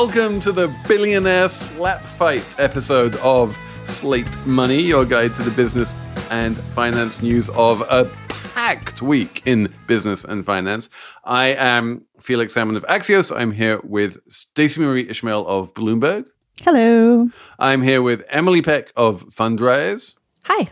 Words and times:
welcome 0.00 0.38
to 0.38 0.52
the 0.52 0.72
Billionaire 0.86 1.48
Slap 1.48 2.00
Fight 2.00 2.54
episode 2.56 3.16
of 3.16 3.58
Slate 3.82 4.28
Money, 4.46 4.80
your 4.80 5.04
guide 5.04 5.34
to 5.34 5.42
the 5.42 5.50
business 5.50 5.96
and 6.30 6.56
finance 6.56 7.20
news 7.20 7.48
of 7.48 7.80
a 7.90 8.08
packed 8.28 9.02
week 9.02 9.42
in 9.44 9.74
business 9.88 10.22
and 10.22 10.46
finance. 10.46 10.88
I 11.24 11.48
am 11.48 12.06
Felix 12.20 12.54
Salmon 12.54 12.76
of 12.76 12.84
Axios. 12.84 13.36
I'm 13.36 13.50
here 13.50 13.80
with 13.82 14.18
Stacey 14.28 14.80
Marie 14.82 15.08
Ishmael 15.08 15.44
of 15.48 15.74
Bloomberg. 15.74 16.26
Hello. 16.62 17.28
I'm 17.58 17.82
here 17.82 18.00
with 18.00 18.22
Emily 18.28 18.62
Peck 18.62 18.92
of 18.94 19.24
Fundrise. 19.30 20.14
Hi. 20.44 20.70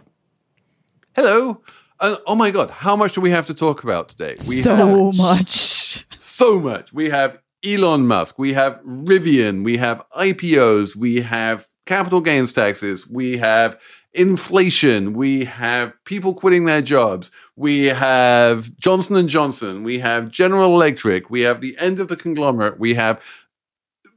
Hello. 1.16 1.62
Uh, 1.98 2.18
oh 2.29 2.37
my 2.37 2.52
God, 2.52 2.70
how 2.70 2.95
much 2.95 3.15
do 3.15 3.20
we 3.20 3.30
have 3.30 3.46
to 3.46 3.54
talk 3.54 3.82
about 3.82 4.09
today? 4.09 4.37
We 4.48 4.54
so 4.54 4.77
have 4.77 5.16
much. 5.18 6.06
so 6.20 6.60
much. 6.60 6.93
We 6.93 7.10
have 7.10 7.40
Elon 7.66 8.06
Musk, 8.06 8.38
we 8.38 8.52
have 8.52 8.80
Rivian, 8.84 9.65
we 9.65 9.79
have 9.79 10.05
IPOs, 10.16 10.95
we 10.95 11.23
have 11.23 11.66
capital 11.84 12.20
gains 12.20 12.52
taxes, 12.52 13.09
we 13.09 13.38
have 13.38 13.80
inflation, 14.12 15.12
we 15.12 15.45
have 15.45 15.93
people 16.05 16.33
quitting 16.33 16.65
their 16.65 16.80
jobs, 16.80 17.30
we 17.57 17.87
have 17.87 18.77
Johnson 18.79 19.16
and 19.16 19.29
Johnson, 19.29 19.83
we 19.83 19.98
have 19.98 20.30
General 20.30 20.74
Electric, 20.74 21.29
we 21.29 21.41
have 21.43 21.60
the 21.60 21.77
end 21.79 21.98
of 21.98 22.09
the 22.09 22.16
conglomerate, 22.16 22.79
we 22.79 22.95
have 22.95 23.21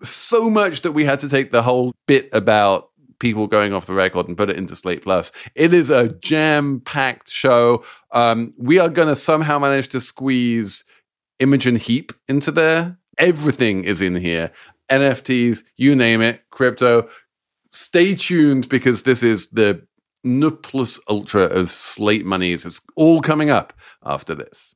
so 0.04 0.50
much 0.50 0.82
that 0.84 0.92
we 0.92 1.06
had 1.06 1.20
to 1.20 1.30
take 1.30 1.52
the 1.52 1.64
whole 1.64 1.94
bit 2.08 2.30
about 2.32 2.90
people 3.20 3.48
going 3.48 3.74
off 3.74 3.86
the 3.86 3.94
record 3.94 4.28
and 4.28 4.38
put 4.38 4.50
it 4.50 4.58
into 4.58 4.76
Slate 4.76 5.04
Plus. 5.04 5.32
It 5.56 5.74
is 5.74 5.90
a 5.90 6.10
jam 6.10 6.82
packed 6.82 7.30
show. 7.30 7.84
Um, 8.12 8.54
we 8.58 8.80
are 8.80 8.90
going 8.90 9.10
to 9.10 9.16
somehow 9.16 9.60
manage 9.60 9.90
to 9.90 10.00
squeeze 10.00 10.86
Imogen 11.40 11.76
Heap 11.76 12.14
into 12.28 12.52
there. 12.52 12.98
Everything 13.20 13.84
is 13.84 14.02
in 14.02 14.16
here 14.16 14.52
NFTs, 14.90 15.64
you 15.78 15.96
name 15.96 16.22
it, 16.22 16.42
crypto. 16.50 17.10
Stay 17.72 18.16
tuned 18.16 18.68
because 18.70 19.04
this 19.04 19.22
is 19.22 19.48
the 19.50 19.86
ne 20.24 20.50
plus 20.50 21.00
ultra 21.08 21.44
of 21.44 21.70
Slate 21.70 22.26
monies. 22.26 22.66
It's 22.66 22.82
all 22.96 23.22
coming 23.22 23.50
up 23.50 23.74
after 24.04 24.34
this. 24.34 24.76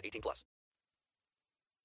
18 0.03 0.21
plus. 0.21 0.45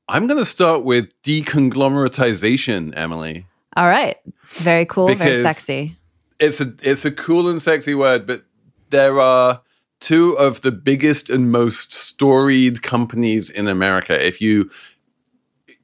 I'm 0.08 0.26
going 0.26 0.38
to 0.38 0.44
start 0.44 0.84
with 0.84 1.10
deconglomeratization, 1.22 2.92
Emily. 2.96 3.46
All 3.76 3.86
right. 3.86 4.16
Very 4.48 4.86
cool. 4.86 5.12
very 5.14 5.42
sexy. 5.42 5.96
It's 6.38 6.60
a 6.60 6.74
it's 6.82 7.04
a 7.04 7.10
cool 7.10 7.48
and 7.48 7.60
sexy 7.60 7.94
word, 7.94 8.26
but 8.26 8.44
there 8.90 9.20
are 9.20 9.62
two 10.00 10.38
of 10.38 10.60
the 10.60 10.72
biggest 10.72 11.30
and 11.30 11.50
most 11.50 11.92
storied 11.92 12.82
companies 12.82 13.50
in 13.50 13.68
America. 13.68 14.24
If 14.24 14.40
you 14.40 14.70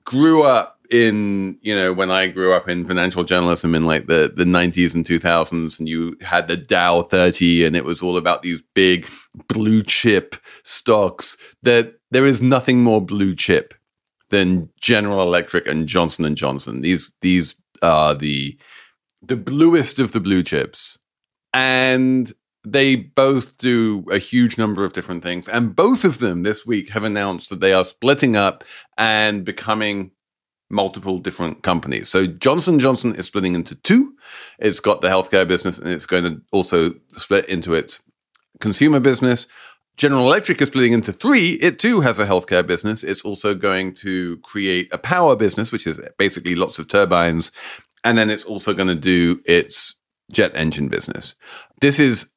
grew 0.05 0.43
up 0.43 0.79
in, 0.91 1.59
you 1.63 1.75
know, 1.75 1.93
when 1.93 2.11
I 2.11 2.27
grew 2.27 2.53
up 2.53 2.69
in 2.69 2.85
financial 2.85 3.25
journalism 3.25 3.75
in 3.75 3.87
like 3.87 4.07
the, 4.07 4.31
the 4.35 4.45
90s 4.45 4.95
and 4.95 5.07
2000s, 5.07 5.79
and 5.79 5.89
you 5.89 6.17
had 6.21 6.49
the 6.49 6.57
Dow 6.57 7.03
30, 7.03 7.65
and 7.65 7.75
it 7.75 7.85
was 7.85 8.03
all 8.03 8.19
about 8.19 8.43
these 8.43 8.63
big 8.75 9.09
blue 9.49 9.83
chip 9.83 10.37
stocks, 10.65 11.39
that 11.63 11.95
there 12.13 12.27
is 12.27 12.43
nothing 12.43 12.83
more 12.83 13.01
blue 13.01 13.35
chip 13.35 13.75
than 14.29 14.69
General 14.81 15.23
Electric 15.23 15.67
and 15.67 15.87
Johnson 15.87 16.25
and 16.25 16.37
Johnson. 16.37 16.83
These 16.83 17.13
these 17.23 17.57
are 17.83 18.15
the 18.15 18.57
the 19.23 19.37
bluest 19.37 19.99
of 19.99 20.13
the 20.13 20.21
blue 20.21 20.43
chips. 20.43 20.99
And 21.55 22.33
they 22.65 22.95
both 22.97 23.57
do 23.59 24.05
a 24.11 24.19
huge 24.19 24.57
number 24.57 24.85
of 24.85 24.93
different 24.93 25.23
things. 25.23 25.49
And 25.49 25.75
both 25.75 26.05
of 26.05 26.19
them 26.19 26.43
this 26.43 26.65
week 26.65 26.91
have 26.91 27.05
announced 27.05 27.51
that 27.51 27.61
they 27.61 27.73
are 27.73 27.85
splitting 27.85 28.37
up 28.37 28.63
and 28.97 29.45
becoming 29.45 30.13
multiple 30.71 31.19
different 31.19 31.63
companies. 31.63 32.09
So 32.09 32.27
Johnson 32.27 32.79
Johnson 32.79 33.15
is 33.17 33.27
splitting 33.27 33.55
into 33.55 33.75
two. 33.75 34.15
It's 34.59 34.81
got 34.81 35.01
the 35.01 35.09
healthcare 35.09 35.47
business 35.47 35.79
and 35.79 35.89
it's 35.89 36.07
going 36.07 36.25
to 36.25 36.41
also 36.53 36.95
split 37.17 37.47
into 37.49 37.75
its 37.75 38.01
consumer 38.61 39.01
business. 39.01 39.49
General 39.97 40.27
Electric 40.27 40.61
is 40.63 40.69
splitting 40.69 40.93
into 40.93 41.13
three. 41.13 41.51
It 41.55 41.79
too 41.79 42.01
has 42.01 42.19
a 42.19 42.27
healthcare 42.27 42.67
business. 42.67 43.03
It's 43.03 43.23
also 43.23 43.55
going 43.55 43.95
to 43.97 44.39
create 44.39 44.93
a 44.93 44.99
power 44.99 45.37
business, 45.37 45.71
which 45.71 45.87
is 45.87 46.01
basically 46.19 46.55
lots 46.55 46.79
of 46.79 46.89
turbines. 46.89 47.53
And 48.03 48.17
then 48.17 48.31
it's 48.31 48.45
also 48.45 48.73
going 48.73 48.89
to 48.89 48.95
do 48.95 49.41
its 49.45 49.95
jet 50.31 50.53
engine 50.55 50.89
business. 50.89 51.35
This 51.81 51.99
is 51.99 52.33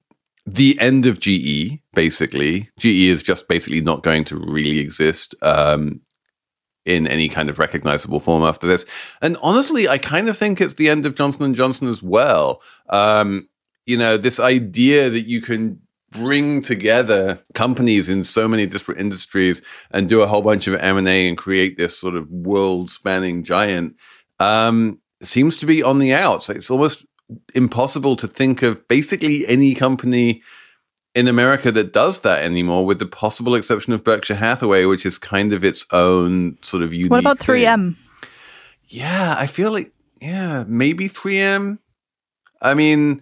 the 0.45 0.77
end 0.79 1.05
of 1.05 1.19
GE, 1.19 1.79
basically. 1.93 2.69
GE 2.77 2.85
is 2.85 3.23
just 3.23 3.47
basically 3.47 3.81
not 3.81 4.03
going 4.03 4.25
to 4.25 4.37
really 4.37 4.79
exist 4.79 5.33
um, 5.41 6.01
in 6.85 7.07
any 7.07 7.29
kind 7.29 7.49
of 7.49 7.57
recognizable 7.57 8.19
form 8.19 8.43
after 8.43 8.67
this. 8.67 8.85
And 9.21 9.37
honestly, 9.41 9.87
I 9.87 9.97
kind 9.97 10.29
of 10.29 10.37
think 10.37 10.61
it's 10.61 10.75
the 10.75 10.89
end 10.89 11.05
of 11.05 11.15
Johnson 11.15 11.53
Johnson 11.53 11.87
as 11.87 12.03
well. 12.03 12.61
Um, 12.89 13.49
you 13.85 13.97
know, 13.97 14.17
this 14.17 14.39
idea 14.39 15.09
that 15.09 15.21
you 15.21 15.41
can 15.41 15.79
bring 16.15 16.61
together 16.61 17.39
companies 17.53 18.09
in 18.09 18.23
so 18.23 18.47
many 18.47 18.65
disparate 18.65 18.99
industries 18.99 19.61
and 19.91 20.09
do 20.09 20.21
a 20.21 20.27
whole 20.27 20.41
bunch 20.41 20.67
of 20.67 20.75
M&A 20.75 21.27
and 21.27 21.37
create 21.37 21.77
this 21.77 21.97
sort 21.97 22.15
of 22.15 22.29
world-spanning 22.29 23.43
giant 23.43 23.95
um, 24.39 24.99
seems 25.21 25.55
to 25.57 25.65
be 25.65 25.83
on 25.83 25.99
the 25.99 26.13
outs. 26.13 26.49
It's 26.49 26.71
almost 26.71 27.05
impossible 27.53 28.15
to 28.17 28.27
think 28.27 28.61
of 28.61 28.87
basically 28.87 29.47
any 29.47 29.75
company 29.75 30.41
in 31.13 31.27
America 31.27 31.71
that 31.71 31.93
does 31.93 32.19
that 32.21 32.43
anymore, 32.43 32.85
with 32.85 32.99
the 32.99 33.05
possible 33.05 33.55
exception 33.55 33.93
of 33.93 34.03
Berkshire 34.03 34.35
Hathaway, 34.35 34.85
which 34.85 35.05
is 35.05 35.17
kind 35.17 35.53
of 35.53 35.63
its 35.63 35.85
own 35.91 36.57
sort 36.61 36.83
of 36.83 36.93
unique. 36.93 37.11
What 37.11 37.21
about 37.21 37.39
3M? 37.39 37.95
Yeah, 38.87 39.35
I 39.37 39.47
feel 39.47 39.71
like 39.71 39.93
yeah, 40.21 40.65
maybe 40.67 41.07
3M. 41.07 41.79
I 42.61 42.73
mean, 42.73 43.21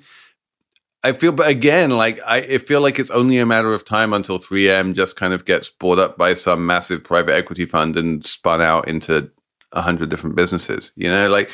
I 1.03 1.11
feel, 1.11 1.33
but 1.33 1.49
again, 1.49 1.91
like 1.91 2.19
I, 2.25 2.37
I 2.37 2.57
feel 2.59 2.79
like 2.81 2.97
it's 2.97 3.11
only 3.11 3.37
a 3.37 3.45
matter 3.45 3.73
of 3.73 3.83
time 3.83 4.13
until 4.13 4.39
3M 4.39 4.95
just 4.95 5.17
kind 5.17 5.33
of 5.33 5.43
gets 5.43 5.69
bought 5.69 5.99
up 5.99 6.17
by 6.17 6.33
some 6.33 6.65
massive 6.65 7.03
private 7.03 7.33
equity 7.35 7.65
fund 7.65 7.97
and 7.97 8.25
spun 8.25 8.61
out 8.61 8.87
into 8.87 9.29
a 9.73 9.81
hundred 9.81 10.09
different 10.09 10.35
businesses. 10.35 10.93
You 10.95 11.09
know, 11.09 11.27
like 11.27 11.51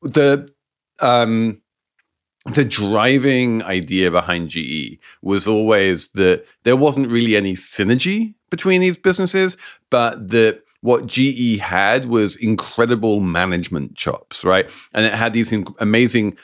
the 0.00 0.48
um 1.00 1.60
the 2.46 2.64
driving 2.64 3.62
idea 3.64 4.10
behind 4.10 4.48
GE 4.48 4.98
was 5.20 5.46
always 5.46 6.08
that 6.10 6.46
there 6.64 6.76
wasn't 6.76 7.10
really 7.10 7.36
any 7.36 7.54
synergy 7.54 8.34
between 8.50 8.80
these 8.80 8.96
businesses, 8.96 9.58
but 9.90 10.28
that 10.28 10.62
what 10.80 11.06
GE 11.06 11.58
had 11.58 12.06
was 12.06 12.36
incredible 12.36 13.20
management 13.20 13.96
chops, 13.96 14.44
right? 14.44 14.70
And 14.94 15.04
it 15.04 15.12
had 15.12 15.32
these 15.32 15.52
amazing 15.78 16.38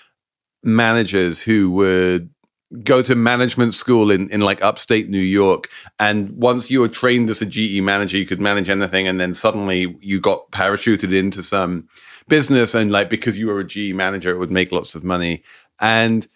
managers 0.63 1.43
who 1.43 1.71
would 1.71 2.34
go 2.83 3.03
to 3.03 3.15
management 3.15 3.75
school 3.75 4.11
in, 4.11 4.29
in 4.31 4.41
like 4.41 4.63
upstate 4.63 5.09
New 5.09 5.19
York. 5.19 5.69
And 5.99 6.31
once 6.31 6.71
you 6.71 6.81
were 6.81 6.89
trained 6.89 7.31
as 7.31 7.43
a 7.43 7.47
GE 7.47 7.81
manager, 7.83 8.19
you 8.19 8.27
could 8.27 8.41
manage 8.41 8.69
anything. 8.69 9.07
And 9.07 9.21
then 9.21 9.35
suddenly 9.35 9.97
you 10.01 10.21
got 10.21 10.51
parachuted 10.51 11.17
into 11.17 11.43
some 11.43 11.89
business. 12.29 12.75
And 12.75 12.91
like, 12.91 13.09
because 13.09 13.39
you 13.39 13.47
were 13.47 13.61
a 13.61 13.67
GE 13.67 13.95
manager, 13.95 14.31
it 14.31 14.39
would 14.39 14.51
make 14.51 14.73
lots 14.73 14.95
of 14.95 15.05
money. 15.05 15.43
And 15.81 16.27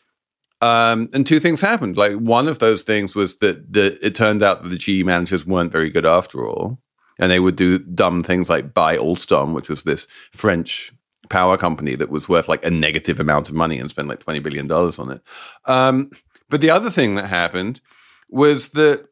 um, 0.60 1.08
and 1.12 1.24
two 1.24 1.38
things 1.38 1.60
happened. 1.60 1.96
Like 1.96 2.14
one 2.14 2.48
of 2.48 2.58
those 2.58 2.82
things 2.82 3.14
was 3.14 3.36
that 3.36 3.72
the, 3.72 3.96
it 4.04 4.14
turned 4.14 4.42
out 4.42 4.62
that 4.62 4.70
the 4.70 4.76
GE 4.76 5.04
managers 5.04 5.46
weren't 5.46 5.70
very 5.70 5.88
good 5.88 6.04
after 6.04 6.44
all, 6.44 6.80
and 7.18 7.30
they 7.30 7.38
would 7.38 7.54
do 7.54 7.78
dumb 7.78 8.24
things 8.24 8.50
like 8.50 8.74
buy 8.74 8.96
Alstom, 8.96 9.54
which 9.54 9.68
was 9.68 9.84
this 9.84 10.08
French 10.32 10.92
power 11.28 11.56
company 11.56 11.94
that 11.94 12.10
was 12.10 12.28
worth 12.28 12.48
like 12.48 12.64
a 12.64 12.70
negative 12.70 13.20
amount 13.20 13.48
of 13.48 13.54
money 13.54 13.78
and 13.78 13.90
spend 13.90 14.08
like 14.08 14.24
$20 14.24 14.42
billion 14.42 14.70
on 14.70 15.10
it. 15.10 15.22
Um, 15.66 16.10
but 16.48 16.60
the 16.60 16.70
other 16.70 16.90
thing 16.90 17.14
that 17.14 17.26
happened 17.26 17.80
was 18.28 18.70
that 18.70 19.06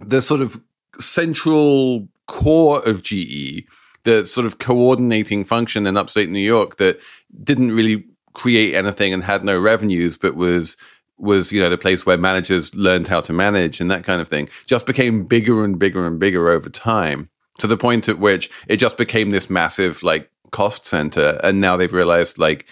the 0.00 0.22
sort 0.22 0.40
of 0.40 0.60
central 0.98 2.08
core 2.26 2.80
of 2.86 3.02
GE, 3.02 3.64
the 4.04 4.24
sort 4.24 4.46
of 4.46 4.58
coordinating 4.58 5.44
function 5.44 5.86
in 5.86 5.96
upstate 5.96 6.28
New 6.28 6.38
York 6.38 6.76
that 6.76 6.98
didn't 7.42 7.72
really 7.72 8.04
create 8.32 8.74
anything 8.74 9.12
and 9.12 9.24
had 9.24 9.44
no 9.44 9.58
revenues, 9.58 10.16
but 10.16 10.34
was 10.36 10.76
was 11.20 11.52
you 11.52 11.60
know 11.60 11.68
the 11.68 11.78
place 11.78 12.06
where 12.06 12.16
managers 12.16 12.74
learned 12.74 13.08
how 13.08 13.20
to 13.20 13.32
manage 13.32 13.80
and 13.80 13.90
that 13.90 14.04
kind 14.04 14.20
of 14.20 14.28
thing 14.28 14.48
just 14.66 14.86
became 14.86 15.24
bigger 15.24 15.64
and 15.64 15.78
bigger 15.78 16.06
and 16.06 16.18
bigger 16.18 16.48
over 16.48 16.70
time 16.70 17.28
to 17.58 17.66
the 17.66 17.76
point 17.76 18.08
at 18.08 18.18
which 18.18 18.50
it 18.68 18.78
just 18.78 18.96
became 18.96 19.30
this 19.30 19.50
massive 19.50 20.02
like 20.02 20.30
cost 20.50 20.86
center 20.86 21.38
and 21.44 21.60
now 21.60 21.76
they've 21.76 21.92
realized 21.92 22.38
like 22.38 22.66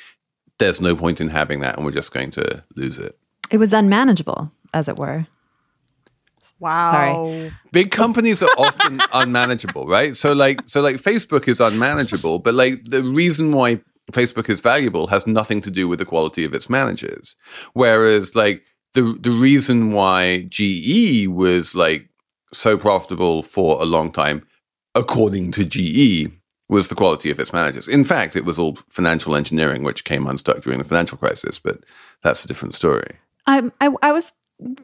there's 0.58 0.80
no 0.80 0.96
point 0.96 1.20
in 1.20 1.28
having 1.28 1.60
that 1.60 1.76
and 1.76 1.84
we're 1.84 1.92
just 1.92 2.12
going 2.12 2.30
to 2.30 2.64
lose 2.74 2.98
it 2.98 3.18
It 3.50 3.58
was 3.58 3.72
unmanageable, 3.72 4.50
as 4.74 4.88
it 4.88 4.96
were. 4.96 5.26
Wow. 6.60 6.92
Sorry. 6.92 7.52
big 7.70 7.90
companies 7.92 8.42
are 8.42 8.50
often 8.58 9.00
unmanageable 9.12 9.86
right 9.86 10.16
so 10.16 10.32
like 10.32 10.60
so 10.66 10.80
like 10.80 10.96
facebook 10.96 11.46
is 11.46 11.60
unmanageable 11.60 12.40
but 12.40 12.52
like 12.54 12.82
the 12.82 13.04
reason 13.04 13.52
why 13.52 13.80
facebook 14.10 14.48
is 14.50 14.60
valuable 14.60 15.06
has 15.06 15.24
nothing 15.24 15.60
to 15.60 15.70
do 15.70 15.86
with 15.86 16.00
the 16.00 16.04
quality 16.04 16.44
of 16.44 16.52
its 16.54 16.68
managers 16.68 17.36
whereas 17.74 18.34
like 18.34 18.64
the 18.94 19.16
the 19.20 19.30
reason 19.30 19.92
why 19.92 20.46
ge 20.48 21.28
was 21.28 21.76
like 21.76 22.08
so 22.52 22.76
profitable 22.76 23.44
for 23.44 23.80
a 23.80 23.84
long 23.84 24.10
time 24.10 24.44
according 24.96 25.52
to 25.52 25.64
ge 25.64 26.28
was 26.68 26.88
the 26.88 26.96
quality 26.96 27.30
of 27.30 27.38
its 27.38 27.52
managers 27.52 27.86
in 27.86 28.02
fact 28.02 28.34
it 28.34 28.44
was 28.44 28.58
all 28.58 28.76
financial 28.88 29.36
engineering 29.36 29.84
which 29.84 30.02
came 30.02 30.26
unstuck 30.26 30.60
during 30.62 30.80
the 30.80 30.84
financial 30.84 31.18
crisis 31.18 31.60
but 31.60 31.78
that's 32.24 32.44
a 32.44 32.48
different 32.48 32.74
story 32.74 33.12
I, 33.48 33.62
I, 33.80 33.90
I 34.02 34.12
was 34.12 34.32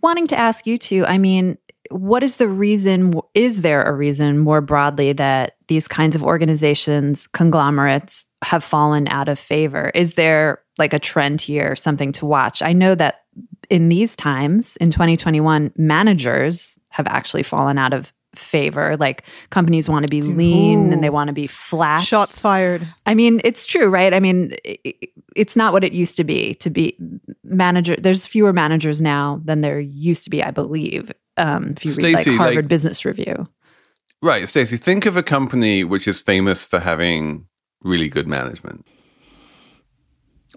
wanting 0.03 0.27
to 0.29 0.39
ask 0.39 0.67
you 0.67 0.79
too. 0.79 1.05
I 1.07 1.19
mean, 1.19 1.59
what 1.91 2.23
is 2.23 2.37
the 2.37 2.49
reason? 2.49 3.13
Is 3.35 3.61
there 3.61 3.83
a 3.85 3.93
reason 3.93 4.39
more 4.39 4.61
broadly 4.61 5.13
that 5.13 5.57
these 5.69 5.87
kinds 5.87 6.17
of 6.17 6.23
organizations, 6.23 7.27
conglomerates, 7.29 8.25
have 8.43 8.65
fallen 8.65 9.07
out 9.09 9.29
of 9.29 9.39
favor? 9.39 9.93
Is 9.95 10.15
there 10.15 10.63
like 10.79 10.95
a 10.95 10.99
trend 10.99 11.43
here, 11.43 11.77
something 11.77 12.11
to 12.13 12.27
watch? 12.27 12.63
I 12.63 12.73
know 12.73 12.95
that 12.95 13.25
in 13.69 13.91
these 13.91 14.17
times, 14.17 14.77
in 14.77 14.91
2021, 14.91 15.73
managers 15.77 16.79
have 16.89 17.07
actually 17.07 17.43
fallen 17.43 17.77
out 17.77 17.93
of 17.93 18.13
favor. 18.35 18.97
Like 18.97 19.25
companies 19.51 19.89
want 19.89 20.05
to 20.05 20.11
be 20.11 20.23
lean 20.23 20.93
and 20.93 21.05
they 21.05 21.11
want 21.11 21.29
to 21.29 21.35
be 21.35 21.47
flat. 21.47 22.03
Shots 22.03 22.41
fired. 22.41 22.87
I 23.07 23.15
mean, 23.15 23.41
it's 23.45 23.67
true, 23.67 23.89
right? 23.89 24.13
I 24.13 24.21
mean, 24.21 24.55
it's 25.35 25.57
not 25.57 25.73
what 25.73 25.85
it 25.85 25.93
used 25.93 26.17
to 26.17 26.25
be. 26.25 26.55
To 26.55 26.71
be 26.71 26.97
manager, 27.43 27.97
there's 27.97 28.27
fewer 28.27 28.53
managers 28.53 29.01
now 29.03 29.41
than 29.45 29.61
there 29.61 29.81
used 29.81 30.25
to 30.25 30.31
be, 30.31 30.43
I 30.43 30.51
believe. 30.51 31.13
Um, 31.37 31.75
if 31.77 31.85
you 31.85 31.91
read 31.91 31.95
Stacey, 31.95 32.15
like 32.15 32.27
like- 32.27 32.37
Harvard 32.37 32.69
Business 32.69 33.05
Review, 33.05 33.49
right 34.23 34.49
stacey 34.49 34.77
think 34.79 35.05
of 35.05 35.17
a 35.17 35.23
company 35.23 35.85
which 35.85 36.09
is 36.09 36.21
famous 36.23 36.65
for 36.65 36.79
having 36.79 37.47
really 37.83 38.09
good 38.09 38.27
management 38.27 38.87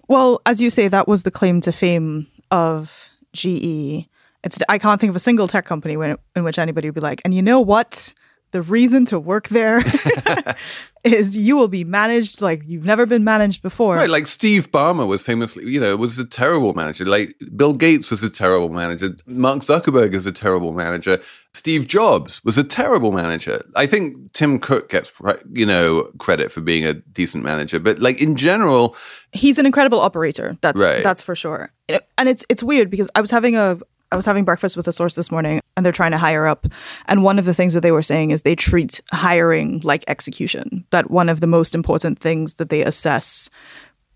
Well, 0.08 0.40
as 0.46 0.60
you 0.60 0.70
say, 0.70 0.88
that 0.88 1.06
was 1.06 1.22
the 1.24 1.30
claim 1.30 1.60
to 1.62 1.72
fame 1.72 2.26
of 2.50 3.10
GE. 3.34 4.08
It's 4.42 4.58
I 4.68 4.78
can't 4.78 4.98
think 5.00 5.10
of 5.10 5.16
a 5.16 5.20
single 5.20 5.48
tech 5.48 5.66
company 5.66 5.96
when, 5.96 6.16
in 6.34 6.44
which 6.44 6.58
anybody 6.58 6.88
would 6.88 6.94
be 6.94 7.00
like, 7.00 7.20
and 7.24 7.34
you 7.34 7.42
know 7.42 7.60
what? 7.60 8.14
The 8.52 8.62
reason 8.62 9.04
to 9.06 9.18
work 9.20 9.48
there 9.48 9.82
is 11.12 11.36
you 11.36 11.56
will 11.56 11.68
be 11.68 11.84
managed 11.84 12.40
like 12.40 12.62
you've 12.66 12.84
never 12.84 13.06
been 13.06 13.24
managed 13.24 13.62
before. 13.62 13.96
Right, 13.96 14.08
like 14.08 14.26
Steve 14.26 14.70
Ballmer 14.70 15.06
was 15.06 15.22
famously, 15.22 15.68
you 15.70 15.80
know, 15.80 15.96
was 15.96 16.18
a 16.18 16.24
terrible 16.24 16.74
manager. 16.74 17.04
Like 17.04 17.34
Bill 17.56 17.72
Gates 17.72 18.10
was 18.10 18.22
a 18.22 18.30
terrible 18.30 18.68
manager. 18.68 19.16
Mark 19.26 19.60
Zuckerberg 19.60 20.14
is 20.14 20.26
a 20.26 20.32
terrible 20.32 20.72
manager. 20.72 21.20
Steve 21.54 21.88
Jobs 21.88 22.42
was 22.44 22.58
a 22.58 22.64
terrible 22.64 23.10
manager. 23.10 23.62
I 23.74 23.86
think 23.86 24.32
Tim 24.32 24.58
Cook 24.58 24.90
gets, 24.90 25.12
you 25.52 25.66
know, 25.66 26.10
credit 26.18 26.52
for 26.52 26.60
being 26.60 26.84
a 26.84 26.94
decent 26.94 27.42
manager, 27.42 27.80
but 27.80 27.98
like 27.98 28.20
in 28.20 28.36
general, 28.36 28.94
he's 29.32 29.58
an 29.58 29.66
incredible 29.66 30.00
operator. 30.00 30.56
That's 30.60 30.80
Right. 30.80 31.02
that's 31.02 31.22
for 31.22 31.34
sure. 31.34 31.72
And 32.18 32.28
it's 32.28 32.44
it's 32.48 32.62
weird 32.62 32.90
because 32.90 33.08
I 33.14 33.20
was 33.20 33.30
having 33.30 33.56
a 33.56 33.78
I 34.10 34.16
was 34.16 34.26
having 34.26 34.44
breakfast 34.44 34.76
with 34.76 34.88
a 34.88 34.92
source 34.92 35.14
this 35.14 35.30
morning 35.30 35.60
and 35.76 35.84
they're 35.84 35.92
trying 35.92 36.12
to 36.12 36.18
hire 36.18 36.46
up. 36.46 36.66
And 37.06 37.22
one 37.22 37.38
of 37.38 37.44
the 37.44 37.54
things 37.54 37.74
that 37.74 37.80
they 37.80 37.92
were 37.92 38.02
saying 38.02 38.30
is 38.30 38.42
they 38.42 38.56
treat 38.56 39.00
hiring 39.12 39.80
like 39.84 40.04
execution. 40.08 40.84
That 40.90 41.10
one 41.10 41.28
of 41.28 41.40
the 41.40 41.46
most 41.46 41.74
important 41.74 42.18
things 42.18 42.54
that 42.54 42.70
they 42.70 42.82
assess 42.82 43.50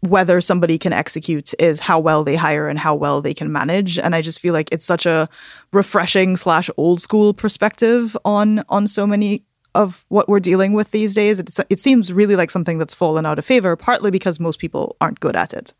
whether 0.00 0.40
somebody 0.40 0.78
can 0.78 0.92
execute 0.92 1.54
is 1.60 1.78
how 1.78 2.00
well 2.00 2.24
they 2.24 2.34
hire 2.34 2.68
and 2.68 2.78
how 2.78 2.94
well 2.94 3.22
they 3.22 3.32
can 3.32 3.52
manage. 3.52 3.98
And 3.98 4.16
I 4.16 4.22
just 4.22 4.40
feel 4.40 4.52
like 4.52 4.68
it's 4.72 4.84
such 4.84 5.06
a 5.06 5.28
refreshing 5.72 6.36
slash 6.36 6.68
old 6.76 7.00
school 7.00 7.32
perspective 7.32 8.16
on 8.24 8.64
on 8.68 8.88
so 8.88 9.06
many 9.06 9.44
of 9.74 10.04
what 10.08 10.28
we're 10.28 10.40
dealing 10.40 10.72
with 10.72 10.90
these 10.90 11.14
days. 11.14 11.38
It's, 11.38 11.60
it 11.70 11.78
seems 11.78 12.12
really 12.12 12.34
like 12.34 12.50
something 12.50 12.78
that's 12.78 12.94
fallen 12.94 13.24
out 13.24 13.38
of 13.38 13.44
favor, 13.44 13.76
partly 13.76 14.10
because 14.10 14.40
most 14.40 14.58
people 14.58 14.96
aren't 15.00 15.20
good 15.20 15.36
at 15.36 15.52
it. 15.52 15.72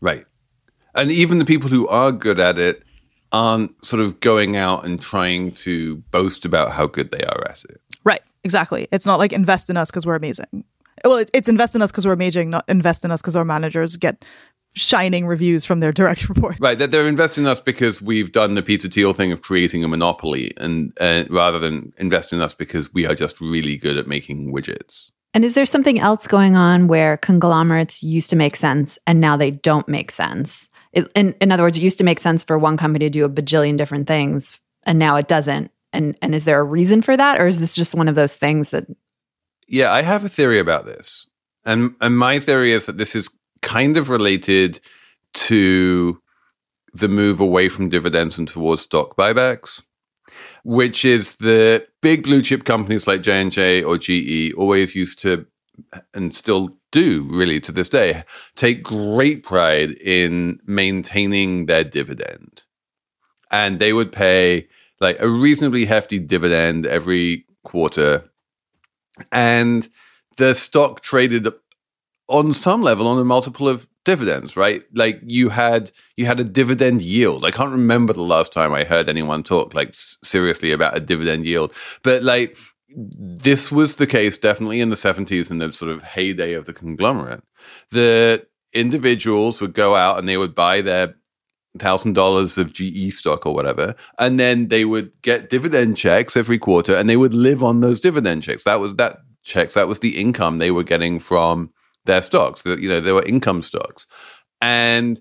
right. 0.00 0.26
And 0.94 1.10
even 1.10 1.38
the 1.38 1.44
people 1.44 1.70
who 1.70 1.86
are 1.88 2.10
good 2.10 2.40
at 2.40 2.58
it 2.58 2.82
aren't 3.32 3.84
sort 3.84 4.02
of 4.02 4.20
going 4.20 4.56
out 4.56 4.84
and 4.84 5.00
trying 5.00 5.52
to 5.52 5.96
boast 6.10 6.44
about 6.44 6.72
how 6.72 6.86
good 6.86 7.10
they 7.10 7.22
are 7.24 7.46
at 7.48 7.64
it. 7.64 7.80
Right, 8.04 8.22
exactly. 8.44 8.88
It's 8.90 9.06
not 9.06 9.18
like 9.18 9.32
invest 9.32 9.70
in 9.70 9.76
us 9.76 9.90
because 9.90 10.06
we're 10.06 10.16
amazing. 10.16 10.64
Well, 11.04 11.24
it's 11.32 11.48
invest 11.48 11.74
in 11.74 11.82
us 11.82 11.90
because 11.90 12.06
we're 12.06 12.12
amazing, 12.12 12.50
not 12.50 12.64
invest 12.68 13.04
in 13.04 13.10
us 13.10 13.22
because 13.22 13.36
our 13.36 13.44
managers 13.44 13.96
get 13.96 14.24
shining 14.74 15.26
reviews 15.26 15.64
from 15.64 15.80
their 15.80 15.92
direct 16.00 16.28
reports. 16.28 16.60
Right, 16.60 16.78
that 16.78 16.90
they're 16.90 17.08
investing 17.08 17.44
in 17.44 17.50
us 17.50 17.60
because 17.60 18.02
we've 18.02 18.32
done 18.32 18.54
the 18.54 18.62
Peter 18.62 18.88
Thiel 18.88 19.14
thing 19.14 19.32
of 19.32 19.42
creating 19.42 19.84
a 19.84 19.88
monopoly, 19.88 20.52
and 20.56 20.92
uh, 21.00 21.24
rather 21.30 21.58
than 21.58 21.92
invest 21.98 22.32
in 22.32 22.40
us 22.40 22.54
because 22.54 22.92
we 22.92 23.06
are 23.06 23.14
just 23.14 23.40
really 23.40 23.76
good 23.76 23.96
at 23.96 24.06
making 24.06 24.52
widgets. 24.52 25.10
and 25.32 25.44
is 25.44 25.54
there 25.54 25.66
something 25.66 26.00
else 26.00 26.26
going 26.26 26.56
on 26.56 26.88
where 26.88 27.16
conglomerates 27.16 28.02
used 28.02 28.30
to 28.30 28.36
make 28.36 28.56
sense 28.56 28.98
and 29.06 29.20
now 29.20 29.36
they 29.36 29.50
don't 29.50 29.88
make 29.88 30.10
sense? 30.10 30.68
It, 30.92 31.08
in, 31.14 31.34
in 31.40 31.52
other 31.52 31.62
words, 31.62 31.76
it 31.76 31.82
used 31.82 31.98
to 31.98 32.04
make 32.04 32.18
sense 32.18 32.42
for 32.42 32.58
one 32.58 32.76
company 32.76 33.06
to 33.06 33.10
do 33.10 33.24
a 33.24 33.28
bajillion 33.28 33.76
different 33.76 34.08
things, 34.08 34.58
and 34.84 34.98
now 34.98 35.16
it 35.16 35.28
doesn't. 35.28 35.70
And 35.92 36.16
and 36.22 36.34
is 36.34 36.44
there 36.44 36.60
a 36.60 36.64
reason 36.64 37.02
for 37.02 37.16
that, 37.16 37.40
or 37.40 37.46
is 37.46 37.58
this 37.58 37.74
just 37.74 37.94
one 37.94 38.08
of 38.08 38.14
those 38.14 38.34
things 38.34 38.70
that 38.70 38.86
Yeah, 39.66 39.92
I 39.92 40.02
have 40.02 40.24
a 40.24 40.28
theory 40.28 40.58
about 40.58 40.86
this. 40.86 41.26
And 41.64 41.94
and 42.00 42.16
my 42.16 42.40
theory 42.40 42.72
is 42.72 42.86
that 42.86 42.98
this 42.98 43.14
is 43.14 43.28
kind 43.62 43.96
of 43.96 44.08
related 44.08 44.80
to 45.32 46.20
the 46.92 47.08
move 47.08 47.40
away 47.40 47.68
from 47.68 47.88
dividends 47.88 48.38
and 48.38 48.48
towards 48.48 48.82
stock 48.82 49.16
buybacks, 49.16 49.82
which 50.64 51.04
is 51.04 51.36
the 51.36 51.86
big 52.02 52.24
blue 52.24 52.42
chip 52.42 52.64
companies 52.64 53.06
like 53.06 53.22
J&J 53.22 53.82
or 53.82 53.96
GE 53.98 54.52
always 54.54 54.94
used 54.94 55.20
to 55.20 55.46
and 56.14 56.34
still 56.34 56.76
do 56.92 57.26
really 57.30 57.60
to 57.60 57.72
this 57.72 57.88
day 57.88 58.24
take 58.54 58.82
great 58.82 59.42
pride 59.42 59.92
in 59.92 60.60
maintaining 60.66 61.66
their 61.66 61.84
dividend. 61.84 62.62
And 63.50 63.78
they 63.78 63.92
would 63.92 64.12
pay 64.12 64.68
like 65.00 65.20
a 65.20 65.28
reasonably 65.28 65.86
hefty 65.86 66.18
dividend 66.18 66.86
every 66.86 67.44
quarter. 67.64 68.30
And 69.32 69.88
the 70.36 70.54
stock 70.54 71.00
traded 71.00 71.48
on 72.28 72.54
some 72.54 72.82
level 72.82 73.08
on 73.08 73.18
a 73.18 73.24
multiple 73.24 73.68
of 73.68 73.86
dividends 74.04 74.56
right? 74.56 74.82
Like 74.94 75.20
you 75.22 75.50
had 75.50 75.92
you 76.16 76.26
had 76.26 76.40
a 76.40 76.44
dividend 76.44 77.02
yield. 77.02 77.44
I 77.44 77.50
can't 77.50 77.72
remember 77.72 78.12
the 78.12 78.22
last 78.22 78.52
time 78.52 78.72
i 78.72 78.84
heard 78.84 79.08
anyone 79.08 79.42
talk 79.42 79.74
like 79.74 79.90
seriously 79.92 80.72
about 80.72 80.96
a 80.96 81.00
dividend 81.00 81.46
yield. 81.46 81.72
But 82.02 82.22
like 82.22 82.56
this 82.96 83.70
was 83.70 83.96
the 83.96 84.06
case 84.06 84.36
definitely 84.36 84.80
in 84.80 84.90
the 84.90 84.96
70s 84.96 85.50
in 85.50 85.58
the 85.58 85.72
sort 85.72 85.90
of 85.90 86.02
heyday 86.02 86.54
of 86.54 86.64
the 86.64 86.72
conglomerate 86.72 87.42
that 87.92 88.46
individuals 88.72 89.60
would 89.60 89.74
go 89.74 89.94
out 89.94 90.18
and 90.18 90.28
they 90.28 90.36
would 90.36 90.54
buy 90.54 90.80
their 90.80 91.14
thousand 91.78 92.14
dollars 92.14 92.58
of 92.58 92.72
GE 92.72 93.12
stock 93.12 93.46
or 93.46 93.54
whatever, 93.54 93.94
and 94.18 94.40
then 94.40 94.68
they 94.68 94.84
would 94.84 95.12
get 95.22 95.50
dividend 95.50 95.96
checks 95.96 96.36
every 96.36 96.58
quarter, 96.58 96.96
and 96.96 97.08
they 97.08 97.16
would 97.16 97.34
live 97.34 97.62
on 97.62 97.80
those 97.80 98.00
dividend 98.00 98.42
checks. 98.42 98.64
That 98.64 98.80
was 98.80 98.96
that 98.96 99.18
checks. 99.44 99.74
That 99.74 99.88
was 99.88 100.00
the 100.00 100.20
income 100.20 100.58
they 100.58 100.70
were 100.70 100.82
getting 100.82 101.18
from 101.18 101.72
their 102.06 102.22
stocks. 102.22 102.62
That 102.62 102.80
you 102.80 102.88
know 102.88 103.00
they 103.00 103.12
were 103.12 103.24
income 103.24 103.62
stocks, 103.62 104.06
and 104.60 105.20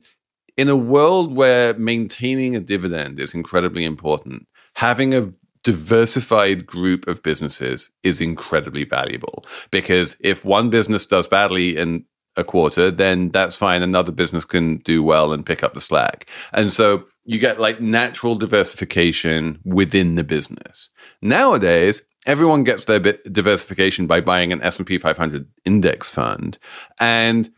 in 0.58 0.70
a 0.70 0.76
world 0.76 1.36
where 1.36 1.74
maintaining 1.76 2.56
a 2.56 2.60
dividend 2.60 3.20
is 3.20 3.34
incredibly 3.34 3.86
important, 3.86 4.48
having 4.76 5.14
a 5.14 5.28
diversified 5.64 6.66
group 6.66 7.08
of 7.08 7.22
businesses 7.24 7.90
is 8.04 8.22
incredibly 8.22 8.86
valuable 8.86 9.46
because 9.72 10.16
if 10.20 10.46
one 10.46 10.70
business 10.70 11.06
does 11.06 11.28
badly 11.28 11.78
in 11.78 12.06
a 12.36 12.44
quarter, 12.44 12.90
then 12.90 13.30
that's 13.30 13.58
fine. 13.58 13.82
Another 13.82 14.12
business 14.12 14.46
can 14.46 14.78
do 14.78 15.04
well 15.04 15.34
and 15.34 15.46
pick 15.46 15.64
up 15.64 15.74
the 15.74 15.82
slack. 15.82 16.30
And 16.54 16.72
so 16.72 17.06
you 17.26 17.38
get 17.38 17.60
like 17.60 17.82
natural 17.82 18.36
diversification 18.36 19.60
within 19.66 20.16
the 20.16 20.24
business. 20.24 20.90
Nowadays, 21.22 22.02
everyone 22.26 22.64
gets 22.64 22.86
their 22.86 23.00
bit 23.00 23.32
diversification 23.32 24.08
by 24.08 24.22
buying 24.22 24.52
an 24.52 24.62
S&P 24.64 24.98
500 24.98 25.48
index 25.66 26.10
fund 26.10 26.58
and 27.00 27.50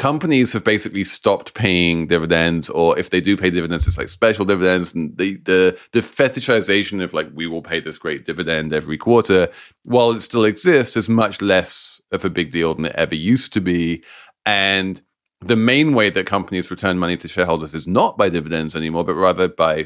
companies 0.00 0.54
have 0.54 0.64
basically 0.64 1.04
stopped 1.04 1.52
paying 1.52 2.06
dividends 2.06 2.70
or 2.70 2.98
if 2.98 3.10
they 3.10 3.20
do 3.20 3.36
pay 3.36 3.50
dividends 3.50 3.86
it's 3.86 3.98
like 3.98 4.08
special 4.08 4.46
dividends 4.46 4.94
and 4.94 5.14
the 5.18 5.36
the 5.44 5.78
the 5.92 6.00
fetishization 6.00 7.02
of 7.02 7.12
like 7.12 7.28
we 7.34 7.46
will 7.46 7.60
pay 7.60 7.80
this 7.80 7.98
great 7.98 8.24
dividend 8.24 8.72
every 8.72 8.96
quarter 8.96 9.46
while 9.82 10.12
it 10.12 10.22
still 10.22 10.46
exists 10.46 10.96
is 10.96 11.06
much 11.06 11.42
less 11.42 12.00
of 12.12 12.24
a 12.24 12.30
big 12.30 12.50
deal 12.50 12.74
than 12.74 12.86
it 12.86 12.94
ever 12.94 13.14
used 13.14 13.52
to 13.52 13.60
be. 13.60 14.02
And 14.46 15.02
the 15.42 15.54
main 15.54 15.92
way 15.92 16.08
that 16.08 16.24
companies 16.24 16.70
return 16.70 16.98
money 16.98 17.18
to 17.18 17.28
shareholders 17.28 17.74
is 17.74 17.86
not 17.86 18.16
by 18.16 18.30
dividends 18.30 18.74
anymore 18.74 19.04
but 19.04 19.16
rather 19.16 19.48
by 19.48 19.84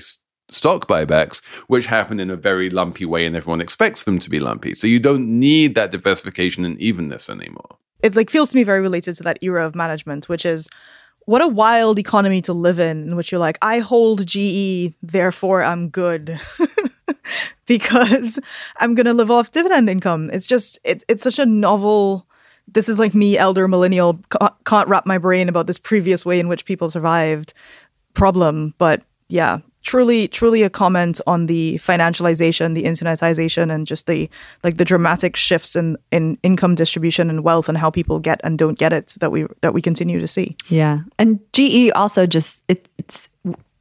stock 0.52 0.86
buybacks 0.86 1.44
which 1.66 1.86
happen 1.86 2.20
in 2.20 2.30
a 2.30 2.36
very 2.36 2.70
lumpy 2.70 3.04
way 3.04 3.26
and 3.26 3.34
everyone 3.34 3.60
expects 3.60 4.04
them 4.04 4.20
to 4.20 4.30
be 4.30 4.38
lumpy. 4.38 4.76
So 4.76 4.86
you 4.86 5.00
don't 5.00 5.26
need 5.40 5.74
that 5.74 5.90
diversification 5.90 6.64
and 6.64 6.80
evenness 6.80 7.28
anymore 7.28 7.78
it 8.04 8.14
like 8.14 8.30
feels 8.30 8.50
to 8.50 8.56
me 8.56 8.64
very 8.64 8.80
related 8.80 9.14
to 9.16 9.22
that 9.22 9.38
era 9.42 9.66
of 9.66 9.74
management, 9.74 10.28
which 10.28 10.44
is 10.44 10.68
what 11.26 11.40
a 11.40 11.48
wild 11.48 11.98
economy 11.98 12.42
to 12.42 12.52
live 12.52 12.78
in, 12.78 13.04
in 13.04 13.16
which 13.16 13.32
you're 13.32 13.38
like, 13.38 13.56
I 13.62 13.78
hold 13.78 14.26
GE, 14.26 14.92
therefore 15.02 15.62
I'm 15.62 15.88
good. 15.88 16.38
because 17.66 18.38
I'm 18.76 18.94
gonna 18.94 19.14
live 19.14 19.30
off 19.30 19.50
dividend 19.50 19.88
income. 19.88 20.30
It's 20.32 20.46
just 20.46 20.78
it, 20.84 21.02
it's 21.08 21.22
such 21.22 21.38
a 21.38 21.46
novel 21.46 22.26
this 22.68 22.88
is 22.88 22.98
like 22.98 23.14
me, 23.14 23.36
elder 23.36 23.68
millennial, 23.68 24.20
ca- 24.30 24.54
can't 24.64 24.88
wrap 24.88 25.06
my 25.06 25.18
brain 25.18 25.48
about 25.48 25.66
this 25.66 25.78
previous 25.78 26.24
way 26.24 26.40
in 26.40 26.48
which 26.48 26.64
people 26.64 26.88
survived 26.88 27.52
problem. 28.14 28.74
But 28.78 29.02
yeah, 29.28 29.58
truly, 29.84 30.26
truly 30.28 30.62
a 30.62 30.70
comment 30.70 31.20
on 31.26 31.46
the 31.46 31.74
financialization, 31.76 32.74
the 32.74 32.82
internetization, 32.84 33.70
and 33.72 33.86
just 33.86 34.06
the 34.06 34.28
like 34.64 34.76
the 34.78 34.84
dramatic 34.84 35.36
shifts 35.36 35.76
in 35.76 35.96
in 36.10 36.36
income 36.42 36.74
distribution 36.74 37.30
and 37.30 37.44
wealth 37.44 37.68
and 37.68 37.78
how 37.78 37.90
people 37.90 38.18
get 38.18 38.40
and 38.42 38.58
don't 38.58 38.78
get 38.78 38.92
it 38.92 39.14
that 39.20 39.30
we 39.30 39.46
that 39.60 39.72
we 39.72 39.80
continue 39.80 40.18
to 40.18 40.26
see. 40.28 40.56
Yeah. 40.68 41.00
And 41.18 41.38
GE 41.52 41.90
also 41.94 42.26
just, 42.26 42.60
it, 42.68 42.88
it's 42.98 43.28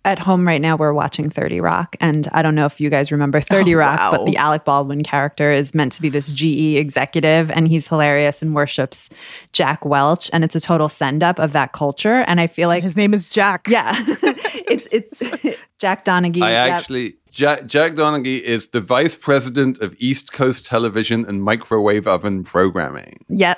at 0.05 0.19
home 0.19 0.45
right 0.45 0.59
now, 0.59 0.75
we're 0.75 0.91
watching 0.91 1.29
30 1.29 1.61
Rock. 1.61 1.95
And 2.01 2.27
I 2.33 2.41
don't 2.41 2.55
know 2.55 2.65
if 2.65 2.81
you 2.81 2.89
guys 2.89 3.09
remember 3.09 3.39
30 3.55 3.73
Oh, 3.73 3.77
Rock, 3.77 3.99
wow. 3.99 4.11
but 4.11 4.25
the 4.25 4.35
Alec 4.35 4.65
Baldwin 4.65 5.01
character 5.01 5.49
is 5.49 5.73
meant 5.73 5.93
to 5.93 6.01
be 6.01 6.09
this 6.09 6.33
GE 6.33 6.75
executive 6.75 7.49
and 7.49 7.69
he's 7.69 7.87
hilarious 7.87 8.41
and 8.41 8.53
worships 8.53 9.07
Jack 9.53 9.85
Welch. 9.85 10.29
And 10.33 10.43
it's 10.43 10.57
a 10.57 10.59
total 10.59 10.89
send 10.89 11.23
up 11.23 11.39
of 11.39 11.53
that 11.53 11.71
culture. 11.71 12.15
And 12.27 12.41
I 12.41 12.47
feel 12.47 12.67
like, 12.67 12.83
His 12.83 12.97
name 12.97 13.13
is 13.13 13.29
Jack. 13.29 13.65
yeah, 13.69 13.93
it's, 14.69 14.87
it's 14.91 15.23
Jack 15.79 16.05
Donaghy. 16.05 16.41
I 16.41 16.51
yeah. 16.51 16.75
actually 16.75 17.15
Jack, 17.31 17.65
Jack 17.65 17.93
Donaghy 17.93 18.39
is 18.41 18.67
the 18.69 18.81
vice 18.81 19.15
president 19.17 19.79
of 19.79 19.95
East 19.99 20.31
Coast 20.33 20.65
Television 20.65 21.25
and 21.25 21.43
Microwave 21.43 22.07
Oven 22.07 22.43
Programming, 22.43 23.25
Yep. 23.29 23.57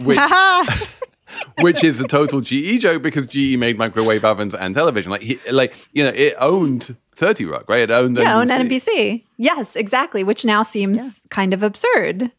which 0.00 0.18
which 1.60 1.82
is 1.84 2.00
a 2.00 2.06
total 2.06 2.40
GE 2.40 2.80
joke 2.80 3.02
because 3.02 3.26
GE 3.26 3.56
made 3.56 3.76
microwave 3.78 4.24
ovens 4.24 4.54
and 4.54 4.74
television. 4.74 5.10
Like 5.10 5.22
he, 5.22 5.38
like 5.50 5.74
you 5.92 6.04
know, 6.04 6.12
it 6.14 6.34
owned 6.38 6.96
Thirty 7.16 7.44
Rock, 7.44 7.68
right? 7.68 7.80
It 7.80 7.90
owned 7.90 8.16
Yeah, 8.16 8.36
on 8.38 8.48
NBC. 8.48 8.86
NBC. 8.86 9.24
Yes, 9.36 9.76
exactly. 9.76 10.24
Which 10.24 10.44
now 10.44 10.62
seems 10.62 11.20
kind 11.30 11.52
of 11.54 11.62
absurd, 11.62 12.30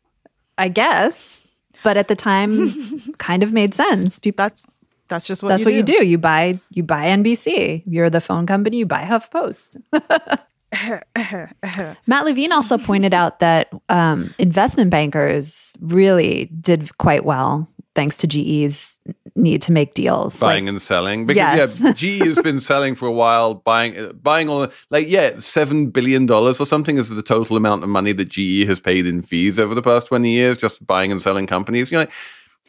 I 0.57 0.69
guess. 0.69 1.47
But 1.83 1.97
at 1.97 2.07
the 2.07 2.15
time, 2.15 2.71
kind 3.19 3.43
of 3.43 3.53
made 3.53 3.73
sense. 3.73 4.17
People, 4.19 4.43
That's 4.45 4.65
that's 5.07 5.27
just 5.27 5.43
what 5.43 5.49
that's 5.49 5.61
you 5.61 5.65
what 5.65 5.71
do. 5.71 5.93
you 5.93 5.99
do. 6.01 6.05
You 6.05 6.17
buy 6.17 6.59
you 6.71 6.83
buy 6.83 7.05
NBC. 7.05 7.83
You're 7.85 8.09
the 8.09 8.21
phone 8.21 8.45
company. 8.45 8.77
You 8.77 8.85
buy 8.85 9.03
HuffPost. 9.03 9.81
Matt 12.07 12.25
Levine 12.25 12.51
also 12.51 12.77
pointed 12.77 13.13
out 13.13 13.39
that 13.39 13.71
um, 13.89 14.33
investment 14.37 14.89
bankers 14.91 15.73
really 15.79 16.45
did 16.59 16.97
quite 16.97 17.23
well 17.23 17.69
thanks 17.93 18.17
to 18.17 18.27
GE's 18.27 18.99
need 19.37 19.61
to 19.61 19.71
make 19.71 19.93
deals. 19.93 20.37
buying 20.37 20.65
Like- 20.65 20.69
and 20.71 20.81
selling 20.81 21.25
because 21.25 21.79
Yes. 21.79 21.79
yeah 21.79 21.93
GE 21.93 22.25
has 22.25 22.39
been 22.41 22.59
selling 22.71 22.93
for 22.95 23.05
a 23.07 23.11
while 23.11 23.53
buying 23.53 23.97
uh, 23.97 24.11
buying 24.13 24.49
all 24.49 24.67
like 24.89 25.07
yeah 25.07 25.37
7 25.39 25.91
billion 25.91 26.25
dollars 26.25 26.59
or 26.59 26.65
something 26.65 26.97
is 26.97 27.09
the 27.09 27.21
total 27.21 27.55
amount 27.55 27.83
of 27.83 27.89
money 27.89 28.11
that 28.13 28.27
GE 28.29 28.65
has 28.67 28.79
paid 28.81 29.05
in 29.05 29.21
fees 29.21 29.59
over 29.59 29.73
the 29.75 29.81
past 29.81 30.07
20 30.07 30.29
years 30.29 30.57
just 30.57 30.85
buying 30.85 31.11
and 31.11 31.21
selling 31.21 31.47
companies 31.47 31.89
you 31.91 31.95
know 31.97 32.01
like 32.01 32.11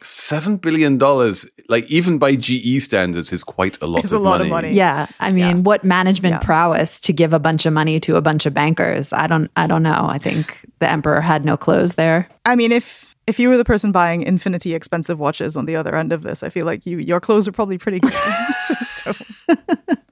7 0.01 0.57
billion 0.57 0.97
dollars 0.97 1.45
like 1.69 1.85
even 1.91 2.17
by 2.19 2.35
GE 2.35 2.81
standards 2.81 3.33
is 3.33 3.43
quite 3.43 3.81
a 3.81 3.87
lot, 3.87 4.03
It's 4.03 4.11
of, 4.13 4.21
a 4.21 4.23
lot 4.23 4.37
money. 4.39 4.43
of 4.45 4.49
money. 4.51 4.71
Yeah, 4.73 5.07
I 5.19 5.31
mean, 5.31 5.63
what 5.63 5.83
management 5.83 6.33
Yeah. 6.33 6.39
prowess 6.39 6.99
to 7.01 7.13
give 7.13 7.33
a 7.33 7.39
bunch 7.39 7.65
of 7.65 7.73
money 7.73 7.99
to 8.01 8.15
a 8.15 8.21
bunch 8.21 8.45
of 8.45 8.53
bankers? 8.53 9.11
I 9.11 9.27
don't, 9.27 9.49
I 9.57 9.65
don't 9.67 9.83
know. 9.83 10.05
I 10.07 10.17
think 10.17 10.65
the 10.79 10.89
emperor 10.89 11.19
had 11.21 11.43
no 11.45 11.57
clothes 11.57 11.95
there. 11.95 12.27
I 12.45 12.55
mean, 12.55 12.71
if 12.71 13.05
if 13.25 13.39
you 13.39 13.49
were 13.49 13.57
the 13.57 13.65
person 13.65 13.91
buying 13.91 14.21
infinity 14.23 14.73
expensive 14.73 15.19
watches 15.19 15.57
on 15.57 15.65
the 15.65 15.75
other 15.75 15.95
end 15.95 16.13
of 16.13 16.21
this, 16.21 16.43
I 16.43 16.49
feel 16.49 16.65
like 16.65 16.85
you 16.85 16.99
your 16.99 17.19
clothes 17.19 17.47
are 17.47 17.51
probably 17.51 17.77
pretty 17.77 17.99
good. 17.99 18.13
so 18.91 19.13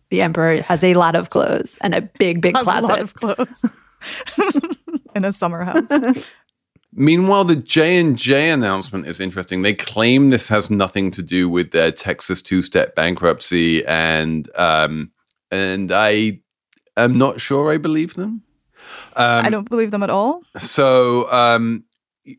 The 0.10 0.22
emperor 0.22 0.62
has 0.62 0.84
a 0.84 0.94
lot 0.94 1.16
of 1.16 1.30
clothes 1.30 1.78
and 1.82 1.94
a 1.96 2.02
big, 2.02 2.42
big 2.42 2.56
has 2.56 2.64
closet. 2.64 2.84
a 2.86 2.88
lot 2.88 3.00
of 3.02 3.14
clothes 3.16 3.66
in 5.16 5.26
a 5.26 5.32
summer 5.32 5.64
house. 5.64 5.90
Meanwhile, 6.98 7.44
the 7.44 7.58
J 7.58 8.00
and 8.00 8.18
J 8.18 8.50
announcement 8.50 9.06
is 9.06 9.20
interesting. 9.20 9.62
They 9.62 9.74
claim 9.74 10.30
this 10.30 10.48
has 10.48 10.70
nothing 10.70 11.12
to 11.12 11.22
do 11.22 11.50
with 11.50 11.72
their 11.72 11.92
Texas 11.92 12.42
two-step 12.42 12.96
bankruptcy, 12.96 13.86
and 13.86 14.50
um, 14.56 15.12
and 15.52 15.92
I 15.92 16.40
am 16.96 17.18
not 17.18 17.42
sure 17.42 17.74
I 17.74 17.78
believe 17.78 18.14
them. 18.14 18.44
Um, 19.18 19.46
I 19.46 19.50
don't 19.50 19.70
believe 19.70 19.92
them 19.92 20.04
at 20.04 20.10
all. 20.10 20.42
So, 20.58 21.30
um, 21.32 21.84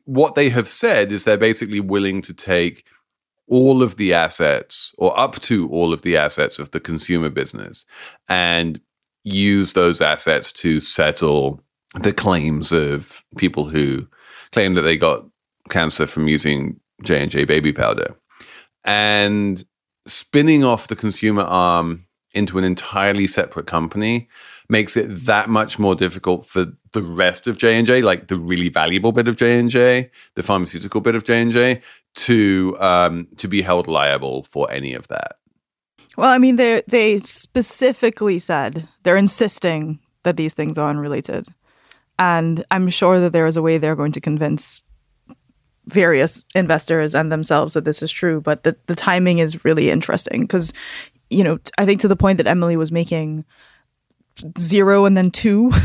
what 0.07 0.37
they 0.37 0.49
have 0.49 0.69
said 0.69 1.13
is 1.13 1.25
they're 1.25 1.37
basically 1.37 1.81
willing 1.81 2.23
to 2.23 2.33
take 2.33 2.85
all 3.49 3.83
of 3.83 3.97
the 3.97 4.15
assets, 4.15 4.95
or 4.97 5.19
up 5.21 5.39
to 5.41 5.69
all 5.69 5.93
of 5.93 6.01
the 6.01 6.17
assets 6.17 6.59
of 6.59 6.71
the 6.71 6.81
consumer 6.81 7.29
business, 7.29 7.85
and 8.27 8.81
use 9.23 9.75
those 9.75 10.01
assets 10.01 10.51
to 10.53 10.81
settle 10.81 11.61
the 12.01 12.13
claims 12.13 12.73
of 12.73 13.23
people 13.37 13.69
who 13.69 14.09
claim 14.57 14.73
that 14.73 14.83
they 14.83 14.97
got 14.97 15.23
cancer 15.69 16.07
from 16.07 16.29
using 16.29 16.81
J 17.03 17.21
and 17.21 17.31
J 17.31 17.45
baby 17.45 17.75
powder, 17.75 18.17
and 18.85 19.63
spinning 20.07 20.65
off 20.65 20.89
the 20.89 20.97
consumer 20.97 21.43
arm 21.43 22.07
into 22.33 22.57
an 22.57 22.65
entirely 22.65 23.27
separate 23.27 23.67
company 23.67 24.29
makes 24.71 24.97
it 24.97 25.27
that 25.27 25.51
much 25.51 25.79
more 25.79 25.95
difficult 25.95 26.47
for 26.47 26.73
the 26.93 27.03
rest 27.03 27.47
of 27.47 27.59
J&J 27.59 28.01
like 28.01 28.29
the 28.29 28.39
really 28.39 28.71
valuable 28.71 29.13
bit 29.13 29.29
of 29.29 29.37
J&J 29.37 30.11
the 30.37 30.43
pharmaceutical 30.43 31.03
bit 31.03 31.15
of 31.15 31.25
J&J 31.25 31.83
to 32.15 32.77
um 32.81 33.29
to 33.37 33.49
be 33.49 33.61
held 33.61 33.87
liable 33.87 34.43
for 34.45 34.71
any 34.71 34.95
of 34.95 35.07
that. 35.09 35.37
Well, 36.17 36.31
I 36.31 36.39
mean, 36.39 36.57
they 36.57 36.83
they 36.87 37.19
specifically 37.19 38.39
said 38.39 38.89
they're 39.03 39.19
insisting 39.19 39.99
that 40.23 40.39
these 40.39 40.55
things 40.55 40.79
are 40.79 40.89
unrelated, 40.89 41.49
and 42.19 42.65
I'm 42.71 42.89
sure 42.89 43.21
that 43.21 43.33
there 43.33 43.47
is 43.47 43.57
a 43.57 43.63
way 43.63 43.79
they're 43.79 43.97
going 43.97 44.13
to 44.13 44.21
convince 44.21 44.83
various 45.87 46.43
investors 46.55 47.15
and 47.15 47.31
themselves 47.31 47.75
that 47.75 47.85
this 47.85 48.03
is 48.03 48.11
true. 48.11 48.41
But 48.41 48.65
the 48.65 48.77
the 48.87 48.97
timing 48.97 49.39
is 49.39 49.65
really 49.65 49.91
interesting 49.91 50.43
because, 50.43 50.73
you 51.31 51.45
know, 51.45 51.59
I 51.79 51.85
think 51.87 52.01
to 52.01 52.09
the 52.09 52.17
point 52.17 52.39
that 52.39 52.47
Emily 52.47 52.77
was 52.77 52.93
making, 52.93 53.45
zero 54.59 55.05
and 55.05 55.17
then 55.17 55.31
two. 55.31 55.71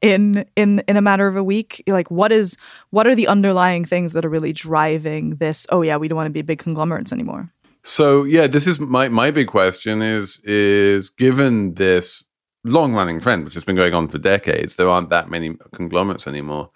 in 0.00 0.46
in 0.56 0.82
in 0.88 0.96
a 0.96 1.02
matter 1.02 1.26
of 1.26 1.36
a 1.36 1.44
week 1.44 1.82
like 1.88 2.10
what 2.10 2.32
is 2.32 2.56
what 2.88 3.06
are 3.06 3.14
the 3.14 3.28
underlying 3.28 3.84
things 3.84 4.14
that 4.14 4.24
are 4.24 4.28
really 4.30 4.52
driving 4.52 5.36
this 5.36 5.66
oh 5.70 5.82
yeah 5.82 5.96
we 5.98 6.08
don't 6.08 6.16
want 6.16 6.26
to 6.26 6.32
be 6.32 6.40
big 6.40 6.58
conglomerates 6.58 7.12
anymore 7.12 7.52
So 7.88 8.24
yeah, 8.24 8.46
this 8.46 8.66
is 8.66 8.78
my 8.78 9.08
my 9.08 9.30
big 9.30 9.46
question 9.46 10.02
is 10.02 10.40
is 10.44 11.10
given 11.10 11.74
this 11.74 12.24
long 12.68 12.94
running 12.94 13.20
trend 13.20 13.44
which 13.44 13.54
has 13.54 13.64
been 13.64 13.76
going 13.76 13.94
on 13.94 14.08
for 14.08 14.18
decades, 14.18 14.76
there 14.76 14.88
aren't 14.88 15.10
that 15.10 15.30
many 15.30 15.56
conglomerates 15.72 16.26
anymore. 16.26 16.68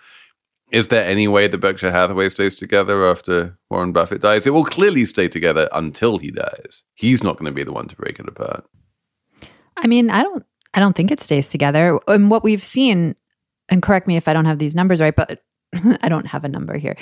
Is 0.70 0.88
there 0.88 1.04
any 1.04 1.28
way 1.28 1.48
that 1.48 1.58
Berkshire 1.58 1.90
Hathaway 1.90 2.30
stays 2.30 2.54
together 2.54 3.06
after 3.06 3.58
Warren 3.70 3.92
Buffett 3.92 4.22
dies? 4.22 4.46
It 4.46 4.54
will 4.54 4.64
clearly 4.64 5.04
stay 5.04 5.28
together 5.28 5.68
until 5.72 6.16
he 6.16 6.30
dies. 6.30 6.84
He's 6.94 7.22
not 7.22 7.36
going 7.36 7.50
to 7.50 7.54
be 7.54 7.62
the 7.62 7.72
one 7.72 7.88
to 7.88 7.96
break 7.96 8.18
it 8.18 8.26
apart. 8.26 8.64
I 9.76 9.86
mean, 9.86 10.08
I 10.08 10.22
don't 10.22 10.44
I 10.74 10.80
don't 10.80 10.96
think 10.96 11.10
it 11.10 11.20
stays 11.20 11.50
together. 11.50 11.98
And 12.08 12.30
what 12.30 12.42
we've 12.42 12.62
seen, 12.62 13.14
and 13.68 13.82
correct 13.82 14.06
me 14.06 14.16
if 14.16 14.28
I 14.28 14.32
don't 14.32 14.46
have 14.46 14.58
these 14.58 14.74
numbers 14.74 15.00
right, 15.00 15.14
but 15.14 15.42
I 16.00 16.08
don't 16.08 16.26
have 16.26 16.44
a 16.44 16.48
number 16.48 16.78
here. 16.78 16.96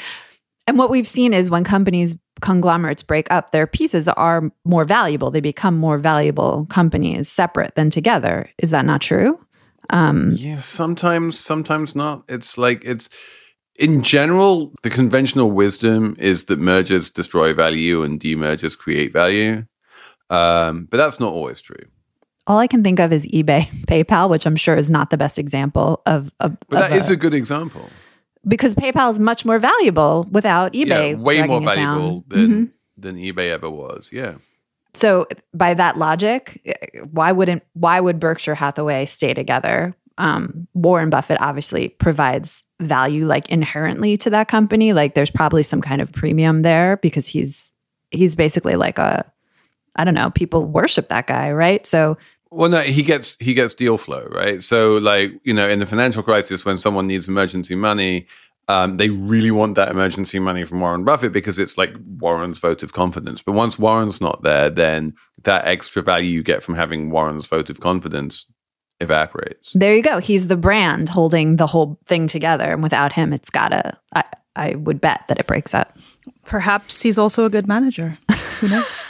And 0.66 0.78
what 0.78 0.90
we've 0.90 1.08
seen 1.08 1.32
is 1.32 1.50
when 1.50 1.64
companies, 1.64 2.16
conglomerates 2.40 3.02
break 3.02 3.30
up, 3.30 3.50
their 3.50 3.66
pieces 3.66 4.06
are 4.08 4.50
more 4.64 4.84
valuable. 4.84 5.30
They 5.30 5.40
become 5.40 5.76
more 5.76 5.98
valuable 5.98 6.66
companies 6.70 7.28
separate 7.28 7.74
than 7.74 7.90
together. 7.90 8.50
Is 8.58 8.70
that 8.70 8.84
not 8.84 9.00
true? 9.00 9.38
Um, 9.90 10.32
Yeah, 10.36 10.58
sometimes, 10.58 11.38
sometimes 11.38 11.96
not. 11.96 12.22
It's 12.28 12.56
like 12.56 12.82
it's 12.84 13.08
in 13.76 14.02
general, 14.02 14.72
the 14.82 14.90
conventional 14.90 15.50
wisdom 15.50 16.14
is 16.18 16.44
that 16.46 16.58
mergers 16.58 17.10
destroy 17.10 17.54
value 17.54 18.02
and 18.02 18.20
demergers 18.20 18.76
create 18.76 19.12
value. 19.12 19.64
Um, 20.28 20.86
but 20.90 20.98
that's 20.98 21.18
not 21.18 21.32
always 21.32 21.60
true. 21.60 21.84
all 22.46 22.58
I 22.58 22.66
can 22.66 22.82
think 22.84 23.00
of 23.00 23.12
is 23.12 23.26
eBay, 23.26 23.66
PayPal, 23.86 24.28
which 24.30 24.46
I'm 24.46 24.56
sure 24.56 24.76
is 24.76 24.90
not 24.90 25.10
the 25.10 25.16
best 25.16 25.38
example 25.38 26.02
of. 26.06 26.30
of 26.40 26.56
But 26.68 26.82
of 26.84 26.90
that 26.90 26.92
is 26.92 27.08
a- 27.08 27.14
a 27.14 27.16
good 27.16 27.34
example. 27.34 27.88
Because 28.46 28.74
PayPal 28.74 29.10
is 29.10 29.18
much 29.18 29.44
more 29.44 29.58
valuable 29.58 30.26
without 30.30 30.72
eBay. 30.72 31.10
yeah, 31.10 31.14
way 31.16 31.42
more 31.42 31.60
valuable 31.60 32.24
than 32.28 32.48
Mhm. 32.48 32.70
than 32.98 33.16
eBay 33.16 33.50
ever 33.50 33.70
was. 33.70 34.10
Yeah. 34.12 34.34
So 34.92 35.26
by 35.54 35.74
that 35.74 35.98
logic, 35.98 36.60
why 37.12 37.32
wouldn't 37.32 37.62
why 37.74 38.00
would 38.00 38.18
Berkshire 38.18 38.54
Hathaway 38.56 39.06
stay 39.06 39.34
together? 39.34 39.94
Um, 40.18 40.66
Warren 40.74 41.10
Buffett 41.10 41.40
obviously 41.40 41.88
provides 41.88 42.64
value 42.80 43.26
like 43.26 43.48
inherently 43.50 44.16
to 44.16 44.30
that 44.30 44.48
company. 44.48 44.92
Like 44.92 45.14
there's 45.14 45.30
probably 45.30 45.62
some 45.62 45.80
kind 45.80 46.00
of 46.02 46.10
premium 46.12 46.62
there 46.62 46.96
because 46.98 47.28
he's 47.28 47.72
he's 48.10 48.34
basically 48.34 48.74
like 48.76 48.98
a 48.98 49.24
I 49.96 50.04
don't 50.04 50.14
know, 50.14 50.30
people 50.30 50.64
worship 50.64 51.08
that 51.08 51.26
guy, 51.26 51.50
right? 51.52 51.86
So 51.86 52.16
Well, 52.50 52.68
no, 52.68 52.80
he 52.80 53.02
gets 53.02 53.36
he 53.38 53.54
gets 53.54 53.74
deal 53.74 53.96
flow, 53.96 54.26
right? 54.30 54.62
So, 54.62 54.96
like 54.96 55.32
you 55.44 55.54
know, 55.54 55.68
in 55.68 55.78
the 55.78 55.86
financial 55.86 56.22
crisis, 56.22 56.64
when 56.64 56.78
someone 56.78 57.06
needs 57.06 57.28
emergency 57.28 57.76
money, 57.76 58.26
um, 58.68 58.96
they 58.96 59.08
really 59.08 59.50
want 59.50 59.74
that 59.76 59.88
emergency 59.88 60.38
money 60.38 60.64
from 60.64 60.80
Warren 60.80 61.04
Buffett 61.04 61.32
because 61.32 61.58
it's 61.58 61.78
like 61.78 61.94
Warren's 62.18 62.58
vote 62.58 62.82
of 62.82 62.92
confidence. 62.92 63.42
But 63.42 63.52
once 63.52 63.78
Warren's 63.78 64.20
not 64.20 64.42
there, 64.42 64.70
then 64.70 65.14
that 65.44 65.64
extra 65.66 66.02
value 66.02 66.30
you 66.30 66.42
get 66.42 66.62
from 66.62 66.74
having 66.74 67.10
Warren's 67.10 67.48
vote 67.48 67.70
of 67.70 67.80
confidence 67.80 68.46
evaporates. 69.00 69.72
there 69.74 69.96
you 69.96 70.02
go. 70.02 70.18
He's 70.18 70.46
the 70.46 70.56
brand 70.56 71.08
holding 71.08 71.56
the 71.56 71.66
whole 71.66 71.98
thing 72.06 72.28
together. 72.28 72.72
And 72.72 72.82
without 72.82 73.12
him, 73.12 73.32
it's 73.32 73.50
gotta 73.50 73.96
I, 74.14 74.24
I 74.54 74.74
would 74.74 75.00
bet 75.00 75.22
that 75.28 75.40
it 75.40 75.46
breaks 75.46 75.74
up. 75.74 75.96
Perhaps 76.44 77.00
he's 77.00 77.18
also 77.18 77.44
a 77.44 77.50
good 77.50 77.66
manager. 77.66 78.18
Who 78.60 78.68
knows? 78.68 79.09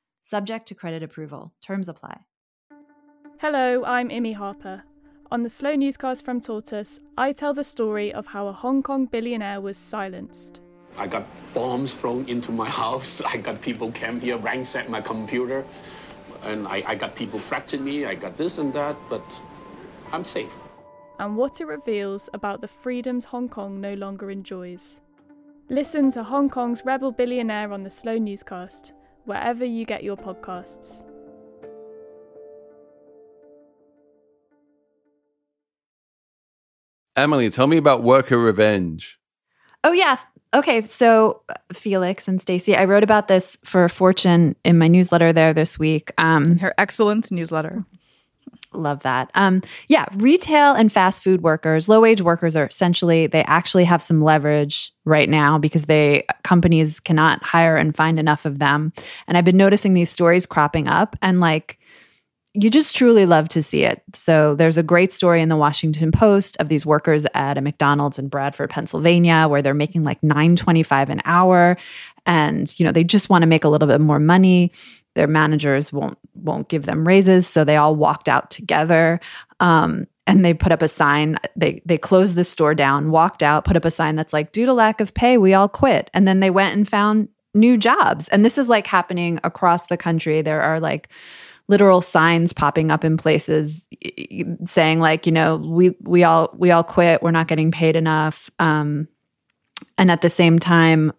Subject 0.21 0.67
to 0.67 0.75
credit 0.75 1.03
approval. 1.03 1.51
Terms 1.61 1.89
apply. 1.89 2.19
Hello, 3.39 3.83
I'm 3.85 4.09
Imi 4.09 4.35
Harper. 4.35 4.83
On 5.31 5.43
the 5.43 5.49
Slow 5.49 5.75
Newscast 5.75 6.23
from 6.23 6.41
Tortoise, 6.41 6.99
I 7.17 7.31
tell 7.31 7.53
the 7.53 7.63
story 7.63 8.13
of 8.13 8.27
how 8.27 8.47
a 8.47 8.53
Hong 8.53 8.83
Kong 8.83 9.05
billionaire 9.05 9.61
was 9.61 9.77
silenced. 9.77 10.61
I 10.97 11.07
got 11.07 11.25
bombs 11.53 11.93
thrown 11.93 12.27
into 12.27 12.51
my 12.51 12.69
house. 12.83 13.21
I 13.21 13.37
got 13.37 13.61
people 13.61 13.91
came 13.93 14.19
here, 14.19 14.37
ransacked 14.37 14.89
my 14.89 15.01
computer, 15.01 15.65
and 16.43 16.67
I, 16.67 16.83
I 16.85 16.95
got 16.95 17.15
people 17.15 17.39
threatening 17.39 17.83
me. 17.85 18.05
I 18.05 18.13
got 18.15 18.37
this 18.37 18.57
and 18.57 18.73
that, 18.73 18.95
but 19.09 19.23
I'm 20.11 20.25
safe. 20.25 20.51
and 21.19 21.37
what 21.37 21.61
it 21.61 21.65
reveals 21.65 22.29
about 22.33 22.61
the 22.61 22.67
freedoms 22.67 23.25
Hong 23.25 23.47
Kong 23.49 23.79
no 23.81 23.93
longer 23.93 24.29
enjoys. 24.31 25.01
Listen 25.69 26.11
to 26.11 26.23
Hong 26.23 26.49
Kong's 26.49 26.83
rebel 26.85 27.11
billionaire 27.11 27.71
on 27.71 27.83
the 27.83 27.89
Slow 27.89 28.17
Newscast, 28.17 28.91
wherever 29.31 29.63
you 29.63 29.85
get 29.85 30.03
your 30.03 30.17
podcasts. 30.17 31.05
Emily, 37.15 37.49
tell 37.49 37.67
me 37.67 37.77
about 37.77 38.03
worker 38.03 38.37
revenge. 38.37 39.21
Oh 39.85 39.93
yeah. 39.93 40.17
Okay, 40.53 40.81
so 40.83 41.43
uh, 41.47 41.53
Felix 41.71 42.27
and 42.27 42.41
Stacy, 42.41 42.75
I 42.75 42.83
wrote 42.83 43.03
about 43.03 43.29
this 43.29 43.57
for 43.63 43.87
Fortune 43.87 44.57
in 44.65 44.77
my 44.77 44.89
newsletter 44.89 45.31
there 45.31 45.53
this 45.53 45.79
week. 45.79 46.11
Um, 46.17 46.57
Her 46.57 46.73
excellent 46.77 47.31
newsletter. 47.31 47.85
Love 48.73 49.01
that. 49.03 49.29
Um, 49.35 49.61
yeah, 49.89 50.05
retail 50.13 50.73
and 50.73 50.91
fast 50.91 51.21
food 51.23 51.41
workers, 51.41 51.89
low 51.89 51.99
wage 51.99 52.21
workers 52.21 52.55
are 52.55 52.65
essentially 52.65 53.27
they 53.27 53.43
actually 53.43 53.83
have 53.83 54.01
some 54.01 54.23
leverage 54.23 54.93
right 55.03 55.29
now 55.29 55.57
because 55.57 55.83
they 55.83 56.25
companies 56.43 57.01
cannot 57.01 57.43
hire 57.43 57.75
and 57.75 57.95
find 57.95 58.17
enough 58.17 58.45
of 58.45 58.59
them. 58.59 58.93
And 59.27 59.37
I've 59.37 59.43
been 59.43 59.57
noticing 59.57 59.93
these 59.93 60.09
stories 60.09 60.45
cropping 60.45 60.87
up 60.87 61.17
and 61.21 61.41
like 61.41 61.79
you 62.53 62.69
just 62.69 62.95
truly 62.95 63.25
love 63.25 63.47
to 63.49 63.63
see 63.63 63.83
it. 63.83 64.03
So 64.13 64.55
there's 64.55 64.77
a 64.77 64.83
great 64.83 65.13
story 65.13 65.41
in 65.41 65.49
the 65.49 65.55
Washington 65.55 66.11
Post 66.11 66.57
of 66.59 66.67
these 66.67 66.85
workers 66.85 67.25
at 67.33 67.57
a 67.57 67.61
McDonald's 67.61 68.19
in 68.19 68.27
Bradford, 68.27 68.69
Pennsylvania, 68.69 69.47
where 69.47 69.61
they're 69.61 69.73
making 69.73 70.03
like 70.03 70.19
9.25 70.21 71.09
an 71.09 71.21
hour. 71.23 71.77
And 72.25 72.77
you 72.79 72.85
know 72.85 72.91
they 72.91 73.03
just 73.03 73.29
want 73.29 73.43
to 73.43 73.47
make 73.47 73.63
a 73.63 73.69
little 73.69 73.87
bit 73.87 74.01
more 74.01 74.19
money. 74.19 74.71
Their 75.15 75.27
managers 75.27 75.91
won't 75.91 76.17
won't 76.35 76.67
give 76.67 76.85
them 76.85 77.07
raises 77.07 77.47
so 77.47 77.63
they 77.63 77.77
all 77.77 77.95
walked 77.95 78.29
out 78.29 78.51
together 78.51 79.19
um, 79.59 80.07
and 80.27 80.45
they 80.45 80.53
put 80.53 80.71
up 80.71 80.81
a 80.81 80.87
sign. 80.87 81.37
They 81.55 81.81
they 81.85 81.97
closed 81.97 82.35
the 82.35 82.43
store 82.43 82.75
down 82.75 83.11
walked 83.11 83.41
out 83.41 83.65
put 83.65 83.77
up 83.77 83.85
a 83.85 83.91
sign 83.91 84.15
that's 84.15 84.33
like 84.33 84.51
due 84.51 84.65
to 84.65 84.73
lack 84.73 85.01
of 85.01 85.13
pay 85.13 85.37
we 85.37 85.53
all 85.53 85.69
quit. 85.69 86.09
And 86.13 86.27
then 86.27 86.41
they 86.41 86.49
went 86.49 86.75
and 86.75 86.87
found 86.87 87.29
new 87.53 87.77
jobs. 87.77 88.27
And 88.27 88.45
this 88.45 88.57
is 88.57 88.69
like 88.69 88.87
happening 88.87 89.39
across 89.43 89.87
the 89.87 89.97
country. 89.97 90.41
There 90.41 90.61
are 90.61 90.79
like 90.79 91.09
literal 91.67 92.01
signs 92.01 92.53
popping 92.53 92.91
up 92.91 93.03
in 93.05 93.17
places 93.17 93.83
saying 94.65 94.99
like 94.99 95.25
you 95.25 95.31
know 95.31 95.57
we 95.57 95.95
we 96.01 96.23
all 96.23 96.49
we 96.57 96.71
all 96.71 96.83
quit 96.83 97.21
we're 97.23 97.31
not 97.31 97.47
getting 97.47 97.71
paid 97.71 97.95
enough 97.95 98.49
um, 98.59 99.07
and 99.97 100.11
at 100.11 100.21
the 100.21 100.29
same 100.29 100.59
time 100.59 101.13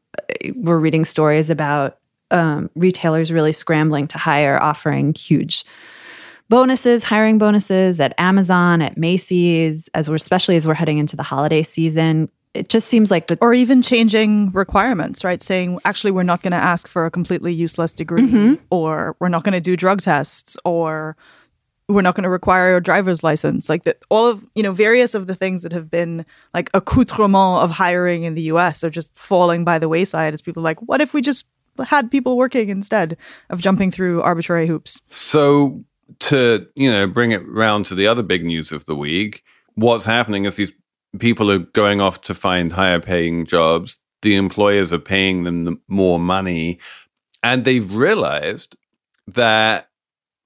we're 0.57 0.79
reading 0.79 1.05
stories 1.05 1.51
about 1.51 1.99
um, 2.33 2.71
retailers 2.75 3.31
really 3.31 3.53
scrambling 3.53 4.09
to 4.09 4.19
hire, 4.19 4.61
offering 4.61 5.15
huge 5.15 5.65
bonuses, 6.49 7.05
hiring 7.05 7.39
bonuses 7.39 8.01
at 8.01 8.15
Amazon, 8.19 8.83
at 8.83 8.97
Macy's, 8.97 9.89
as 9.95 10.09
we're 10.09 10.17
especially 10.17 10.57
as 10.57 10.67
we're 10.67 10.75
heading 10.75 10.99
into 10.99 11.17
the 11.17 11.23
holiday 11.23 11.63
season. 11.63 12.29
It 12.55 12.69
just 12.69 12.89
seems 12.89 13.11
like 13.11 13.29
the 13.29 13.39
Or 13.41 13.55
even 13.55 13.81
changing 13.81 14.51
requirements, 14.53 15.25
right? 15.25 15.43
Saying, 15.43 15.81
actually, 15.85 16.11
we're 16.11 16.23
not 16.23 16.43
going 16.43 16.53
to 16.53 16.59
ask 16.59 16.87
for 16.87 17.07
a 17.07 17.11
completely 17.11 17.53
useless 17.53 17.93
degree, 17.93 18.23
mm-hmm. 18.23 18.55
or 18.71 19.17
we're 19.21 19.29
not 19.29 19.43
going 19.43 19.55
to 19.55 19.61
do 19.61 19.77
drug 19.77 20.03
tests, 20.03 20.57
or 20.65 21.17
we're 21.89 22.03
not 22.03 22.15
going 22.15 22.25
to 22.25 22.31
require 22.31 22.77
a 22.77 22.83
driver's 22.83 23.25
license. 23.25 23.69
Like 23.69 23.85
that, 23.85 23.99
all 24.11 24.29
of, 24.29 24.47
you 24.55 24.63
know, 24.63 24.73
various 24.73 25.15
of 25.15 25.27
the 25.27 25.35
things 25.35 25.63
that 25.63 25.73
have 25.73 25.91
been 25.91 26.27
like 26.53 26.71
accoutrement 26.75 27.63
of 27.63 27.71
hiring 27.71 28.25
in 28.25 28.35
the 28.35 28.43
US 28.43 28.85
are 28.85 28.91
just 28.91 29.17
falling 29.17 29.65
by 29.65 29.79
the 29.79 29.89
wayside 29.89 30.35
as 30.35 30.43
people 30.43 30.61
are 30.63 30.65
like, 30.65 30.81
what 30.81 31.01
if 31.01 31.15
we 31.15 31.23
just 31.23 31.47
had 31.87 32.11
people 32.11 32.37
working 32.37 32.69
instead 32.69 33.17
of 33.51 33.61
jumping 33.61 33.91
through 33.91 34.23
arbitrary 34.23 34.67
hoops? 34.67 35.01
So 35.09 35.85
to 36.19 36.67
you 36.75 36.91
know 36.91 37.07
bring 37.07 37.31
it 37.31 37.47
round 37.49 37.87
to 37.87 37.95
the 37.95 38.07
other 38.07 38.23
big 38.23 38.45
news 38.45 38.73
of 38.73 38.85
the 38.85 38.95
week, 38.95 39.43
what's 39.75 40.05
happening 40.05 40.45
is 40.45 40.57
these 40.57 40.73
people 41.19 41.51
are 41.51 41.59
going 41.59 42.01
off 42.01 42.21
to 42.23 42.35
find 42.35 42.73
higher 42.73 43.01
paying 43.01 43.47
jobs. 43.47 43.99
The 44.23 44.37
employers 44.37 44.93
are 44.93 44.99
paying 44.99 45.45
them 45.45 45.81
more 45.89 46.19
money, 46.19 46.79
and 47.43 47.65
they've 47.65 47.93
realized 47.93 48.77
that 49.27 49.89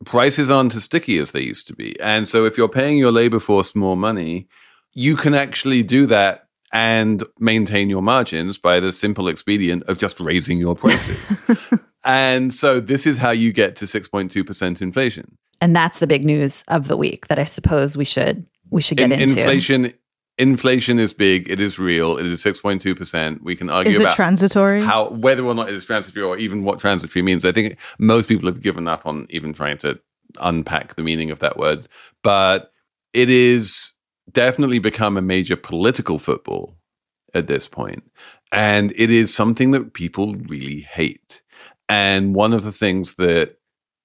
prices 0.05 0.51
aren't 0.51 0.75
as 0.75 0.85
sticky 0.85 1.19
as 1.19 1.33
they 1.33 1.41
used 1.43 1.67
to 1.69 1.75
be. 1.75 1.99
And 2.01 2.29
so 2.29 2.45
if 2.45 2.57
you're 2.59 2.69
paying 2.69 2.99
your 2.99 3.13
labor 3.13 3.39
force 3.39 3.75
more 3.75 3.97
money, 3.97 4.49
you 4.93 5.17
can 5.17 5.35
actually 5.35 5.83
do 5.83 6.07
that 6.07 6.45
and 6.73 7.23
maintain 7.39 7.89
your 7.89 8.03
margins 8.03 8.59
by 8.59 8.81
the 8.81 8.93
simple 8.93 9.29
expedient 9.29 9.83
of 9.85 9.99
just 9.99 10.19
raising 10.21 10.59
your 10.59 10.75
prices. 10.75 11.19
and 12.05 12.53
so 12.53 12.81
this 12.81 13.07
is 13.07 13.19
how 13.19 13.31
you 13.31 13.53
get 13.53 13.77
to 13.77 13.85
6.2% 13.85 14.83
inflation. 14.83 15.39
and 15.61 15.75
that's 15.75 15.99
the 15.99 16.07
big 16.07 16.25
news 16.25 16.65
of 16.69 16.89
the 16.89 16.97
week 16.97 17.29
that 17.29 17.39
I 17.39 17.45
suppose 17.45 17.97
we 17.97 18.05
should 18.05 18.45
we 18.71 18.83
should 18.83 18.99
get 18.99 19.13
In- 19.13 19.21
into. 19.21 19.39
inflation 19.39 19.93
inflation 20.39 20.99
is 20.99 21.13
big, 21.13 21.51
it 21.51 21.61
is 21.61 21.79
real, 21.79 22.19
it 22.19 22.27
is 22.27 22.43
6.2%. 22.43 23.43
We 23.43 23.57
can 23.57 23.71
argue 23.71 23.93
Is 23.93 24.01
it 24.01 24.03
about 24.03 24.17
transitory? 24.17 24.83
how 24.83 25.11
whether 25.11 25.45
or 25.45 25.55
not 25.55 25.69
it 25.69 25.75
is 25.75 25.85
transitory 25.85 26.25
or 26.25 26.37
even 26.37 26.65
what 26.65 26.79
transitory 26.79 27.23
means. 27.23 27.45
I 27.45 27.53
think 27.53 27.77
most 27.99 28.29
people 28.29 28.47
have 28.49 28.63
given 28.63 28.89
up 28.89 29.07
on 29.07 29.27
even 29.31 29.53
trying 29.53 29.79
to 29.79 29.99
unpack 30.41 30.97
the 30.97 31.03
meaning 31.03 31.31
of 31.31 31.39
that 31.39 31.57
word, 31.57 31.89
but 32.23 32.73
it 33.13 33.31
is 33.31 33.95
definitely 34.33 34.79
become 34.79 35.17
a 35.17 35.23
major 35.23 35.57
political 35.57 36.19
football 36.19 36.77
at 37.33 37.47
this. 37.47 37.69
And 38.53 38.93
it 38.97 39.11
is 39.11 39.35
something 39.35 39.71
that 39.71 39.95
people 39.95 40.35
really 40.35 40.81
hate. 40.81 41.43
And 41.89 42.35
one 42.35 42.53
of 42.53 42.63
the 42.63 42.73
things 42.73 43.15
that 43.15 43.57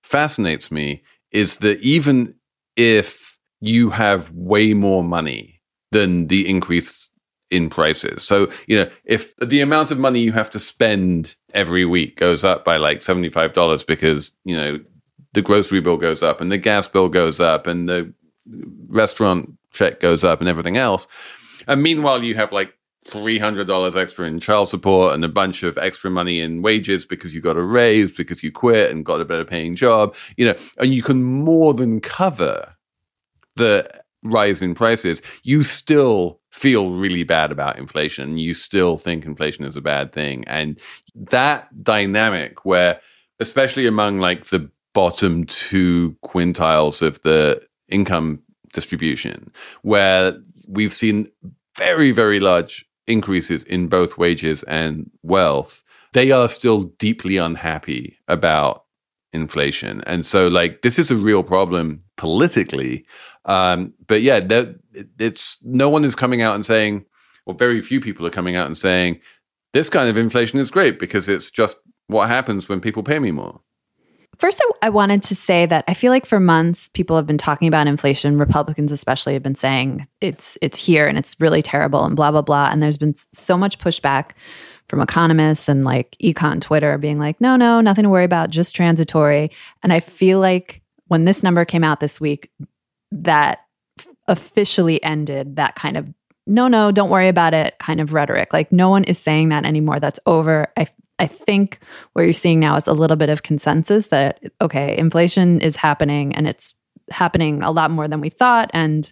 fascinates 0.04 0.72
me 0.72 1.04
is 1.32 1.58
that 1.58 1.80
even 1.80 2.36
if 2.76 3.40
you 3.60 3.90
have 3.92 4.32
way 4.32 4.74
more 4.74 5.04
money 5.04 5.51
than 5.92 6.28
the 6.28 6.50
increase 6.50 7.10
in 7.50 7.70
prices. 7.70 8.24
So, 8.24 8.50
you 8.68 8.78
know, 8.78 8.90
if 9.06 9.36
the 9.38 9.62
amount 9.62 9.92
of 9.92 10.00
money 10.00 10.22
you 10.22 10.32
have 10.32 10.50
to 10.52 10.60
spend 10.60 11.36
every 11.54 11.86
week 11.86 12.16
goes 12.16 12.46
up 12.46 12.64
by 12.64 12.78
like 12.78 13.00
$75 13.00 13.86
because, 13.86 14.32
you 14.46 14.56
know, 14.56 14.80
the 15.34 15.42
grocery 15.42 15.82
bill 15.82 15.98
goes 15.98 16.24
up 16.24 16.42
and 16.42 16.52
the 16.52 16.58
gas 16.58 16.88
bill 16.88 17.10
goes 17.10 17.40
up 17.40 17.68
and 17.68 17.88
the 17.90 18.14
restaurant 18.88 19.58
check 19.72 20.00
goes 20.00 20.24
up 20.24 20.40
and 20.40 20.50
everything 20.50 20.78
else. 20.78 21.08
And 21.68 21.84
meanwhile, 21.84 22.24
you 22.24 22.36
have 22.36 22.52
like 22.52 22.74
$300 23.08 23.96
extra 23.96 24.28
in 24.28 24.40
child 24.40 24.70
support 24.70 25.14
and 25.14 25.26
a 25.26 25.30
bunch 25.30 25.64
of 25.64 25.78
extra 25.78 26.10
money 26.10 26.40
in 26.40 26.62
wages 26.62 27.06
because 27.06 27.34
you 27.34 27.42
got 27.42 27.58
a 27.58 27.64
raise, 27.64 28.12
because 28.12 28.44
you 28.44 28.52
quit 28.52 28.92
and 28.92 29.06
got 29.06 29.22
a 29.22 29.26
better 29.26 29.46
paying 29.46 29.76
job, 29.76 30.16
you 30.38 30.46
know, 30.46 30.56
and 30.78 30.94
you 30.94 31.04
can 31.04 31.24
more 31.24 31.74
than 31.74 32.00
cover 32.00 32.76
the 33.56 34.01
rise 34.24 34.62
in 34.62 34.76
prices. 34.76 35.22
You 35.44 35.64
still 35.64 36.40
feel 36.52 36.92
really 36.92 37.24
bad 37.24 37.52
about 37.52 37.78
inflation. 37.78 38.38
You 38.38 38.54
still 38.54 38.98
think 38.98 39.26
inflation 39.26 39.66
is 39.66 39.76
a 39.76 39.82
bad 39.82 40.12
thing. 40.12 40.44
And 40.48 40.80
that 41.16 41.84
dynamic 41.84 42.66
where, 42.66 43.00
especially 43.40 43.88
among 43.88 44.20
like 44.20 44.48
the 44.48 44.70
bottom 44.94 45.46
two 45.46 46.18
quintiles 46.24 47.02
of 47.02 47.22
the 47.22 47.62
income 47.88 48.42
distribution, 48.74 49.52
where 49.82 50.38
we've 50.68 50.94
seen 50.94 51.28
very, 51.78 52.12
very 52.12 52.40
large 52.40 52.86
increases 53.08 53.64
in 53.64 53.88
both 53.88 54.18
wages 54.18 54.64
and 54.64 55.10
wealth, 55.24 55.82
they 56.14 56.32
are 56.32 56.50
still 56.50 56.84
deeply 56.84 57.38
unhappy 57.38 58.18
about 58.28 58.84
inflation. 59.34 60.02
And 60.06 60.26
so, 60.26 60.48
like, 60.48 60.82
this 60.82 61.00
is 61.00 61.10
a 61.10 61.16
real 61.16 61.44
problem 61.44 62.04
politically. 62.18 63.06
Um, 63.46 63.94
but 64.08 64.22
yeah, 64.22 64.40
that, 64.40 64.80
it's 65.20 65.58
no 65.64 65.90
one 65.90 66.06
is 66.06 66.16
coming 66.16 66.42
out 66.42 66.56
and 66.56 66.66
saying, 66.66 67.06
or 67.46 67.54
very 67.54 67.82
few 67.82 68.00
people 68.00 68.26
are 68.26 68.32
coming 68.32 68.56
out 68.56 68.68
and 68.68 68.78
saying, 68.78 69.20
this 69.74 69.90
kind 69.90 70.10
of 70.10 70.18
inflation 70.18 70.60
is 70.60 70.70
great 70.70 71.00
because 71.00 71.28
it's 71.28 71.50
just 71.50 71.78
what 72.08 72.28
happens 72.28 72.68
when 72.68 72.82
people 72.82 73.04
pay 73.04 73.20
me 73.20 73.32
more. 73.32 73.62
First, 74.38 74.62
I, 74.62 74.88
I 74.88 74.90
wanted 74.90 75.24
to 75.24 75.36
say 75.36 75.66
that 75.68 75.84
I 75.88 75.94
feel 75.94 76.12
like 76.12 76.26
for 76.26 76.40
months 76.40 76.90
people 76.90 77.16
have 77.16 77.28
been 77.28 77.38
talking 77.38 77.68
about 77.68 77.88
inflation. 77.88 78.38
Republicans, 78.38 78.92
especially, 78.92 79.34
have 79.34 79.44
been 79.44 79.56
saying 79.56 80.08
it's 80.20 80.58
it's 80.62 80.80
here 80.80 81.08
and 81.08 81.18
it's 81.18 81.36
really 81.40 81.62
terrible 81.62 82.04
and 82.06 82.16
blah 82.16 82.32
blah 82.32 82.42
blah. 82.42 82.70
And 82.72 82.82
there's 82.82 82.98
been 82.98 83.16
so 83.34 83.58
much 83.58 83.78
pushback 83.78 84.32
from 84.88 85.00
economists 85.00 85.70
and 85.70 85.86
like 85.86 86.16
econ 86.22 86.60
Twitter 86.60 86.98
being 86.98 87.20
like, 87.20 87.40
no, 87.40 87.56
no, 87.56 87.82
nothing 87.82 88.04
to 88.04 88.10
worry 88.10 88.26
about, 88.26 88.50
just 88.50 88.76
transitory. 88.76 89.52
And 89.84 89.94
I 89.94 90.00
feel 90.00 90.40
like 90.40 90.82
when 91.08 91.26
this 91.26 91.44
number 91.44 91.64
came 91.64 91.84
out 91.84 92.00
this 92.00 92.20
week, 92.20 92.50
that 93.12 93.60
officially 94.28 95.04
ended 95.04 95.56
that 95.58 95.76
kind 95.76 95.98
of 95.98 96.08
no, 96.48 96.68
no, 96.68 96.92
don't 96.92 97.10
worry 97.10 97.28
about 97.28 97.54
it 97.54 97.78
kind 97.80 98.02
of 98.02 98.14
rhetoric. 98.14 98.52
Like 98.52 98.72
no 98.72 98.90
one 98.90 99.04
is 99.04 99.20
saying 99.20 99.50
that 99.50 99.64
anymore. 99.64 100.00
That's 100.00 100.20
over. 100.26 100.68
I 100.76 100.88
I 101.20 101.28
think 101.28 101.80
what 102.14 102.24
you're 102.24 102.34
seeing 102.34 102.60
now 102.60 102.76
is 102.78 102.88
a 102.88 102.94
little 102.94 103.16
bit 103.16 103.30
of 103.30 103.44
consensus 103.44 104.08
that, 104.08 104.42
okay, 104.60 104.98
inflation 104.98 105.62
is 105.62 105.76
happening 105.76 106.34
and 106.36 106.48
it's 106.48 106.74
happening 107.12 107.62
a 107.62 107.70
lot 107.70 107.92
more 107.92 108.08
than 108.08 108.22
we 108.22 108.30
thought. 108.30 108.72
And 108.74 109.10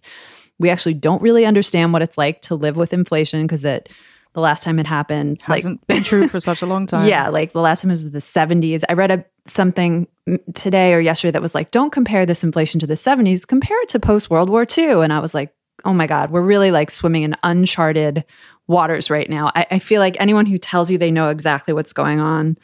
we 0.58 0.72
actually 0.72 0.96
don't 0.96 1.22
really 1.22 1.46
understand 1.46 1.94
what 1.94 2.02
it's 2.02 2.18
like 2.18 2.42
to 2.44 2.56
live 2.56 2.78
with 2.78 2.94
inflation 2.94 3.44
because 3.44 3.64
it, 3.64 3.90
the 4.40 4.44
last 4.44 4.64
time 4.64 4.80
it 4.80 4.88
happened 4.88 5.42
hasn't 5.42 5.82
like, 5.82 5.88
been 5.88 6.04
true 6.04 6.28
for 6.30 6.40
such 6.40 6.62
a 6.62 6.66
long 6.66 6.86
time. 6.88 7.08
Yeah, 7.08 7.28
like 7.28 7.52
the 7.52 7.60
last 7.60 7.82
time 7.82 7.92
it 7.92 7.94
was 7.94 8.10
the 8.10 8.20
70s. 8.20 8.84
I 8.88 8.94
read 8.94 9.12
a, 9.12 9.26
something 9.48 10.08
today 10.54 10.94
or 10.94 11.02
yesterday 11.02 11.32
that 11.32 11.42
was 11.42 11.54
like, 11.54 11.72
don't 11.72 11.92
compare 11.92 12.26
this 12.26 12.44
inflation 12.44 12.80
to 12.80 12.88
the 12.88 12.94
70s, 12.94 13.46
compare 13.46 13.80
it 13.82 13.90
to 13.90 14.00
post 14.00 14.30
World 14.30 14.50
War 14.50 14.66
II. 14.78 15.04
And 15.04 15.12
I 15.12 15.20
was 15.20 15.34
like, 15.34 15.54
oh 15.84 15.94
my 15.94 16.08
God, 16.08 16.32
we're 16.32 16.42
really 16.42 16.72
like 16.72 16.90
swimming 16.90 17.24
in 17.24 17.36
uncharted 17.44 18.24
waters 18.68 19.10
right 19.10 19.30
now. 19.30 19.52
I, 19.56 19.68
I 19.72 19.80
feel 19.80 20.00
like 20.00 20.16
anyone 20.20 20.46
who 20.46 20.58
tells 20.58 20.90
you 20.90 20.98
they 20.98 21.12
know 21.12 21.30
exactly 21.30 21.74
what's 21.74 21.92
going 21.92 22.22
on 22.22 22.58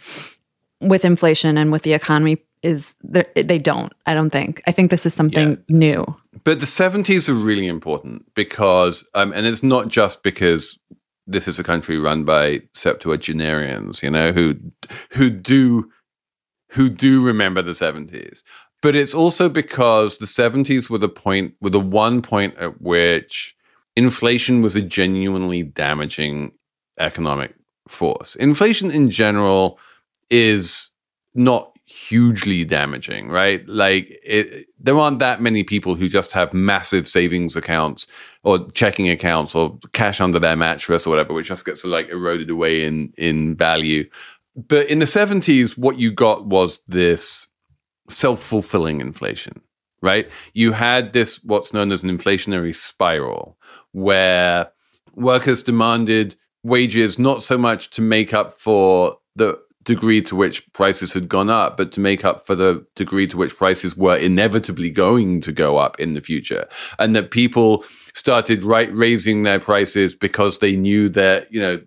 with 0.80 1.04
inflation 1.04 1.58
and 1.58 1.72
with 1.72 1.84
the 1.84 1.94
economy 1.94 2.38
is 2.62 2.96
they 3.04 3.60
don't 3.60 3.94
i 4.08 4.14
don't 4.14 4.32
think 4.32 4.62
i 4.66 4.72
think 4.72 4.90
this 4.90 5.06
is 5.06 5.14
something 5.14 5.52
yeah. 5.52 5.58
new 5.70 6.04
but 6.44 6.60
the 6.60 6.66
70s 6.66 7.30
are 7.30 7.34
really 7.34 7.68
important 7.68 8.26
because 8.34 9.08
um, 9.14 9.32
and 9.34 9.46
it's 9.46 9.62
not 9.62 9.88
just 9.88 10.24
because 10.24 10.78
this 11.28 11.48
is 11.48 11.60
a 11.60 11.64
country 11.64 11.98
run 11.98 12.24
by 12.24 12.62
septuagenarians 12.74 14.04
you 14.04 14.10
know 14.10 14.32
who 14.32 14.56
who 15.12 15.30
do 15.30 15.90
who 16.72 16.90
do 16.90 17.26
remember 17.26 17.62
the 17.62 17.72
70s 17.72 18.44
but 18.82 18.96
it's 18.96 19.16
also 19.16 19.50
because 19.50 20.18
the 20.18 20.26
70s 20.26 20.90
were 20.90 20.98
the 20.98 21.10
point 21.10 21.56
were 21.62 21.70
the 21.70 21.80
one 21.80 22.22
point 22.22 22.56
at 22.58 22.82
which 22.82 23.56
inflation 23.96 24.62
was 24.62 24.76
a 24.76 24.82
genuinely 24.82 25.64
damaging 25.64 26.52
economic 27.00 27.56
force. 27.88 28.36
Inflation 28.36 28.92
in 28.92 29.10
general 29.10 29.80
is 30.30 30.90
not 31.34 31.75
hugely 31.86 32.66
damaging, 32.66 33.30
right? 33.30 33.68
Like 33.68 34.20
it, 34.24 34.68
there 34.80 34.98
aren't 34.98 35.20
that 35.20 35.42
many 35.42 35.64
people 35.64 35.96
who 35.96 36.10
just 36.10 36.32
have 36.32 36.54
massive 36.54 37.08
savings 37.08 37.56
accounts 37.56 38.08
or 38.44 38.70
checking 38.72 39.08
accounts 39.10 39.54
or 39.54 39.78
cash 39.94 40.20
under 40.20 40.40
their 40.40 40.56
mattress 40.56 41.06
or 41.06 41.12
whatever, 41.12 41.34
which 41.34 41.48
just 41.48 41.66
gets 41.66 41.86
like 41.86 42.10
eroded 42.10 42.50
away 42.50 42.84
in 42.84 43.14
in 43.18 43.56
value. 43.56 44.10
But 44.56 44.88
in 44.90 45.00
the 45.00 45.06
70s, 45.06 45.78
what 45.78 46.00
you 46.00 46.12
got 46.12 46.46
was 46.46 46.80
this 46.88 47.48
self-fulfilling 48.10 49.02
inflation, 49.02 49.62
right? 50.02 50.30
You 50.54 50.72
had 50.72 51.14
this 51.14 51.44
what's 51.44 51.74
known 51.74 51.92
as 51.92 52.04
an 52.04 52.10
inflationary 52.10 52.74
spiral 52.74 53.58
where 53.92 54.72
workers 55.16 55.62
demanded 55.62 56.36
wages 56.64 57.20
not 57.20 57.44
so 57.44 57.58
much 57.58 57.92
to 57.92 58.02
make 58.02 58.34
up 58.34 58.54
for 58.54 59.18
the 59.36 59.60
degree 59.86 60.22
to 60.24 60.36
which 60.36 60.72
prices 60.74 61.14
had 61.14 61.30
gone 61.30 61.50
up, 61.50 61.78
but 61.78 61.92
to 61.94 62.00
make 62.00 62.26
up 62.26 62.46
for 62.46 62.56
the 62.56 62.86
degree 62.96 63.28
to 63.28 63.38
which 63.38 63.56
prices 63.56 63.96
were 63.96 64.18
inevitably 64.18 64.90
going 64.90 65.42
to 65.42 65.52
go 65.52 65.78
up 65.78 66.00
in 66.00 66.14
the 66.14 66.22
future. 66.22 66.68
And 67.00 67.16
that 67.16 67.32
people 67.32 67.86
started 68.14 68.64
right 68.64 68.94
raising 68.94 69.44
their 69.44 69.60
prices 69.60 70.16
because 70.16 70.60
they 70.60 70.76
knew 70.76 71.08
that, 71.10 71.52
you 71.54 71.62
know, 71.62 71.82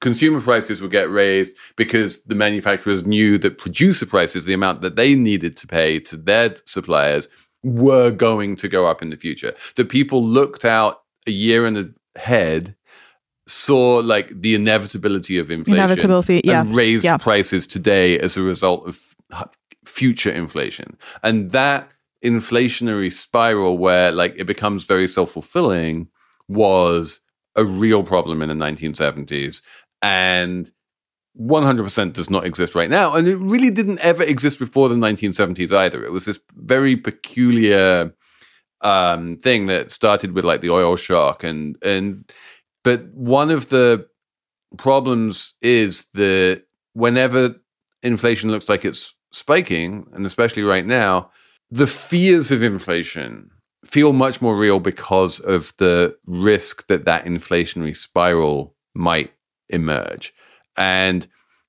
consumer 0.00 0.40
prices 0.40 0.80
would 0.80 0.90
get 0.90 1.10
raised 1.10 1.52
because 1.76 2.22
the 2.24 2.34
manufacturers 2.34 3.04
knew 3.04 3.38
that 3.38 3.58
producer 3.58 4.06
prices, 4.06 4.44
the 4.44 4.54
amount 4.54 4.80
that 4.82 4.96
they 4.96 5.14
needed 5.14 5.56
to 5.58 5.66
pay 5.66 6.00
to 6.00 6.16
their 6.16 6.54
suppliers, 6.64 7.28
were 7.62 8.10
going 8.10 8.56
to 8.56 8.68
go 8.68 8.86
up 8.86 9.02
in 9.02 9.10
the 9.10 9.16
future. 9.16 9.54
That 9.76 9.88
people 9.88 10.24
looked 10.24 10.64
out 10.64 11.02
a 11.26 11.30
year 11.30 11.66
and 11.66 11.94
ahead 12.16 12.76
saw 13.46 13.98
like 13.98 14.40
the 14.40 14.54
inevitability 14.54 15.38
of 15.38 15.50
inflation 15.50 15.74
inevitability 15.74 16.40
yeah 16.44 16.62
and 16.62 16.74
raised 16.74 17.04
yeah. 17.04 17.18
prices 17.18 17.66
today 17.66 18.18
as 18.18 18.36
a 18.36 18.42
result 18.42 18.88
of 18.88 19.14
future 19.86 20.30
inflation. 20.30 20.96
And 21.22 21.50
that 21.52 21.92
inflationary 22.24 23.12
spiral 23.12 23.78
where 23.78 24.10
like 24.10 24.34
it 24.36 24.44
becomes 24.44 24.84
very 24.84 25.06
self-fulfilling 25.06 26.08
was 26.48 27.20
a 27.56 27.64
real 27.64 28.02
problem 28.02 28.42
in 28.42 28.48
the 28.48 28.54
1970s 28.54 29.62
and 30.02 30.70
100% 31.40 32.12
does 32.12 32.30
not 32.30 32.46
exist 32.46 32.74
right 32.74 32.88
now. 32.88 33.14
And 33.14 33.26
it 33.26 33.36
really 33.36 33.70
didn't 33.70 33.98
ever 34.00 34.22
exist 34.22 34.58
before 34.58 34.88
the 34.88 34.94
1970s 34.94 35.72
either. 35.72 36.04
It 36.04 36.12
was 36.12 36.24
this 36.24 36.38
very 36.54 36.96
peculiar 36.96 38.14
um, 38.80 39.36
thing 39.36 39.66
that 39.66 39.90
started 39.90 40.32
with 40.32 40.44
like 40.44 40.60
the 40.60 40.70
oil 40.70 40.96
shock 40.96 41.42
and 41.42 41.76
and 41.82 42.30
but 42.84 43.06
one 43.12 43.50
of 43.50 43.68
the 43.70 44.06
problems 44.78 45.54
is 45.60 46.06
that 46.14 46.62
whenever 46.92 47.56
inflation 48.02 48.50
looks 48.50 48.68
like 48.68 48.84
it's 48.84 49.14
spiking 49.32 50.06
and 50.12 50.24
especially 50.24 50.62
right 50.62 50.86
now 50.86 51.30
the 51.70 51.86
fears 51.86 52.52
of 52.52 52.62
inflation 52.62 53.50
feel 53.84 54.12
much 54.12 54.40
more 54.40 54.56
real 54.56 54.78
because 54.78 55.40
of 55.40 55.74
the 55.78 56.16
risk 56.26 56.86
that 56.86 57.04
that 57.04 57.24
inflationary 57.24 57.96
spiral 57.96 58.74
might 58.94 59.32
emerge 59.68 60.32
and 60.76 61.26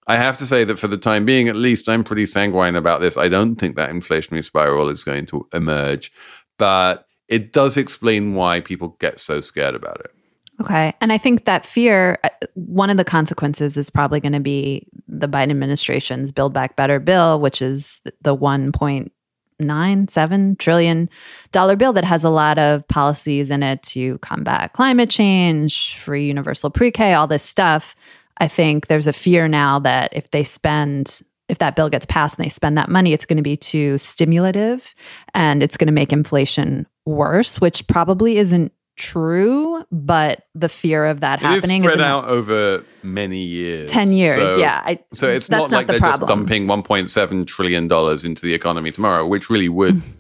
I 0.08 0.18
have 0.18 0.38
to 0.38 0.46
say 0.46 0.64
that 0.66 0.78
for 0.78 0.88
the 0.88 1.00
time 1.00 1.26
being, 1.26 1.48
at 1.48 1.56
least, 1.56 1.90
I'm 1.90 2.04
pretty 2.04 2.28
sanguine 2.28 2.76
about 2.76 3.02
this. 3.02 3.18
I 3.18 3.28
don't 3.28 3.56
think 3.56 3.76
that 3.76 3.90
inflationary 3.90 4.46
spiral 4.46 4.88
is 4.88 5.04
going 5.04 5.26
to 5.28 5.48
emerge 5.52 6.12
but 6.58 7.08
it 7.28 7.52
does 7.54 7.78
explain 7.78 8.36
why 8.36 8.60
people 8.60 8.96
get 9.00 9.20
so 9.20 9.42
scared 9.42 9.76
about 9.76 10.00
it. 10.02 10.12
Okay. 10.62 10.94
And 11.02 11.12
I 11.12 11.18
think 11.18 11.44
that 11.46 11.66
fear, 11.66 12.20
uh, 12.24 12.30
one 12.54 12.90
of 12.90 12.96
the 12.98 13.04
consequences 13.04 13.76
is 13.78 13.90
probably 13.90 14.22
going 14.22 14.34
to 14.34 14.40
be 14.40 14.88
the 15.08 15.28
Biden 15.28 15.52
administration's 15.52 16.32
Build 16.32 16.54
Back 16.54 16.76
Better 16.76 17.00
bill, 17.00 17.42
which 17.42 17.62
is 17.62 18.02
the 18.22 18.36
1.97 18.36 20.58
trillion 20.58 21.10
dollar 21.52 21.76
bill 21.76 21.94
that 21.94 22.06
has 22.06 22.24
a 22.24 22.30
lot 22.30 22.58
of 22.58 22.88
policies 22.88 23.50
in 23.50 23.64
it 23.64 23.84
to 23.84 24.18
combat 24.20 24.72
climate 24.74 25.10
change, 25.10 25.98
free 25.98 26.28
universal 26.28 26.70
pre-K, 26.70 27.14
all 27.14 27.28
this 27.28 27.44
stuff. 27.44 27.96
I 28.38 28.48
think 28.48 28.88
there's 28.88 29.08
a 29.08 29.14
fear 29.14 29.48
now 29.48 29.80
that 29.80 30.12
if 30.14 30.32
they 30.32 30.44
spend 30.44 31.22
if 31.48 31.60
that 31.60 31.76
bill 31.76 31.90
gets 31.90 32.08
passed 32.08 32.38
and 32.38 32.46
they 32.46 32.50
spend 32.50 32.78
that 32.78 32.90
money, 32.90 33.14
it's 33.14 33.26
going 33.26 33.38
to 33.38 33.44
be 33.44 33.58
too 33.58 34.00
stimulative 34.00 34.96
and 35.34 35.62
it's 35.62 35.78
going 35.78 35.88
to 35.88 35.94
make 35.94 36.12
inflation 36.12 36.88
worse, 37.06 37.62
which 37.62 37.86
probably 37.88 38.38
isn't 38.38 38.72
true, 38.96 39.84
but 39.92 40.44
the 40.56 40.70
fear 40.70 41.06
of 41.06 41.20
that 41.22 41.42
It 41.42 41.46
is 41.46 41.56
happening 41.64 41.84
spread 41.84 42.00
is 42.00 42.04
out 42.06 42.26
over 42.26 42.84
many 43.04 43.40
years. 43.44 43.90
10 43.92 44.12
years. 44.14 44.38
So- 44.42 44.58
yeah. 44.58 44.82
I, 44.86 45.00
So 45.14 45.28
it's 45.30 45.50
not 45.50 45.70
like 45.72 45.88
the 45.88 45.94
they're 45.94 46.00
problem. 46.00 46.22
just 46.22 46.28
dumping 46.28 46.66
1.7 46.68 47.46
trillion 47.48 47.88
dollars 47.88 48.24
into 48.26 48.42
the 48.46 48.54
economy 48.54 48.92
tomorrow, 48.92 49.26
which 49.28 49.50
really 49.50 49.70
would 49.70 49.96
Mm-hmm. 49.96 50.12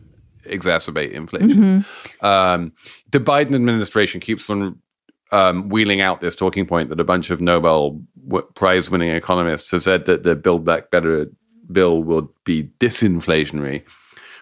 exacerbate 0.52 1.12
inflation. 1.12 1.84
Um, 2.22 2.72
the 3.12 3.20
Biden 3.20 3.56
administration 3.56 4.22
keeps 4.22 4.48
on 4.50 4.78
um, 5.32 5.70
wheeling 5.70 6.02
out 6.02 6.22
this 6.22 6.36
talking 6.36 6.68
point 6.68 6.90
that 6.90 7.00
a 7.00 7.04
bunch 7.04 7.32
of 7.32 7.42
Nobel 7.42 8.00
w- 8.28 8.48
Prize-winning 8.54 9.10
economists 9.10 9.72
have 9.72 9.82
said 9.82 10.06
that 10.06 10.22
the 10.24 10.36
Build 10.36 10.64
Back 10.64 10.92
Better 10.92 11.32
bill 11.72 12.04
will 12.04 12.32
be 12.44 12.66
disinflationary, 12.80 13.84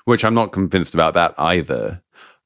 which 0.04 0.26
I'm 0.26 0.34
not 0.34 0.52
convinced 0.52 0.93
about 0.93 1.13
that 1.13 1.34
either. 1.38 2.02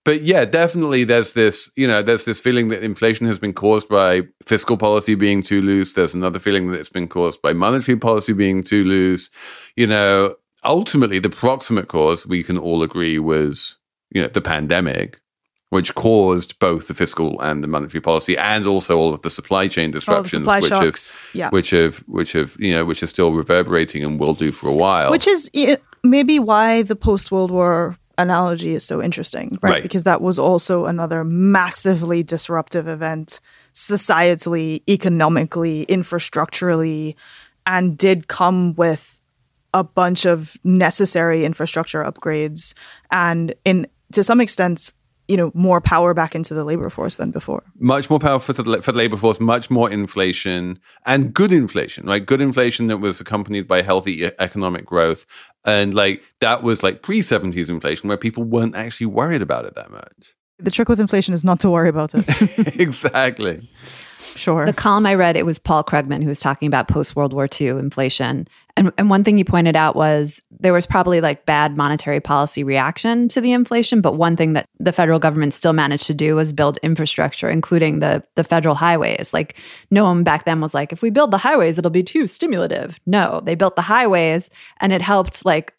But 0.08 0.22
yeah, 0.22 0.46
definitely 0.46 1.04
there's 1.04 1.34
this, 1.34 1.70
you 1.76 1.86
know, 1.86 2.02
there's 2.02 2.24
this 2.24 2.40
feeling 2.40 2.70
that 2.70 2.82
inflation 2.82 3.28
has 3.28 3.40
been 3.40 3.52
caused 3.52 3.90
by 3.90 4.22
fiscal 4.46 4.78
policy 4.78 5.16
being 5.16 5.44
too 5.44 5.62
loose. 5.62 5.96
There's 5.96 6.16
another 6.16 6.40
feeling 6.40 6.72
that 6.72 6.80
it's 6.80 6.88
been 6.88 7.10
caused 7.10 7.42
by 7.42 7.52
monetary 7.52 7.98
policy 7.98 8.32
being 8.32 8.64
too 8.64 8.86
loose. 8.86 9.30
You 9.76 9.86
know, 9.86 10.38
ultimately 10.64 11.20
the 11.20 11.30
proximate 11.30 11.90
cause 11.90 12.26
we 12.26 12.42
can 12.42 12.58
all 12.58 12.84
agree 12.84 13.20
was, 13.20 13.76
you 14.10 14.22
know, 14.22 14.30
the 14.30 14.40
pandemic, 14.40 15.20
which 15.72 15.94
caused 15.94 16.58
both 16.60 16.88
the 16.88 16.94
fiscal 16.94 17.38
and 17.42 17.62
the 17.62 17.68
monetary 17.68 18.00
policy 18.00 18.38
and 18.38 18.66
also 18.66 18.98
all 18.98 19.14
of 19.14 19.24
the 19.24 19.30
supply 19.30 19.68
chain 19.68 19.92
disruptions 19.92 20.40
supply 20.40 20.62
which 20.62 20.70
shocks. 20.70 21.16
have 21.16 21.22
Yeah. 21.34 21.50
which 21.50 21.72
have 21.72 21.98
which 22.08 22.32
have, 22.32 22.56
you 22.60 22.74
know, 22.74 22.86
which 22.86 23.04
are 23.04 23.08
still 23.08 23.34
reverberating 23.34 24.06
and 24.06 24.22
will 24.22 24.36
do 24.36 24.54
for 24.54 24.70
a 24.70 24.74
while. 24.74 25.12
Which 25.12 25.28
is 25.28 25.52
maybe 26.02 26.40
why 26.40 26.84
the 26.84 26.96
post 26.96 27.30
World 27.30 27.52
War 27.52 27.98
analogy 28.18 28.74
is 28.74 28.84
so 28.84 29.02
interesting, 29.02 29.58
right? 29.62 29.72
Right. 29.72 29.84
Because 29.84 30.04
that 30.06 30.22
was 30.22 30.40
also 30.40 30.86
another 30.86 31.24
massively 31.24 32.24
disruptive 32.24 32.88
event 32.88 33.40
societally, 33.74 34.82
economically, 34.90 35.86
infrastructurally, 35.86 37.16
and 37.66 37.98
did 37.98 38.28
come 38.28 38.74
with 38.76 39.20
a 39.74 39.84
bunch 39.84 40.26
of 40.26 40.58
necessary 40.64 41.46
infrastructure 41.46 42.04
upgrades 42.04 42.74
and 43.12 43.54
in 43.66 43.86
to 44.14 44.24
some 44.24 44.42
extent 44.42 44.94
you 45.28 45.38
know 45.38 45.52
more 45.54 45.82
power 45.82 46.14
back 46.14 46.36
into 46.36 46.54
the 46.54 46.64
labor 46.64 46.90
force 46.90 47.18
than 47.18 47.32
before 47.32 47.64
much 47.80 48.10
more 48.10 48.20
powerful 48.20 48.54
for 48.54 48.64
the, 48.64 48.82
for 48.82 48.92
the 48.92 48.98
labor 48.98 49.18
force, 49.18 49.40
much 49.40 49.70
more 49.70 49.90
inflation 49.90 50.80
and 51.06 51.34
good 51.34 51.52
inflation, 51.52 52.06
right? 52.06 52.26
Good 52.26 52.42
inflation 52.42 52.88
that 52.88 52.98
was 52.98 53.20
accompanied 53.20 53.68
by 53.68 53.82
healthy 53.82 54.24
e- 54.24 54.32
economic 54.40 54.86
growth. 54.86 55.26
And 55.66 55.94
like 55.94 56.24
that 56.40 56.64
was 56.64 56.84
like 56.84 57.02
pre 57.02 57.20
70s 57.20 57.70
inflation 57.70 58.08
where 58.08 58.18
people 58.18 58.44
weren't 58.44 58.76
actually 58.76 59.08
worried 59.08 59.42
about 59.42 59.66
it 59.66 59.76
that 59.76 59.92
much. 59.92 60.36
the 60.60 60.72
trick 60.72 60.90
with 60.90 61.00
inflation 61.00 61.34
is 61.34 61.44
not 61.44 61.60
to 61.60 61.70
worry 61.70 61.90
about 61.90 62.16
it 62.16 62.28
exactly. 62.80 63.62
sure 64.18 64.66
The 64.66 64.74
column 64.74 65.06
I 65.06 65.16
read, 65.16 65.36
it 65.36 65.46
was 65.46 65.60
Paul 65.60 65.84
Krugman 65.84 66.22
who 66.24 66.30
was 66.30 66.40
talking 66.40 66.68
about 66.68 66.88
post 66.88 67.16
World 67.16 67.34
War 67.34 67.48
II 67.60 67.68
inflation. 67.70 68.48
And, 68.78 68.94
and 68.96 69.10
one 69.10 69.24
thing 69.24 69.40
you 69.40 69.44
pointed 69.44 69.76
out 69.76 69.96
was 69.96 70.40
there 70.52 70.72
was 70.72 70.86
probably 70.86 71.20
like 71.20 71.48
bad 71.48 71.76
monetary 71.76 72.20
policy 72.20 72.64
reaction 72.64 73.28
to 73.30 73.42
the 73.42 73.52
inflation, 73.52 74.02
but 74.02 74.14
one 74.14 74.38
thing 74.38 74.54
that 74.54 74.68
the 74.80 74.92
federal 74.92 75.18
government 75.18 75.56
still 75.56 75.74
managed 75.74 76.06
to 76.08 76.14
do 76.14 76.36
was 76.36 76.54
build 76.54 76.78
infrastructure, 76.84 77.50
including 77.50 78.00
the 78.00 78.24
the 78.36 78.44
federal 78.44 78.76
highways. 78.76 79.34
Like 79.34 79.56
no 79.90 80.04
one 80.04 80.24
back 80.24 80.46
then 80.46 80.62
was 80.62 80.76
like, 80.76 80.94
if 80.94 81.02
we 81.02 81.10
build 81.10 81.32
the 81.32 81.40
highways, 81.40 81.80
it'll 81.80 81.90
be 81.90 82.04
too 82.04 82.28
stimulative. 82.28 83.00
No, 83.08 83.42
they 83.44 83.56
built 83.56 83.76
the 83.76 83.82
highways 83.82 84.52
and 84.80 84.94
it 84.94 85.02
helped 85.02 85.44
like 85.44 85.74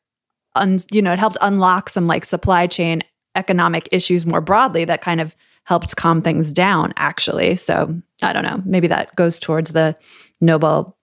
un, 0.56 0.80
you 0.90 1.00
know, 1.00 1.12
it 1.12 1.20
helped 1.20 1.38
unlock 1.40 1.88
some 1.88 2.08
like 2.08 2.24
supply 2.24 2.66
chain 2.66 3.02
economic 3.37 3.88
issues 3.92 4.26
more 4.26 4.40
broadly 4.40 4.84
that 4.84 5.02
kind 5.02 5.20
of 5.20 5.37
helped 5.62 5.94
calm 5.94 6.20
things 6.20 6.52
down 6.52 6.92
actually. 6.96 7.54
So, 7.54 7.96
I 8.22 8.32
don't 8.32 8.44
know, 8.44 8.61
maybe 8.64 8.88
that 8.88 9.14
goes 9.14 9.38
towards 9.38 9.70
the 9.70 9.96
Nobel 10.40 10.97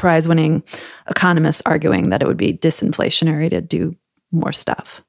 prize 0.00 0.26
winning 0.26 0.62
economists 1.08 1.62
arguing 1.66 2.08
that 2.08 2.22
it 2.22 2.26
would 2.26 2.38
be 2.38 2.54
disinflationary 2.54 3.50
to 3.50 3.60
do 3.60 3.94
more 4.32 4.52
stuff. 4.52 5.02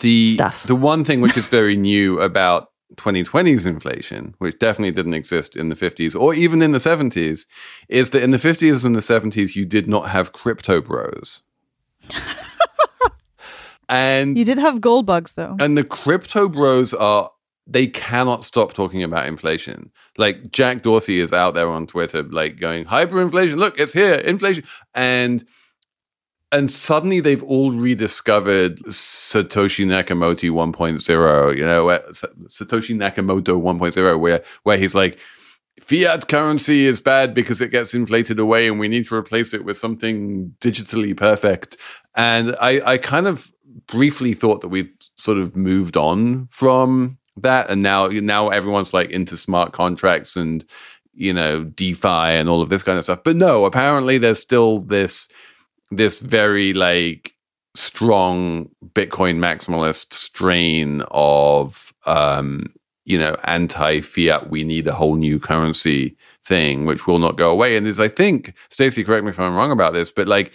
The, 0.00 0.34
Stuff. 0.34 0.66
the 0.66 0.74
one 0.74 1.04
thing 1.04 1.20
which 1.20 1.36
is 1.36 1.48
very 1.48 1.76
new 1.90 2.20
about 2.20 2.70
2020's 2.96 3.64
inflation, 3.64 4.34
which 4.38 4.58
definitely 4.58 4.90
didn't 4.90 5.14
exist 5.14 5.54
in 5.56 5.68
the 5.68 5.76
50s 5.76 6.18
or 6.20 6.34
even 6.34 6.60
in 6.60 6.72
the 6.72 6.78
70s, 6.78 7.46
is 7.88 8.10
that 8.10 8.22
in 8.22 8.32
the 8.32 8.36
50s 8.36 8.84
and 8.84 8.96
the 8.96 9.00
70s, 9.00 9.54
you 9.54 9.64
did 9.64 9.86
not 9.86 10.10
have 10.10 10.32
crypto 10.32 10.80
bros. 10.80 11.42
and 13.88 14.36
you 14.36 14.44
did 14.44 14.58
have 14.58 14.80
gold 14.80 15.06
bugs 15.06 15.34
though 15.34 15.56
And 15.60 15.78
the 15.78 15.84
crypto 15.84 16.48
bros 16.48 16.92
are 16.92 17.30
they 17.66 17.86
cannot 17.86 18.44
stop 18.44 18.72
talking 18.72 19.02
about 19.02 19.26
inflation. 19.26 19.90
Like 20.18 20.50
Jack 20.50 20.82
Dorsey 20.82 21.20
is 21.20 21.32
out 21.32 21.54
there 21.54 21.70
on 21.70 21.86
Twitter, 21.86 22.22
like 22.22 22.58
going 22.58 22.84
hyperinflation. 22.84 23.56
Look, 23.56 23.78
it's 23.78 23.92
here, 23.92 24.14
inflation, 24.14 24.64
and 24.94 25.44
and 26.50 26.70
suddenly 26.70 27.20
they've 27.20 27.42
all 27.42 27.72
rediscovered 27.72 28.78
Satoshi 28.84 29.86
Nakamoto 29.86 30.50
1.0. 30.50 31.56
You 31.56 31.64
know, 31.64 31.86
Satoshi 32.48 32.96
Nakamoto 32.96 33.60
1.0, 33.60 34.20
where 34.20 34.42
where 34.62 34.78
he's 34.78 34.94
like. 34.94 35.18
Fiat 35.80 36.28
currency 36.28 36.86
is 36.86 37.00
bad 37.00 37.34
because 37.34 37.60
it 37.60 37.72
gets 37.72 37.92
inflated 37.92 38.38
away, 38.38 38.68
and 38.68 38.78
we 38.78 38.86
need 38.86 39.06
to 39.06 39.16
replace 39.16 39.52
it 39.52 39.64
with 39.64 39.76
something 39.76 40.54
digitally 40.60 41.16
perfect. 41.16 41.76
And 42.14 42.54
I, 42.60 42.92
I 42.92 42.98
kind 42.98 43.26
of 43.26 43.50
briefly 43.88 44.34
thought 44.34 44.60
that 44.60 44.68
we'd 44.68 44.92
sort 45.16 45.38
of 45.38 45.56
moved 45.56 45.96
on 45.96 46.46
from 46.52 47.18
that 47.36 47.70
and 47.70 47.82
now 47.82 48.06
now 48.08 48.48
everyone's 48.48 48.92
like 48.92 49.10
into 49.10 49.36
smart 49.36 49.72
contracts 49.72 50.36
and 50.36 50.64
you 51.14 51.32
know 51.32 51.64
defi 51.64 52.08
and 52.08 52.48
all 52.48 52.62
of 52.62 52.68
this 52.68 52.82
kind 52.82 52.98
of 52.98 53.04
stuff. 53.04 53.22
But 53.24 53.36
no 53.36 53.64
apparently 53.64 54.18
there's 54.18 54.40
still 54.40 54.80
this 54.80 55.28
this 55.90 56.20
very 56.20 56.72
like 56.72 57.34
strong 57.74 58.68
bitcoin 58.94 59.38
maximalist 59.38 60.12
strain 60.12 61.02
of 61.10 61.92
um 62.04 62.66
you 63.04 63.18
know 63.18 63.36
anti 63.44 64.00
fiat 64.00 64.50
we 64.50 64.64
need 64.64 64.86
a 64.86 64.94
whole 64.94 65.16
new 65.16 65.38
currency 65.38 66.16
thing 66.44 66.84
which 66.84 67.06
will 67.06 67.18
not 67.18 67.36
go 67.36 67.50
away. 67.50 67.76
And 67.76 67.86
is 67.86 68.00
i 68.00 68.08
think 68.08 68.54
stacey 68.68 69.04
correct 69.04 69.24
me 69.24 69.30
if 69.30 69.40
i'm 69.40 69.54
wrong 69.54 69.70
about 69.70 69.94
this 69.94 70.10
but 70.10 70.28
like 70.28 70.52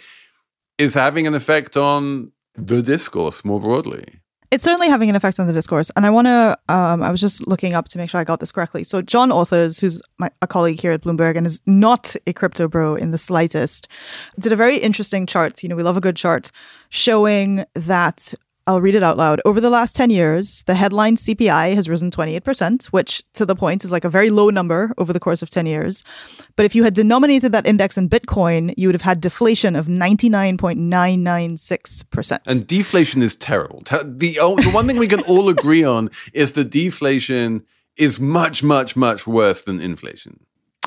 is 0.76 0.94
having 0.94 1.26
an 1.26 1.34
effect 1.34 1.76
on 1.76 2.30
the 2.54 2.82
discourse 2.82 3.44
more 3.44 3.60
broadly 3.60 4.20
it's 4.50 4.64
certainly 4.64 4.88
having 4.88 5.10
an 5.10 5.16
effect 5.16 5.38
on 5.38 5.46
the 5.46 5.52
discourse. 5.52 5.90
And 5.96 6.06
I 6.06 6.10
want 6.10 6.26
to, 6.26 6.58
um, 6.68 7.02
I 7.02 7.10
was 7.10 7.20
just 7.20 7.46
looking 7.46 7.74
up 7.74 7.88
to 7.88 7.98
make 7.98 8.08
sure 8.08 8.20
I 8.20 8.24
got 8.24 8.40
this 8.40 8.52
correctly. 8.52 8.84
So, 8.84 9.02
John 9.02 9.30
Authers, 9.30 9.80
who's 9.80 10.00
my, 10.18 10.30
a 10.40 10.46
colleague 10.46 10.80
here 10.80 10.92
at 10.92 11.02
Bloomberg 11.02 11.36
and 11.36 11.46
is 11.46 11.60
not 11.66 12.16
a 12.26 12.32
crypto 12.32 12.68
bro 12.68 12.94
in 12.94 13.10
the 13.10 13.18
slightest, 13.18 13.88
did 14.38 14.52
a 14.52 14.56
very 14.56 14.76
interesting 14.76 15.26
chart. 15.26 15.62
You 15.62 15.68
know, 15.68 15.76
we 15.76 15.82
love 15.82 15.96
a 15.96 16.00
good 16.00 16.16
chart 16.16 16.50
showing 16.88 17.64
that. 17.74 18.34
I'll 18.68 18.80
read 18.82 18.94
it 18.94 19.02
out 19.02 19.16
loud. 19.16 19.40
Over 19.46 19.62
the 19.62 19.70
last 19.70 19.96
10 19.96 20.10
years, 20.10 20.62
the 20.64 20.74
headline 20.74 21.16
CPI 21.16 21.74
has 21.74 21.88
risen 21.88 22.10
28%, 22.10 22.84
which 22.88 23.22
to 23.32 23.46
the 23.46 23.56
point 23.56 23.82
is 23.82 23.90
like 23.90 24.04
a 24.04 24.10
very 24.10 24.28
low 24.28 24.50
number 24.50 24.92
over 24.98 25.14
the 25.14 25.20
course 25.20 25.40
of 25.40 25.48
10 25.48 25.64
years. 25.64 26.04
But 26.54 26.66
if 26.66 26.74
you 26.74 26.84
had 26.84 26.92
denominated 26.92 27.50
that 27.52 27.66
index 27.66 27.96
in 27.96 28.10
Bitcoin, 28.10 28.74
you 28.76 28.88
would 28.88 28.94
have 28.94 29.00
had 29.00 29.22
deflation 29.22 29.74
of 29.74 29.86
99.996%. 29.86 32.40
And 32.44 32.66
deflation 32.66 33.22
is 33.22 33.36
terrible. 33.36 33.84
The, 34.04 34.38
o- 34.38 34.56
the 34.56 34.70
one 34.70 34.86
thing 34.86 34.98
we 34.98 35.08
can 35.08 35.22
all 35.22 35.48
agree 35.48 35.82
on 35.82 36.10
is 36.34 36.52
that 36.52 36.68
deflation 36.68 37.64
is 37.96 38.20
much, 38.20 38.62
much, 38.62 38.96
much 38.96 39.26
worse 39.26 39.62
than 39.62 39.80
inflation. 39.80 40.40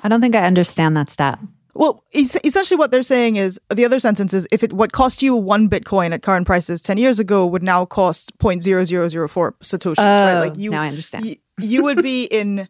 I 0.04 0.08
don't 0.08 0.22
think 0.22 0.36
I 0.36 0.46
understand 0.46 0.96
that 0.98 1.10
stat. 1.10 1.40
Well, 1.74 2.04
es- 2.14 2.38
essentially, 2.44 2.78
what 2.78 2.92
they're 2.92 3.04
saying 3.04 3.38
is 3.38 3.60
the 3.74 3.86
other 3.86 4.00
sentence 4.00 4.34
is 4.34 4.48
if 4.52 4.64
it 4.64 4.74
what 4.74 4.92
cost 4.92 5.22
you 5.22 5.36
one 5.36 5.70
Bitcoin 5.70 6.12
at 6.14 6.22
current 6.22 6.46
prices 6.46 6.82
ten 6.82 6.98
years 6.98 7.20
ago 7.20 7.46
would 7.48 7.64
now 7.64 7.86
cost 7.86 8.38
0.0004 8.40 9.52
satoshis, 9.62 9.98
right? 9.98 10.36
Oh, 10.36 10.40
Like 10.40 10.58
you, 10.58 10.72
now 10.72 10.82
I 10.82 10.88
understand. 10.88 11.26
You, 11.26 11.36
you 11.60 11.84
would 11.84 12.02
be 12.04 12.24
in, 12.32 12.68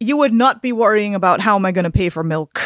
you 0.00 0.16
would 0.16 0.32
not 0.32 0.62
be 0.62 0.72
worrying 0.72 1.14
about 1.14 1.40
how 1.40 1.56
am 1.56 1.66
I 1.66 1.72
going 1.72 1.84
to 1.84 1.90
pay 1.90 2.08
for 2.10 2.22
milk, 2.22 2.60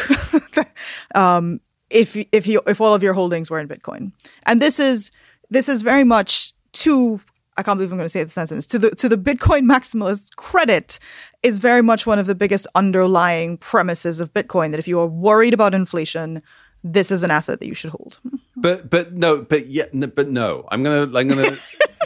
um, 1.15 1.61
if 1.91 2.17
if 2.33 2.47
you 2.47 2.61
if 2.67 2.81
all 2.81 2.95
of 2.95 3.03
your 3.03 3.15
holdings 3.15 3.51
were 3.51 3.59
in 3.59 3.69
Bitcoin. 3.69 4.13
And 4.45 4.61
this 4.61 4.79
is 4.79 5.11
this 5.51 5.69
is 5.69 5.83
very 5.83 6.05
much 6.05 6.53
to 6.73 7.21
I 7.59 7.63
can't 7.63 7.77
believe 7.77 7.91
I'm 7.91 7.99
going 7.99 8.05
to 8.05 8.09
say 8.09 8.23
the 8.23 8.31
sentence 8.31 8.67
to 8.67 8.79
the 8.79 8.91
to 8.93 9.09
the 9.09 9.19
Bitcoin 9.19 9.63
maximalists 9.63 10.35
credit 10.35 10.99
is 11.43 11.59
very 11.59 11.83
much 11.83 12.07
one 12.07 12.19
of 12.19 12.27
the 12.27 12.35
biggest 12.35 12.67
underlying 12.75 13.59
premises 13.59 14.21
of 14.21 14.33
Bitcoin 14.33 14.71
that 14.71 14.79
if 14.79 14.87
you 14.87 15.01
are 15.01 15.07
worried 15.07 15.53
about 15.53 15.75
inflation, 15.75 16.41
this 16.85 17.11
is 17.11 17.23
an 17.25 17.31
asset 17.31 17.59
that 17.59 17.67
you 17.67 17.75
should 17.75 17.91
hold. 17.91 18.21
But 18.57 18.89
but 18.89 19.13
no, 19.13 19.43
but 19.43 19.67
yeah, 19.67 19.87
but 19.93 20.29
no. 20.29 20.67
I'm 20.71 20.83
gonna 20.83 21.03
I'm 21.19 21.29
gonna. 21.29 21.51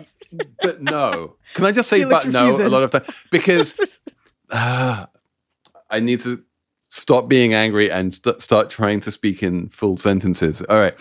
but 0.62 0.82
no. 0.82 1.36
Can 1.54 1.66
I 1.66 1.72
just 1.72 1.88
say 1.88 1.98
Felix 2.00 2.24
but 2.24 2.32
no 2.32 2.50
a 2.50 2.68
lot 2.68 2.82
of 2.82 2.90
time 2.90 3.04
because 3.30 4.00
uh, 4.50 5.06
I 5.90 6.00
need 6.00 6.20
to 6.20 6.42
stop 6.88 7.28
being 7.28 7.52
angry 7.52 7.90
and 7.90 8.14
st- 8.14 8.42
start 8.42 8.70
trying 8.70 9.00
to 9.00 9.10
speak 9.10 9.42
in 9.42 9.68
full 9.68 9.96
sentences. 9.96 10.62
All 10.62 10.78
right. 10.78 10.94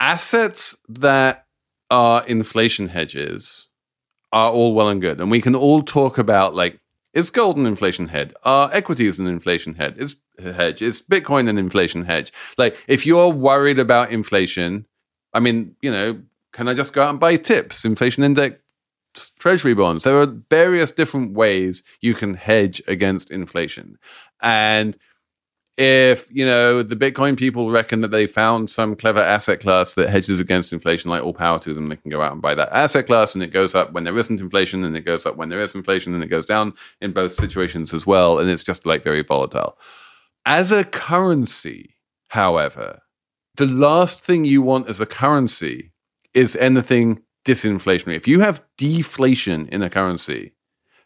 Assets 0.00 0.76
that 0.88 1.46
are 1.92 2.26
inflation 2.26 2.88
hedges 2.88 3.68
are 4.32 4.50
all 4.50 4.74
well 4.74 4.88
and 4.88 5.02
good. 5.02 5.20
And 5.20 5.30
we 5.30 5.42
can 5.42 5.54
all 5.54 5.82
talk 5.82 6.16
about 6.16 6.54
like, 6.54 6.80
is 7.12 7.30
gold 7.30 7.58
an 7.58 7.66
inflation 7.66 8.08
hedge? 8.08 8.32
Are 8.44 8.70
equities 8.72 9.18
an 9.18 9.26
inflation 9.26 9.74
hedge? 9.74 9.98
Is 9.98 10.16
hedge? 10.38 10.80
Is 10.80 11.02
Bitcoin 11.02 11.50
an 11.50 11.58
inflation 11.58 12.06
hedge? 12.06 12.32
Like, 12.56 12.78
if 12.88 13.04
you're 13.04 13.28
worried 13.28 13.78
about 13.78 14.10
inflation, 14.10 14.86
I 15.34 15.40
mean, 15.40 15.76
you 15.82 15.90
know, 15.90 16.22
can 16.54 16.66
I 16.66 16.74
just 16.74 16.94
go 16.94 17.02
out 17.02 17.10
and 17.10 17.20
buy 17.20 17.36
tips, 17.36 17.84
inflation 17.84 18.24
index 18.24 18.58
treasury 19.38 19.74
bonds? 19.74 20.04
There 20.04 20.18
are 20.18 20.34
various 20.48 20.92
different 20.92 21.34
ways 21.34 21.82
you 22.00 22.14
can 22.14 22.32
hedge 22.32 22.82
against 22.88 23.30
inflation. 23.30 23.98
And 24.40 24.96
if 25.78 26.28
you 26.30 26.44
know 26.44 26.82
the 26.82 26.96
bitcoin 26.96 27.36
people 27.36 27.70
reckon 27.70 28.02
that 28.02 28.10
they 28.10 28.26
found 28.26 28.68
some 28.68 28.94
clever 28.94 29.20
asset 29.20 29.58
class 29.58 29.94
that 29.94 30.10
hedges 30.10 30.38
against 30.38 30.72
inflation 30.72 31.10
like 31.10 31.22
all 31.22 31.32
power 31.32 31.58
to 31.58 31.72
them 31.72 31.88
they 31.88 31.96
can 31.96 32.10
go 32.10 32.20
out 32.20 32.32
and 32.32 32.42
buy 32.42 32.54
that 32.54 32.70
asset 32.72 33.06
class 33.06 33.34
and 33.34 33.42
it 33.42 33.52
goes 33.52 33.74
up 33.74 33.92
when 33.92 34.04
there 34.04 34.18
isn't 34.18 34.40
inflation 34.40 34.84
and 34.84 34.96
it 34.96 35.06
goes 35.06 35.24
up 35.24 35.36
when 35.36 35.48
there 35.48 35.60
is 35.60 35.74
inflation 35.74 36.14
and 36.14 36.22
it 36.22 36.28
goes 36.28 36.44
down 36.44 36.74
in 37.00 37.12
both 37.12 37.32
situations 37.32 37.94
as 37.94 38.06
well 38.06 38.38
and 38.38 38.50
it's 38.50 38.62
just 38.62 38.84
like 38.84 39.02
very 39.02 39.22
volatile. 39.22 39.78
As 40.44 40.72
a 40.72 40.84
currency 40.84 41.96
however 42.28 43.00
the 43.56 43.66
last 43.66 44.22
thing 44.22 44.44
you 44.44 44.60
want 44.60 44.88
as 44.88 45.00
a 45.00 45.06
currency 45.06 45.92
is 46.34 46.56
anything 46.56 47.22
disinflationary. 47.44 48.16
If 48.16 48.28
you 48.28 48.40
have 48.40 48.64
deflation 48.76 49.68
in 49.68 49.82
a 49.82 49.90
currency 49.90 50.52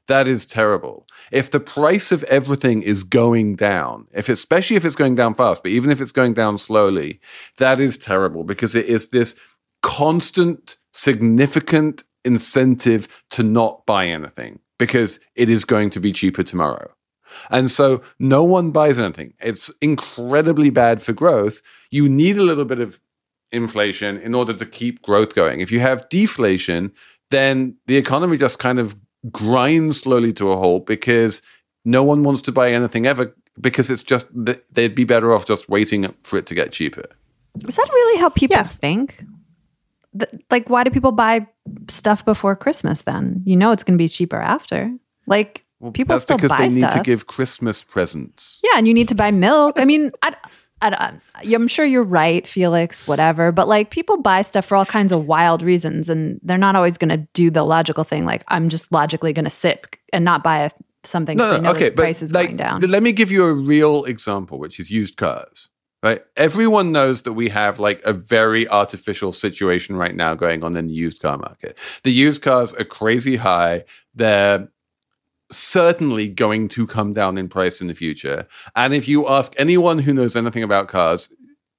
that 0.09 0.29
is 0.29 0.47
terrible. 0.47 1.07
If 1.33 1.51
the 1.51 1.61
price 1.61 2.13
of 2.13 2.23
everything 2.25 2.83
is 2.83 3.03
going 3.03 3.57
down, 3.57 4.07
if 4.13 4.29
especially 4.29 4.77
if 4.77 4.85
it's 4.85 4.95
going 4.95 5.15
down 5.15 5.35
fast, 5.35 5.63
but 5.63 5.73
even 5.73 5.91
if 5.91 6.01
it's 6.01 6.13
going 6.13 6.35
down 6.35 6.59
slowly, 6.59 7.21
that 7.59 7.81
is 7.81 7.99
terrible 7.99 8.45
because 8.45 8.75
it 8.75 8.87
is 8.87 9.09
this 9.09 9.35
constant, 9.83 10.77
significant 10.93 12.05
incentive 12.25 13.09
to 13.31 13.43
not 13.43 13.87
buy 13.87 14.07
anything 14.07 14.61
because 14.79 15.19
it 15.35 15.49
is 15.49 15.65
going 15.65 15.91
to 15.91 16.01
be 16.01 16.13
cheaper 16.13 16.43
tomorrow. 16.43 16.91
And 17.51 17.71
so 17.71 18.03
no 18.19 18.45
one 18.45 18.71
buys 18.71 18.99
anything. 18.99 19.35
It's 19.41 19.71
incredibly 19.81 20.71
bad 20.71 21.03
for 21.03 21.13
growth. 21.13 21.61
You 21.91 22.09
need 22.09 22.37
a 22.37 22.43
little 22.43 22.65
bit 22.65 22.81
of 22.81 23.01
inflation 23.53 24.19
in 24.19 24.35
order 24.35 24.53
to 24.53 24.67
keep 24.67 25.03
growth 25.03 25.35
going. 25.35 25.61
If 25.61 25.71
you 25.71 25.81
have 25.81 26.09
deflation, 26.09 26.93
then 27.31 27.77
the 27.87 27.97
economy 27.97 28.37
just 28.37 28.59
kind 28.59 28.79
of 28.79 28.95
grind 29.31 29.95
slowly 29.97 30.33
to 30.35 30.51
a 30.51 30.57
halt 30.57 30.87
because 30.87 31.43
no 31.85 32.03
one 32.03 32.23
wants 32.25 32.43
to 32.43 32.53
buy 32.53 32.73
anything 32.73 33.07
ever 33.07 33.35
because 33.61 33.91
it's 33.91 34.03
just 34.03 34.27
they'd 34.73 34.95
be 34.95 35.05
better 35.05 35.33
off 35.33 35.47
just 35.47 35.69
waiting 35.69 36.13
for 36.23 36.39
it 36.39 36.47
to 36.47 36.55
get 36.55 36.73
cheaper. 36.73 37.05
Is 37.67 37.77
that 37.77 37.89
really 37.93 38.21
how 38.21 38.29
people 38.29 38.57
Yeah. 38.57 38.65
think? 38.65 39.25
Like, 40.51 40.71
why 40.71 40.83
do 40.85 40.91
people 40.91 41.13
buy 41.13 41.47
stuff 41.89 42.25
before 42.25 42.57
Christmas 42.57 43.03
then? 43.03 43.43
You 43.45 43.57
know 43.57 43.71
it's 43.73 43.83
going 43.85 43.99
to 43.99 44.03
be 44.03 44.09
cheaper 44.09 44.41
after. 44.41 44.91
Like, 45.27 45.65
Well, 45.81 45.93
people 45.93 46.15
that's 46.15 46.23
still 46.23 46.37
because 46.39 46.51
buy 46.53 46.59
they 46.69 46.69
need 46.75 46.81
stuff. 46.81 46.95
to 46.95 47.01
give 47.03 47.27
Christmas 47.27 47.85
presents. 47.85 48.61
Yeah, 48.65 48.79
and 48.79 48.89
you 48.89 48.95
need 48.95 49.09
to 49.09 49.15
buy 49.15 49.31
milk. 49.31 49.79
I 49.79 49.85
mean, 49.85 50.11
I, 50.23 50.35
I, 50.95 51.19
am 51.45 51.69
sure 51.69 51.85
you're 51.85 52.03
right, 52.03 52.47
Felix, 52.47 53.07
whatever. 53.07 53.53
But 53.53 53.69
like, 53.69 53.91
people 53.91 54.19
buy 54.19 54.43
stuff 54.43 54.67
for 54.67 54.77
all 54.77 54.85
kinds 54.85 55.13
of 55.13 55.27
wild 55.27 55.63
reasons, 55.63 56.09
and 56.09 56.41
they're 56.43 56.59
not 56.59 56.77
always 56.77 56.99
going 56.99 57.11
to 57.11 57.27
do 57.35 57.51
the 57.51 57.65
logical 57.65 58.05
thing. 58.05 58.25
Like, 58.25 58.45
I'm 58.49 58.69
just 58.69 58.93
logically 58.93 59.33
going 59.33 59.45
to 59.45 59.51
sit 59.51 59.97
and 60.13 60.25
not 60.25 60.43
buy 60.43 60.61
a, 60.61 60.71
something. 61.05 61.37
No, 61.37 61.57
no, 61.57 61.71
okay, 61.71 61.91
price 61.91 62.21
but 62.21 62.25
is 62.25 62.33
like, 62.33 62.47
going 62.49 62.57
down. 62.57 62.81
let 62.83 63.03
me 63.03 63.13
give 63.13 63.31
you 63.31 63.45
a 63.45 63.53
real 63.53 64.05
example, 64.05 64.59
which 64.59 64.79
is 64.81 64.91
used 64.91 65.17
cars. 65.17 65.69
Right, 66.03 66.23
everyone 66.37 66.93
knows 66.93 67.23
that 67.23 67.33
we 67.33 67.49
have 67.49 67.81
like 67.81 68.01
a 68.05 68.13
very 68.13 68.69
artificial 68.69 69.33
situation 69.33 69.97
right 69.97 70.15
now 70.15 70.35
going 70.35 70.63
on 70.63 70.77
in 70.77 70.87
the 70.87 70.95
used 70.95 71.21
car 71.21 71.37
market. 71.37 71.77
The 72.05 72.13
used 72.13 72.43
cars 72.43 72.75
are 72.75 72.85
crazy 72.85 73.37
high. 73.37 73.85
They're 74.15 74.69
certainly 75.51 76.29
going 76.29 76.69
to 76.69 76.87
come 76.87 77.13
down 77.13 77.39
in 77.39 77.49
price 77.49 77.81
in 77.81 77.87
the 77.87 77.95
future. 77.95 78.47
And 78.75 78.95
if 78.95 79.07
you 79.07 79.29
ask 79.29 79.55
anyone 79.57 79.99
who 79.99 80.13
knows 80.13 80.37
anything 80.37 80.63
about 80.63 80.89
cars, 80.89 81.31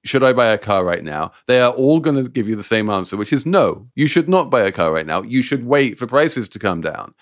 should 0.04 0.24
I 0.24 0.32
buy 0.32 0.46
a 0.46 0.58
car 0.58 0.84
right 0.84 1.02
now? 1.02 1.32
They 1.46 1.60
are 1.60 1.72
all 1.72 2.00
going 2.00 2.22
to 2.22 2.30
give 2.30 2.48
you 2.48 2.56
the 2.56 2.62
same 2.62 2.88
answer, 2.88 3.16
which 3.16 3.32
is 3.32 3.44
no, 3.44 3.88
you 3.94 4.06
should 4.06 4.28
not 4.28 4.50
buy 4.50 4.62
a 4.62 4.72
car 4.72 4.92
right 4.92 5.06
now. 5.06 5.22
You 5.22 5.42
should 5.42 5.66
wait 5.66 5.98
for 5.98 6.06
prices 6.06 6.48
to 6.50 6.58
come 6.58 6.80
down. 6.80 7.14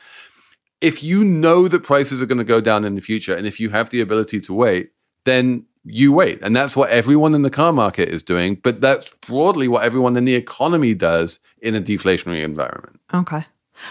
If 0.81 1.03
you 1.03 1.25
know 1.25 1.69
that 1.69 1.83
prices 1.83 2.21
are 2.21 2.27
going 2.27 2.39
to 2.39 2.45
go 2.45 2.61
down 2.61 2.85
in 2.85 2.95
the 2.95 3.01
future, 3.01 3.35
and 3.35 3.47
if 3.47 3.59
you 3.59 3.71
have 3.71 3.91
the 3.91 4.01
ability 4.01 4.41
to 4.43 4.55
wait, 4.55 4.91
then 5.25 5.65
you 5.85 6.13
wait. 6.13 6.41
And 6.43 6.55
that's 6.55 6.77
what 6.77 6.91
everyone 6.91 7.35
in 7.35 7.43
the 7.43 7.51
car 7.51 7.73
market 7.73 8.09
is 8.09 8.23
doing. 8.23 8.57
But 8.57 8.81
that's 8.81 9.15
broadly 9.27 9.69
what 9.69 9.85
everyone 9.85 10.17
in 10.17 10.25
the 10.25 10.35
economy 10.35 10.95
does 10.95 11.41
in 11.63 11.75
a 11.75 11.81
deflationary 11.81 12.43
environment. 12.43 13.01
Okay. 13.15 13.47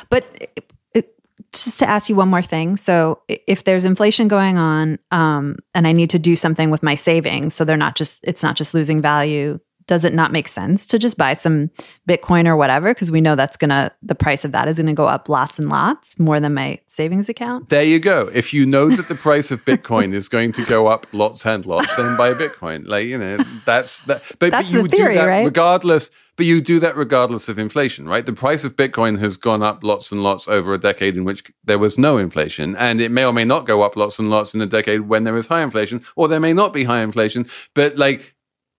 But 0.10 0.26
just 1.63 1.80
to 1.80 1.89
ask 1.89 2.10
you 2.10 2.15
one 2.15 2.28
more 2.28 2.41
thing. 2.41 2.76
So 2.76 3.22
if 3.28 3.63
there's 3.63 3.86
inflation 3.86 4.28
going 4.28 4.58
on 4.58 5.00
um, 5.12 5.58
and 5.74 5.88
I 5.88 5.94
need 5.94 6.10
to 6.10 6.20
do 6.20 6.36
something 6.36 6.70
with 6.70 6.84
my 6.84 6.96
savings, 6.96 7.54
so 7.54 7.63
they're 7.63 7.78
not 7.78 7.96
just, 7.96 8.20
it's 8.24 8.44
not 8.44 8.56
just 8.56 8.74
losing 8.74 9.02
value, 9.02 9.60
does 9.88 10.04
it 10.04 10.13
not 10.13 10.32
make 10.32 10.48
sense 10.48 10.86
to 10.88 10.98
just 10.98 11.17
buy 11.17 11.34
some 11.34 11.69
Bitcoin 12.08 12.48
or 12.48 12.56
whatever? 12.56 12.93
Because 12.93 13.12
we 13.12 13.21
know 13.21 13.36
that's 13.36 13.58
to, 13.58 13.91
the 14.02 14.15
price 14.15 14.43
of 14.43 14.52
that 14.52 14.67
is 14.67 14.78
going 14.78 14.88
to 14.88 14.93
go 14.93 15.06
up 15.06 15.30
lots 15.30 15.60
and 15.60 15.69
lots 15.69 16.17
more 16.19 16.39
than 16.39 16.54
my 16.54 16.80
savings 16.88 17.30
account. 17.30 17.69
There 17.69 17.84
you 17.84 18.00
go. 18.00 18.30
If 18.34 18.54
you 18.54 18.65
know 18.65 18.89
that 18.89 19.08
the 19.08 19.15
price 19.15 19.52
of 19.52 19.63
Bitcoin 19.65 20.13
is 20.13 20.30
going 20.30 20.52
to 20.54 20.65
go 20.65 20.88
up 20.88 21.08
lots 21.12 21.45
and 21.45 21.65
lots, 21.65 21.93
then 21.95 22.17
buy 22.17 22.34
Bitcoin. 22.34 22.88
Like 22.88 23.06
you 23.06 23.17
know, 23.17 23.38
that's 23.65 24.00
that. 24.02 24.24
But, 24.39 24.52
That's 24.52 24.71
but 24.71 24.78
you 24.78 24.84
the 24.84 24.89
theory, 24.89 25.13
do 25.13 25.19
that 25.19 25.26
right? 25.26 25.45
regardless. 25.45 26.12
But 26.38 26.45
you 26.45 26.60
do 26.60 26.82
that 26.82 26.98
regardless 26.98 27.48
of 27.48 27.58
inflation, 27.58 28.10
right? 28.10 28.26
The 28.26 28.34
price 28.34 28.65
of 28.65 28.76
Bitcoin 28.76 29.19
has 29.19 29.38
gone 29.38 29.63
up 29.63 29.86
lots 29.86 30.12
and 30.12 30.21
lots 30.21 30.50
over 30.50 30.74
a 30.74 30.78
decade 30.78 31.15
in 31.15 31.24
which 31.24 31.50
there 31.63 31.80
was 31.80 31.98
no 31.98 32.17
inflation, 32.17 32.76
and 32.76 33.00
it 33.00 33.10
may 33.10 33.24
or 33.24 33.32
may 33.32 33.45
not 33.45 33.65
go 33.65 33.84
up 33.84 33.95
lots 33.95 34.19
and 34.19 34.30
lots 34.30 34.54
in 34.54 34.60
a 34.60 34.65
decade 34.65 35.02
when 35.02 35.24
there 35.24 35.38
is 35.38 35.48
high 35.48 35.62
inflation, 35.62 36.04
or 36.17 36.28
there 36.28 36.41
may 36.41 36.52
not 36.52 36.74
be 36.74 36.84
high 36.84 37.02
inflation. 37.02 37.48
But 37.74 37.98
like, 37.98 38.35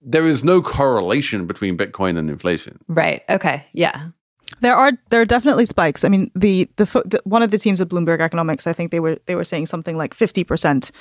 there 0.07 0.27
is 0.27 0.45
no 0.45 0.63
correlation 0.63 1.47
between 1.47 1.77
Bitcoin 1.77 2.17
and 2.17 2.31
inflation. 2.31 2.79
Right. 2.87 3.23
Okay. 3.29 3.67
Yeah. 3.73 4.09
There 4.61 4.75
are 4.75 4.93
there 5.11 5.21
are 5.21 5.27
definitely 5.27 5.67
spikes. 5.67 6.05
I 6.05 6.09
mean, 6.09 6.31
the 6.37 6.71
the, 6.77 6.87
fo- 6.87 7.03
the 7.03 7.21
one 7.25 7.43
of 7.43 7.51
the 7.51 7.59
teams 7.59 7.81
at 7.81 7.89
Bloomberg 7.89 8.21
Economics, 8.21 8.67
I 8.67 8.73
think 8.73 8.93
they 8.93 9.01
were 9.01 9.19
they 9.27 9.35
were 9.35 9.45
saying 9.45 9.67
something 9.67 9.97
like 9.97 10.15
fifty 10.15 10.45
percent 10.45 10.93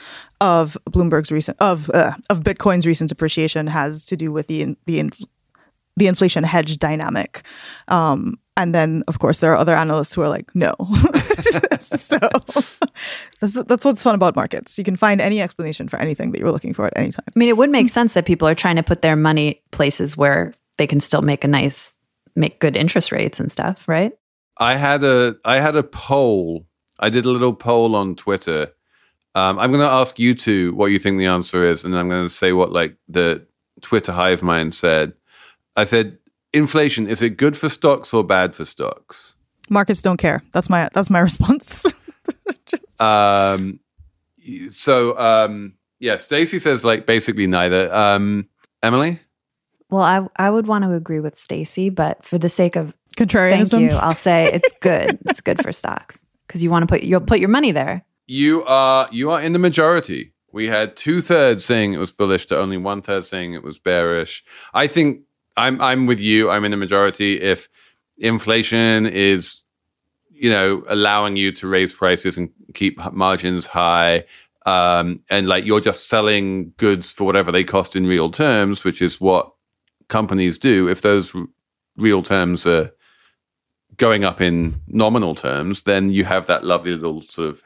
of 0.41 0.77
Bloomberg's 0.89 1.31
recent 1.31 1.55
of 1.61 1.89
uh, 1.91 2.13
of 2.31 2.41
Bitcoin's 2.41 2.87
recent 2.87 3.11
appreciation 3.11 3.67
has 3.67 4.03
to 4.05 4.17
do 4.17 4.31
with 4.31 4.47
the 4.47 4.63
in, 4.63 4.77
the 4.87 4.99
in, 4.99 5.11
the 5.95 6.07
inflation 6.07 6.43
hedge 6.43 6.79
dynamic. 6.79 7.43
Um, 7.87 8.39
and 8.57 8.73
then, 8.73 9.03
of 9.07 9.19
course, 9.19 9.39
there 9.39 9.51
are 9.51 9.57
other 9.57 9.75
analysts 9.75 10.13
who 10.13 10.21
are 10.21 10.29
like, 10.29 10.53
no. 10.55 10.73
so 11.79 12.17
that's, 13.39 13.63
that's 13.63 13.83
what's 13.83 14.01
fun 14.01 14.15
about 14.15 14.35
markets. 14.35 14.77
You 14.77 14.83
can 14.85 14.95
find 14.95 15.19
any 15.19 15.41
explanation 15.41 15.89
for 15.89 15.99
anything 15.99 16.31
that 16.31 16.39
you're 16.39 16.51
looking 16.51 16.73
for 16.73 16.85
at 16.85 16.93
any 16.95 17.11
time. 17.11 17.25
I 17.27 17.37
mean, 17.37 17.49
it 17.49 17.57
would 17.57 17.69
make 17.69 17.89
sense 17.89 18.13
that 18.13 18.25
people 18.25 18.47
are 18.47 18.55
trying 18.55 18.77
to 18.77 18.83
put 18.83 19.01
their 19.01 19.17
money 19.17 19.61
places 19.71 20.15
where 20.15 20.53
they 20.77 20.87
can 20.87 21.01
still 21.01 21.21
make 21.21 21.43
a 21.43 21.47
nice, 21.47 21.97
make 22.35 22.59
good 22.59 22.77
interest 22.77 23.11
rates 23.11 23.39
and 23.39 23.51
stuff, 23.51 23.87
right? 23.87 24.13
I 24.57 24.75
had 24.75 25.03
a 25.03 25.35
I 25.43 25.59
had 25.59 25.75
a 25.75 25.83
poll. 25.83 26.65
I 26.99 27.09
did 27.09 27.25
a 27.25 27.29
little 27.29 27.53
poll 27.53 27.95
on 27.95 28.15
Twitter. 28.15 28.71
Um, 29.35 29.59
I'm 29.59 29.71
going 29.71 29.83
to 29.83 29.91
ask 29.91 30.17
you 30.17 30.33
two 30.33 30.73
what 30.75 30.87
you 30.87 30.99
think 30.99 31.17
the 31.17 31.25
answer 31.25 31.67
is, 31.67 31.83
and 31.83 31.93
then 31.93 31.99
I'm 31.99 32.07
going 32.07 32.23
to 32.23 32.29
say 32.29 32.53
what 32.53 32.71
like 32.71 32.95
the 33.09 33.45
Twitter 33.81 34.13
hive 34.13 34.41
mind 34.41 34.73
said. 34.73 35.13
I 35.75 35.83
said, 35.83 36.17
inflation 36.55 37.07
is 37.07 37.21
it 37.21 37.37
good 37.37 37.55
for 37.57 37.69
stocks 37.69 38.13
or 38.13 38.23
bad 38.23 38.55
for 38.55 38.65
stocks? 38.65 39.35
Markets 39.69 40.01
don't 40.01 40.17
care. 40.17 40.41
That's 40.53 40.69
my 40.69 40.89
that's 40.93 41.09
my 41.09 41.19
response. 41.29 41.85
Um, 42.99 43.79
so 44.69 45.17
um, 45.19 45.73
yeah, 45.99 46.17
Stacey 46.17 46.59
says 46.59 46.83
like 46.85 47.05
basically 47.05 47.47
neither. 47.47 47.93
Um, 47.93 48.47
Emily, 48.81 49.19
Well, 49.89 50.01
I 50.03 50.25
I 50.37 50.49
would 50.49 50.67
want 50.67 50.83
to 50.85 50.93
agree 50.93 51.19
with 51.19 51.37
Stacey, 51.37 51.89
but 51.89 52.23
for 52.23 52.37
the 52.37 52.49
sake 52.49 52.75
of 52.75 52.93
Contrarianism. 53.17 53.69
thank 53.71 53.91
you, 53.91 53.97
I'll 53.97 54.15
say 54.15 54.45
it's 54.53 54.71
good. 54.81 55.17
it's 55.25 55.41
good 55.41 55.61
for 55.61 55.71
stocks 55.73 56.19
because 56.47 56.63
you 56.63 56.69
want 56.69 56.83
to 56.83 56.87
put 56.87 57.03
you'll 57.03 57.21
put 57.21 57.39
your 57.39 57.49
money 57.49 57.71
there. 57.73 58.05
you 58.27 58.63
are 58.65 59.09
you 59.11 59.29
are 59.31 59.41
in 59.41 59.51
the 59.53 59.59
majority. 59.59 60.31
We 60.53 60.67
had 60.67 60.95
two 60.95 61.19
thirds 61.21 61.65
saying 61.65 61.91
it 61.93 61.97
was 61.97 62.13
bullish 62.13 62.45
to 62.45 62.57
only 62.57 62.77
one 62.77 63.01
third 63.01 63.25
saying 63.25 63.53
it 63.53 63.61
was 63.63 63.77
bearish. 63.77 64.41
I 64.73 64.87
think 64.87 65.23
I'm 65.57 65.81
I'm 65.81 66.05
with 66.05 66.19
you. 66.19 66.49
I'm 66.49 66.65
in 66.65 66.71
the 66.71 66.77
majority. 66.77 67.41
If 67.41 67.69
inflation 68.17 69.05
is, 69.05 69.63
you 70.31 70.49
know, 70.49 70.83
allowing 70.87 71.35
you 71.35 71.51
to 71.53 71.67
raise 71.67 71.93
prices 71.93 72.37
and 72.37 72.49
keep 72.73 72.99
margins 73.13 73.67
high, 73.67 74.25
um, 74.65 75.23
and 75.29 75.47
like 75.47 75.65
you're 75.65 75.81
just 75.81 76.07
selling 76.07 76.73
goods 76.77 77.13
for 77.13 77.23
whatever 77.23 77.51
they 77.51 77.63
cost 77.63 77.95
in 77.95 78.07
real 78.07 78.29
terms, 78.29 78.83
which 78.83 79.01
is 79.01 79.21
what 79.21 79.51
companies 80.07 80.57
do. 80.57 80.89
If 80.89 81.01
those 81.01 81.33
real 81.97 82.23
terms 82.23 82.65
are 82.65 82.91
going 83.97 84.23
up 84.25 84.41
in 84.41 84.81
nominal 84.87 85.35
terms, 85.35 85.83
then 85.83 86.09
you 86.09 86.25
have 86.25 86.47
that 86.47 86.65
lovely 86.65 86.91
little 86.91 87.21
sort 87.21 87.49
of 87.49 87.63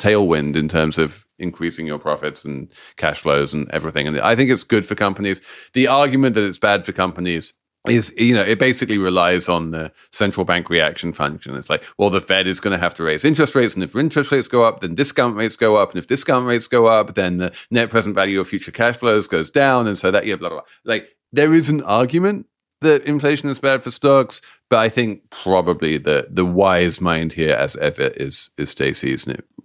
tailwind 0.00 0.56
in 0.56 0.68
terms 0.68 0.98
of 0.98 1.26
increasing 1.38 1.86
your 1.86 1.98
profits 1.98 2.44
and 2.44 2.72
cash 2.96 3.20
flows 3.20 3.54
and 3.54 3.70
everything. 3.70 4.08
And 4.08 4.20
I 4.20 4.34
think 4.34 4.50
it's 4.50 4.64
good 4.64 4.86
for 4.86 4.94
companies. 4.94 5.40
The 5.74 5.86
argument 5.86 6.34
that 6.34 6.44
it's 6.44 6.58
bad 6.58 6.84
for 6.84 6.92
companies 6.92 7.54
is 7.88 8.14
you 8.18 8.34
know 8.34 8.42
it 8.42 8.58
basically 8.58 8.98
relies 8.98 9.48
on 9.48 9.70
the 9.70 9.90
central 10.12 10.44
bank 10.44 10.68
reaction 10.68 11.14
function 11.14 11.54
it's 11.54 11.70
like 11.70 11.82
well 11.96 12.10
the 12.10 12.20
fed 12.20 12.46
is 12.46 12.60
going 12.60 12.76
to 12.76 12.78
have 12.78 12.92
to 12.92 13.02
raise 13.02 13.24
interest 13.24 13.54
rates 13.54 13.74
and 13.74 13.82
if 13.82 13.96
interest 13.96 14.30
rates 14.30 14.48
go 14.48 14.64
up 14.64 14.80
then 14.80 14.94
discount 14.94 15.34
rates 15.34 15.56
go 15.56 15.76
up 15.76 15.90
and 15.90 15.98
if 15.98 16.06
discount 16.06 16.46
rates 16.46 16.68
go 16.68 16.86
up 16.86 17.14
then 17.14 17.38
the 17.38 17.50
net 17.70 17.88
present 17.88 18.14
value 18.14 18.38
of 18.38 18.46
future 18.46 18.70
cash 18.70 18.96
flows 18.96 19.26
goes 19.26 19.50
down 19.50 19.86
and 19.86 19.96
so 19.96 20.10
that 20.10 20.26
yeah 20.26 20.36
blah 20.36 20.50
blah, 20.50 20.58
blah. 20.58 20.66
like 20.84 21.16
there 21.32 21.54
is 21.54 21.70
an 21.70 21.82
argument 21.84 22.46
that 22.82 23.02
inflation 23.04 23.48
is 23.48 23.58
bad 23.58 23.82
for 23.82 23.90
stocks 23.90 24.42
but 24.68 24.78
i 24.78 24.90
think 24.90 25.30
probably 25.30 25.96
the 25.96 26.26
the 26.28 26.44
wise 26.44 27.00
mind 27.00 27.32
here 27.32 27.54
as 27.54 27.76
ever 27.76 28.08
is 28.08 28.50
is 28.58 28.68
stacey's 28.68 29.26
and 29.26 29.36
it 29.36 29.44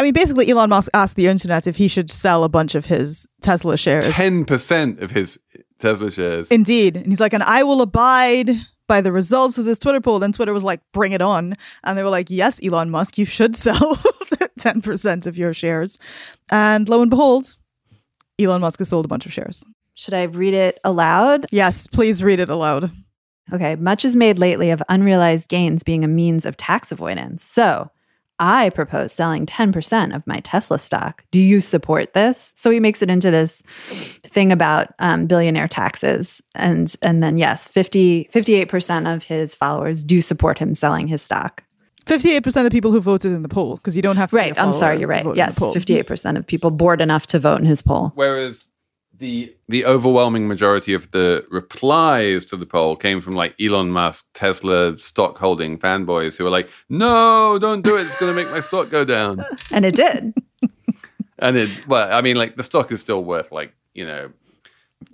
I 0.00 0.02
mean, 0.02 0.14
basically, 0.14 0.48
Elon 0.48 0.70
Musk 0.70 0.90
asked 0.94 1.16
the 1.16 1.26
internet 1.26 1.66
if 1.66 1.76
he 1.76 1.86
should 1.86 2.10
sell 2.10 2.42
a 2.42 2.48
bunch 2.48 2.74
of 2.74 2.86
his 2.86 3.26
Tesla 3.42 3.76
shares. 3.76 4.06
10% 4.06 5.02
of 5.02 5.10
his 5.10 5.38
Tesla 5.78 6.10
shares. 6.10 6.48
Indeed. 6.48 6.96
And 6.96 7.08
he's 7.08 7.20
like, 7.20 7.34
and 7.34 7.42
I 7.42 7.64
will 7.64 7.82
abide 7.82 8.48
by 8.86 9.02
the 9.02 9.12
results 9.12 9.58
of 9.58 9.66
this 9.66 9.78
Twitter 9.78 10.00
poll. 10.00 10.18
Then 10.18 10.32
Twitter 10.32 10.54
was 10.54 10.64
like, 10.64 10.80
bring 10.92 11.12
it 11.12 11.20
on. 11.20 11.54
And 11.84 11.98
they 11.98 12.02
were 12.02 12.08
like, 12.08 12.30
yes, 12.30 12.64
Elon 12.64 12.88
Musk, 12.88 13.18
you 13.18 13.26
should 13.26 13.54
sell 13.56 13.76
10% 14.58 15.26
of 15.26 15.36
your 15.36 15.52
shares. 15.52 15.98
And 16.50 16.88
lo 16.88 17.02
and 17.02 17.10
behold, 17.10 17.58
Elon 18.38 18.62
Musk 18.62 18.78
has 18.78 18.88
sold 18.88 19.04
a 19.04 19.08
bunch 19.08 19.26
of 19.26 19.34
shares. 19.34 19.66
Should 19.92 20.14
I 20.14 20.22
read 20.22 20.54
it 20.54 20.80
aloud? 20.82 21.44
Yes, 21.50 21.86
please 21.86 22.22
read 22.22 22.40
it 22.40 22.48
aloud. 22.48 22.90
Okay. 23.52 23.76
Much 23.76 24.06
is 24.06 24.16
made 24.16 24.38
lately 24.38 24.70
of 24.70 24.82
unrealized 24.88 25.50
gains 25.50 25.82
being 25.82 26.04
a 26.04 26.08
means 26.08 26.46
of 26.46 26.56
tax 26.56 26.90
avoidance. 26.90 27.44
So, 27.44 27.90
I 28.40 28.70
propose 28.70 29.12
selling 29.12 29.44
10% 29.44 30.16
of 30.16 30.26
my 30.26 30.40
Tesla 30.40 30.78
stock. 30.78 31.24
Do 31.30 31.38
you 31.38 31.60
support 31.60 32.14
this? 32.14 32.52
So 32.56 32.70
he 32.70 32.80
makes 32.80 33.02
it 33.02 33.10
into 33.10 33.30
this 33.30 33.62
thing 34.24 34.50
about 34.50 34.94
um, 34.98 35.26
billionaire 35.26 35.68
taxes. 35.68 36.40
And, 36.54 36.92
and 37.02 37.22
then, 37.22 37.36
yes, 37.36 37.68
50, 37.68 38.30
58% 38.32 39.14
of 39.14 39.24
his 39.24 39.54
followers 39.54 40.02
do 40.02 40.22
support 40.22 40.58
him 40.58 40.74
selling 40.74 41.06
his 41.06 41.20
stock. 41.20 41.62
58% 42.06 42.64
of 42.64 42.72
people 42.72 42.90
who 42.90 43.00
voted 43.00 43.30
in 43.30 43.42
the 43.42 43.48
poll, 43.48 43.76
because 43.76 43.94
you 43.94 44.02
don't 44.02 44.16
have 44.16 44.30
to. 44.30 44.36
Right. 44.36 44.58
I'm 44.58 44.72
sorry. 44.72 44.98
You're 44.98 45.08
right. 45.08 45.26
Yes. 45.36 45.58
58% 45.58 46.38
of 46.38 46.46
people 46.46 46.70
bored 46.70 47.02
enough 47.02 47.26
to 47.28 47.38
vote 47.38 47.60
in 47.60 47.66
his 47.66 47.82
poll. 47.82 48.12
Whereas 48.14 48.64
the 49.20 49.54
the 49.68 49.84
overwhelming 49.84 50.48
majority 50.48 50.94
of 50.94 51.10
the 51.12 51.46
replies 51.50 52.44
to 52.46 52.56
the 52.56 52.66
poll 52.66 52.96
came 52.96 53.20
from 53.20 53.34
like 53.34 53.54
Elon 53.60 53.90
Musk, 53.90 54.26
Tesla 54.34 54.98
stock 54.98 55.38
holding 55.38 55.78
fanboys 55.78 56.36
who 56.36 56.44
were 56.44 56.50
like, 56.50 56.68
"No, 56.88 57.58
don't 57.60 57.82
do 57.82 57.96
it. 57.96 58.06
It's 58.06 58.18
going 58.18 58.34
to 58.34 58.36
make 58.36 58.50
my 58.50 58.60
stock 58.60 58.90
go 58.90 59.04
down." 59.04 59.44
And 59.70 59.84
it 59.84 59.94
did. 59.94 60.34
and 61.38 61.56
it, 61.56 61.86
well, 61.86 62.12
I 62.12 62.22
mean, 62.22 62.36
like 62.36 62.56
the 62.56 62.62
stock 62.64 62.90
is 62.90 63.00
still 63.00 63.22
worth 63.22 63.52
like 63.52 63.72
you 63.94 64.06
know 64.06 64.32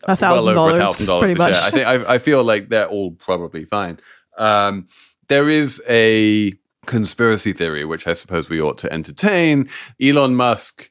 a 0.05 0.17
thousand 0.17 0.55
well 0.55 0.67
over 0.67 0.77
a 0.77 0.79
dollars, 0.79 0.83
thousand 0.83 1.07
dollars 1.07 1.21
pretty 1.23 1.39
much. 1.39 1.57
share. 1.57 1.65
I 1.67 1.71
think 1.71 1.87
I, 1.87 2.15
I 2.15 2.19
feel 2.19 2.45
like 2.45 2.69
they're 2.69 2.89
all 2.89 3.11
probably 3.11 3.65
fine. 3.65 3.99
Um, 4.39 4.87
there 5.29 5.49
is 5.49 5.83
a 5.89 6.53
conspiracy 6.87 7.53
theory 7.53 7.85
which 7.85 8.07
I 8.07 8.15
suppose 8.15 8.49
we 8.49 8.61
ought 8.61 8.79
to 8.79 8.93
entertain. 8.93 9.69
Elon 10.01 10.37
Musk 10.37 10.91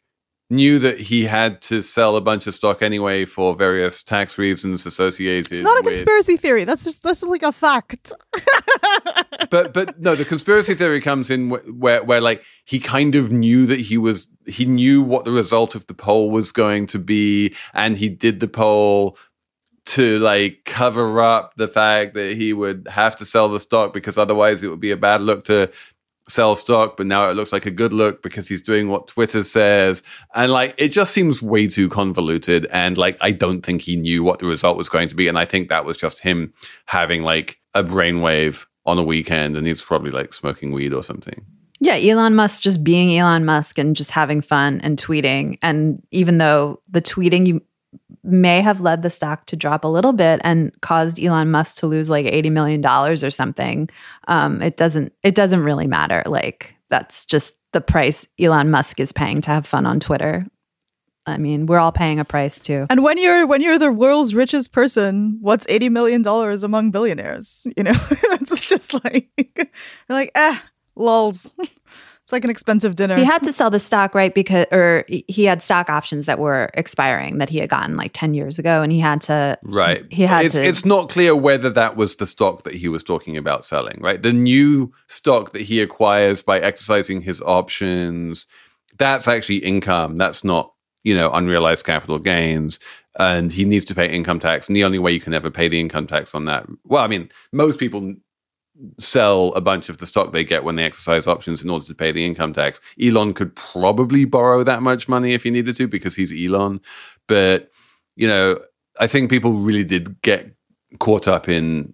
knew 0.49 0.77
that 0.79 0.99
he 0.99 1.23
had 1.23 1.59
to 1.59 1.81
sell 1.81 2.15
a 2.15 2.21
bunch 2.21 2.45
of 2.45 2.53
stock 2.53 2.81
anyway 2.81 3.25
for 3.25 3.55
various 3.55 4.03
tax 4.03 4.37
reasons 4.37 4.85
associated. 4.85 5.51
It's 5.51 5.61
not 5.61 5.79
a 5.79 5.83
with- 5.83 5.93
conspiracy 5.95 6.37
theory. 6.37 6.63
That's 6.63 6.83
just 6.83 7.03
that's 7.03 7.23
like 7.23 7.43
a 7.43 7.51
fact. 7.51 8.11
but 9.49 9.73
but 9.73 9.99
no, 9.99 10.15
the 10.15 10.25
conspiracy 10.25 10.75
theory 10.75 11.01
comes 11.01 11.29
in 11.29 11.49
wh- 11.49 11.79
where 11.81 12.03
where 12.03 12.21
like 12.21 12.43
he 12.65 12.79
kind 12.79 13.15
of 13.15 13.31
knew 13.31 13.65
that 13.65 13.79
he 13.79 13.97
was 13.97 14.27
he 14.45 14.65
knew 14.65 15.01
what 15.01 15.25
the 15.25 15.31
result 15.31 15.73
of 15.73 15.87
the 15.87 15.93
poll 15.95 16.29
was 16.29 16.51
going 16.51 16.87
to 16.87 16.99
be, 16.99 17.55
and 17.73 17.97
he 17.97 18.09
did 18.09 18.39
the 18.39 18.47
poll 18.47 19.17
to 19.85 20.17
like 20.19 20.61
cover 20.65 21.21
up 21.21 21.53
the 21.57 21.67
fact 21.67 22.15
that 22.15 22.35
he 22.35 22.53
would 22.53 22.87
have 22.89 23.15
to 23.15 23.25
sell 23.25 23.47
the 23.49 23.59
stock 23.59 23.93
because 23.93 24.17
otherwise 24.17 24.63
it 24.63 24.67
would 24.67 24.79
be 24.79 24.89
a 24.91 24.97
bad 24.97 25.21
look 25.21 25.45
to 25.45 25.71
sell 26.27 26.55
stock 26.55 26.97
but 26.97 27.05
now 27.05 27.29
it 27.29 27.35
looks 27.35 27.53
like 27.53 27.65
a 27.65 27.71
good 27.71 27.93
look 27.93 28.23
because 28.23 28.47
he's 28.47 28.61
doing 28.61 28.89
what 28.89 29.07
twitter 29.07 29.43
says. 29.43 30.03
And 30.33 30.51
like 30.51 30.73
it 30.77 30.89
just 30.89 31.13
seems 31.13 31.41
way 31.41 31.67
too 31.67 31.89
convoluted. 31.89 32.65
And 32.71 32.97
like 32.97 33.17
i 33.21 33.31
don't 33.31 33.61
think 33.61 33.81
he 33.81 33.95
knew 33.95 34.23
what 34.23 34.39
the 34.39 34.45
result 34.45 34.77
was 34.77 34.89
going 34.89 35.09
to 35.09 35.15
be. 35.15 35.27
And 35.27 35.37
i 35.37 35.45
think 35.45 35.69
that 35.69 35.85
was 35.85 35.97
just 35.97 36.19
him 36.19 36.53
having 36.85 37.23
like 37.23 37.59
a 37.73 37.83
brainwave 37.83 38.65
on 38.85 38.97
a 38.97 39.03
weekend 39.03 39.57
and 39.57 39.65
he 39.65 39.73
was 39.73 39.83
probably 39.83 40.11
like 40.11 40.33
smoking 40.33 40.71
weed 40.71 40.93
or 40.93 41.03
something. 41.03 41.45
Yeah, 41.79 41.95
Elon 41.95 42.35
Musk 42.35 42.61
just 42.61 42.83
being 42.83 43.17
Elon 43.17 43.45
Musk 43.45 43.77
and 43.77 43.95
just 43.95 44.11
having 44.11 44.41
fun 44.41 44.79
and 44.81 44.97
tweeting. 44.97 45.59
And 45.61 46.01
even 46.11 46.37
though 46.37 46.81
the 46.89 47.01
tweeting 47.01 47.45
you 47.45 47.61
may 48.25 48.61
have 48.61 48.81
led 48.81 49.01
the 49.01 49.09
stock 49.09 49.45
to 49.47 49.55
drop 49.55 49.83
a 49.83 49.87
little 49.87 50.13
bit 50.13 50.41
and 50.43 50.71
caused 50.81 51.19
Elon 51.19 51.51
Musk 51.51 51.77
to 51.77 51.87
lose 51.87 52.09
like 52.09 52.25
eighty 52.25 52.49
million 52.49 52.81
dollars 52.81 53.23
or 53.23 53.31
something, 53.31 53.89
um, 54.27 54.61
it 54.61 54.77
doesn't 54.77 55.13
it 55.23 55.35
doesn't 55.35 55.61
really 55.63 55.87
matter. 55.87 56.23
Like 56.25 56.75
that's 56.89 57.25
just 57.25 57.53
the 57.73 57.81
price 57.81 58.25
Elon 58.39 58.71
Musk 58.71 58.99
is 58.99 59.11
paying 59.11 59.41
to 59.41 59.51
have 59.51 59.67
fun 59.67 59.85
on 59.85 59.99
Twitter. 59.99 60.45
I 61.25 61.37
mean, 61.37 61.65
we're 61.65 61.79
all 61.79 61.91
paying 61.91 62.19
a 62.19 62.25
price 62.25 62.59
too. 62.59 62.85
And 62.89 63.03
when 63.03 63.17
you're 63.17 63.47
when 63.47 63.61
you're 63.61 63.79
the 63.79 63.91
world's 63.91 64.35
richest 64.35 64.71
person, 64.71 65.39
what's 65.41 65.65
eighty 65.69 65.89
million 65.89 66.21
dollars 66.21 66.63
among 66.63 66.91
billionaires? 66.91 67.65
You 67.75 67.83
know, 67.83 67.93
it's 68.11 68.65
just 68.65 68.93
like 68.93 69.29
like 70.09 70.31
eh, 70.35 70.57
lols. 70.95 71.53
It's 72.25 72.31
like 72.31 72.43
an 72.43 72.49
expensive 72.49 72.95
dinner. 72.95 73.17
He 73.17 73.23
had 73.23 73.43
to 73.43 73.53
sell 73.53 73.69
the 73.69 73.79
stock, 73.79 74.15
right? 74.15 74.33
Because, 74.33 74.65
or 74.71 75.05
he 75.07 75.43
had 75.43 75.61
stock 75.61 75.91
options 75.91 76.25
that 76.25 76.39
were 76.39 76.71
expiring 76.73 77.37
that 77.37 77.51
he 77.51 77.59
had 77.59 77.69
gotten 77.69 77.95
like 77.95 78.13
10 78.15 78.33
years 78.33 78.57
ago. 78.57 78.81
And 78.81 78.91
he 78.91 78.97
had 78.99 79.21
to, 79.21 79.59
Right. 79.61 80.05
He 80.09 80.23
had 80.23 80.43
it's, 80.45 80.55
to. 80.55 80.65
it's 80.65 80.85
not 80.85 81.09
clear 81.09 81.35
whether 81.35 81.69
that 81.69 81.95
was 81.95 82.15
the 82.15 82.25
stock 82.25 82.63
that 82.63 82.73
he 82.73 82.87
was 82.87 83.03
talking 83.03 83.37
about 83.37 83.63
selling, 83.63 83.99
right? 84.01 84.19
The 84.19 84.33
new 84.33 84.91
stock 85.07 85.51
that 85.51 85.61
he 85.61 85.81
acquires 85.81 86.41
by 86.41 86.59
exercising 86.59 87.21
his 87.21 87.41
options, 87.41 88.47
that's 88.97 89.27
actually 89.27 89.57
income. 89.57 90.15
That's 90.15 90.43
not, 90.43 90.73
you 91.03 91.13
know, 91.13 91.29
unrealized 91.31 91.85
capital 91.85 92.17
gains. 92.17 92.79
And 93.19 93.51
he 93.51 93.65
needs 93.65 93.85
to 93.85 93.93
pay 93.93 94.09
income 94.11 94.39
tax. 94.39 94.67
And 94.67 94.75
the 94.75 94.83
only 94.83 94.97
way 94.97 95.11
you 95.11 95.21
can 95.21 95.35
ever 95.35 95.51
pay 95.51 95.67
the 95.67 95.79
income 95.79 96.07
tax 96.07 96.33
on 96.33 96.45
that, 96.45 96.65
well, 96.85 97.03
I 97.03 97.07
mean, 97.07 97.29
most 97.51 97.77
people 97.77 98.15
sell 98.99 99.53
a 99.53 99.61
bunch 99.61 99.89
of 99.89 99.97
the 99.99 100.07
stock 100.07 100.31
they 100.31 100.43
get 100.43 100.63
when 100.63 100.75
they 100.75 100.83
exercise 100.83 101.27
options 101.27 101.63
in 101.63 101.69
order 101.69 101.85
to 101.85 101.95
pay 101.95 102.11
the 102.11 102.25
income 102.25 102.53
tax. 102.53 102.81
Elon 103.01 103.33
could 103.33 103.55
probably 103.55 104.25
borrow 104.25 104.63
that 104.63 104.81
much 104.81 105.07
money 105.07 105.33
if 105.33 105.43
he 105.43 105.49
needed 105.49 105.75
to 105.77 105.87
because 105.87 106.15
he's 106.15 106.33
Elon. 106.33 106.81
But, 107.27 107.71
you 108.15 108.27
know, 108.27 108.59
I 108.99 109.07
think 109.07 109.29
people 109.29 109.53
really 109.53 109.83
did 109.83 110.21
get 110.21 110.53
caught 110.99 111.27
up 111.27 111.47
in 111.47 111.93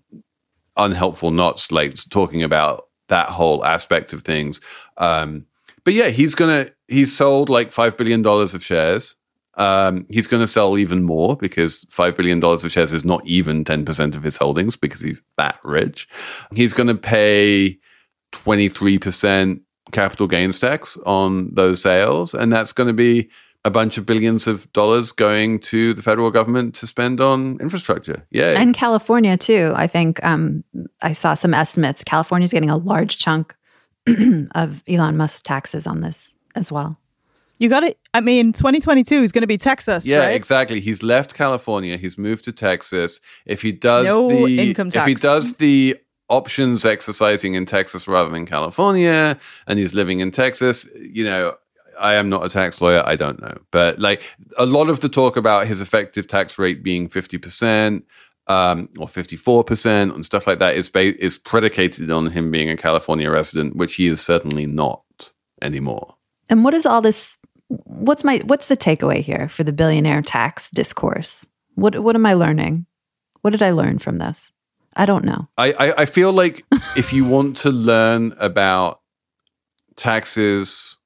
unhelpful 0.78 1.32
knots, 1.32 1.72
like 1.72 1.96
talking 2.10 2.44
about 2.44 2.88
that 3.10 3.28
whole 3.28 3.64
aspect 3.66 4.14
of 4.14 4.24
things. 4.24 4.62
Um, 4.98 5.46
but 5.84 5.94
yeah, 5.94 6.10
he's 6.10 6.36
gonna 6.36 6.70
he's 6.88 7.16
sold 7.16 7.50
like 7.50 7.72
five 7.72 7.98
billion 7.98 8.22
dollars 8.22 8.54
of 8.54 8.64
shares. 8.64 9.16
Um, 9.56 10.06
he's 10.10 10.28
going 10.28 10.42
to 10.42 10.48
sell 10.48 10.78
even 10.78 11.04
more 11.04 11.36
because 11.36 11.86
five 11.90 12.16
billion 12.16 12.40
dollars 12.40 12.64
of 12.64 12.72
shares 12.72 12.94
is 12.94 13.06
not 13.06 13.26
even 13.26 13.66
ten 13.66 13.86
percent 13.86 14.16
of 14.16 14.24
his 14.24 14.38
holdings 14.38 14.76
because 14.76 15.02
he's 15.02 15.22
that 15.38 15.60
rich. 15.64 16.08
He's 16.54 16.74
going 16.74 16.88
to 16.88 16.96
pay 16.96 17.78
twenty 18.32 18.70
three 18.70 18.98
percent 18.98 19.62
capital 19.92 20.28
gains 20.28 20.60
tax 20.60 20.98
on 21.06 21.54
those 21.54 21.82
sales, 21.82 22.34
and 22.34 22.52
that's 22.52 22.74
going 22.74 22.88
to 22.88 22.94
be 22.94 23.30
a 23.64 23.70
bunch 23.70 23.98
of 23.98 24.06
billions 24.06 24.48
of 24.48 24.72
dollars 24.74 25.12
going 25.12 25.60
to 25.60 25.94
the 25.94 26.02
federal 26.02 26.32
government 26.32 26.74
to 26.76 26.88
spend 26.88 27.22
on 27.22 27.60
infrastructure. 27.60 28.26
Yeah, 28.32 28.60
And 28.60 28.74
California 28.74 29.38
too. 29.38 29.72
I 29.76 29.88
think 29.88 30.24
um, 30.24 30.64
I 31.02 31.12
saw 31.12 31.34
some 31.36 31.54
estimates. 31.54 32.04
California's 32.04 32.52
getting 32.52 32.72
a 32.72 32.78
large 32.78 33.18
chunk 33.18 33.56
of 34.56 34.84
Elon 34.88 35.18
Musk's 35.18 35.42
taxes 35.42 35.86
on 35.86 36.02
this 36.02 36.34
as 36.56 36.72
well. 36.72 36.98
You 37.62 37.70
got 37.70 37.84
it. 37.84 38.00
I 38.16 38.22
mean, 38.22 38.54
2022 38.54 39.22
is 39.22 39.32
going 39.32 39.44
to 39.44 39.48
be 39.48 39.56
Texas, 39.58 40.08
Yeah, 40.08 40.18
right? 40.26 40.36
exactly. 40.36 40.80
He's 40.80 41.04
left 41.04 41.36
California. 41.36 41.96
He's 41.96 42.18
moved 42.18 42.44
to 42.46 42.52
Texas. 42.52 43.20
If 43.46 43.62
he 43.62 43.72
does 43.72 44.04
No 44.06 44.30
the 44.30 44.70
income 44.70 44.90
if 44.92 45.06
he 45.06 45.14
does 45.14 45.54
the 45.54 45.96
options 46.28 46.86
exercising 46.86 47.54
in 47.54 47.68
Texas 47.68 48.08
rather 48.08 48.32
than 48.32 48.48
California, 48.48 49.38
and 49.68 49.78
he's 49.78 49.94
living 49.94 50.22
in 50.22 50.32
Texas, 50.32 50.88
you 51.00 51.24
know. 51.24 51.56
I 52.00 52.16
am 52.16 52.30
not 52.30 52.44
a 52.44 52.50
tax 52.50 52.82
lawyer. 52.82 53.04
I 53.06 53.16
don't 53.16 53.40
know. 53.40 53.56
But 53.70 54.00
like 54.00 54.24
a 54.58 54.66
lot 54.66 54.90
of 54.90 55.02
the 55.02 55.10
talk 55.10 55.38
about 55.38 55.68
his 55.68 55.82
effective 55.82 56.26
tax 56.26 56.58
rate 56.58 56.82
being 56.82 57.10
50% 57.10 58.02
um, 58.48 58.90
or 58.98 59.06
54% 59.06 60.16
and 60.16 60.26
stuff 60.26 60.48
like 60.48 60.58
that 60.60 60.76
is, 60.76 60.90
ba- 60.90 61.24
is 61.24 61.38
predicated 61.38 62.10
on 62.10 62.28
him 62.32 62.50
being 62.50 62.70
a 62.70 62.78
California 62.78 63.30
resident, 63.30 63.76
which 63.76 63.96
he 63.96 64.08
is 64.08 64.20
certainly 64.20 64.66
not 64.66 65.04
anymore. 65.62 66.16
And 66.50 66.64
what 66.64 66.74
is 66.74 66.86
all 66.86 67.02
this? 67.02 67.38
What's 67.86 68.24
my 68.24 68.42
what's 68.46 68.68
the 68.68 68.78
takeaway 68.78 69.22
here 69.22 69.48
for 69.50 69.64
the 69.64 69.72
billionaire 69.72 70.22
tax 70.22 70.70
discourse? 70.72 71.48
What 71.76 72.02
what 72.04 72.16
am 72.16 72.26
I 72.26 72.34
learning? 72.34 72.86
What 73.42 73.52
did 73.52 73.64
I 73.64 73.72
learn 73.72 74.00
from 74.00 74.18
this? 74.18 74.52
I 74.96 75.06
don't 75.06 75.24
know. 75.24 75.48
I, 75.58 75.72
I, 75.72 76.02
I 76.02 76.06
feel 76.06 76.34
like 76.34 76.66
if 76.98 77.14
you 77.14 77.24
want 77.26 77.58
to 77.58 77.70
learn 77.70 78.34
about 78.40 79.00
taxes, 79.96 80.98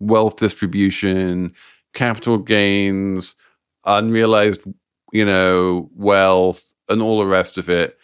wealth 0.00 0.36
distribution, 0.36 1.52
capital 1.92 2.38
gains, 2.38 3.36
unrealized, 3.84 4.62
you 5.12 5.24
know, 5.24 5.90
wealth, 5.94 6.64
and 6.88 7.02
all 7.02 7.18
the 7.18 7.26
rest 7.26 7.58
of 7.58 7.68
it, 7.68 7.98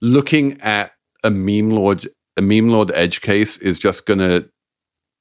looking 0.00 0.60
at 0.62 0.92
a 1.22 1.30
meme 1.30 1.70
lord, 1.70 2.08
a 2.36 2.42
meme 2.42 2.68
lord 2.68 2.90
edge 2.92 3.20
case 3.20 3.58
is 3.58 3.78
just 3.78 4.06
to 4.06 4.48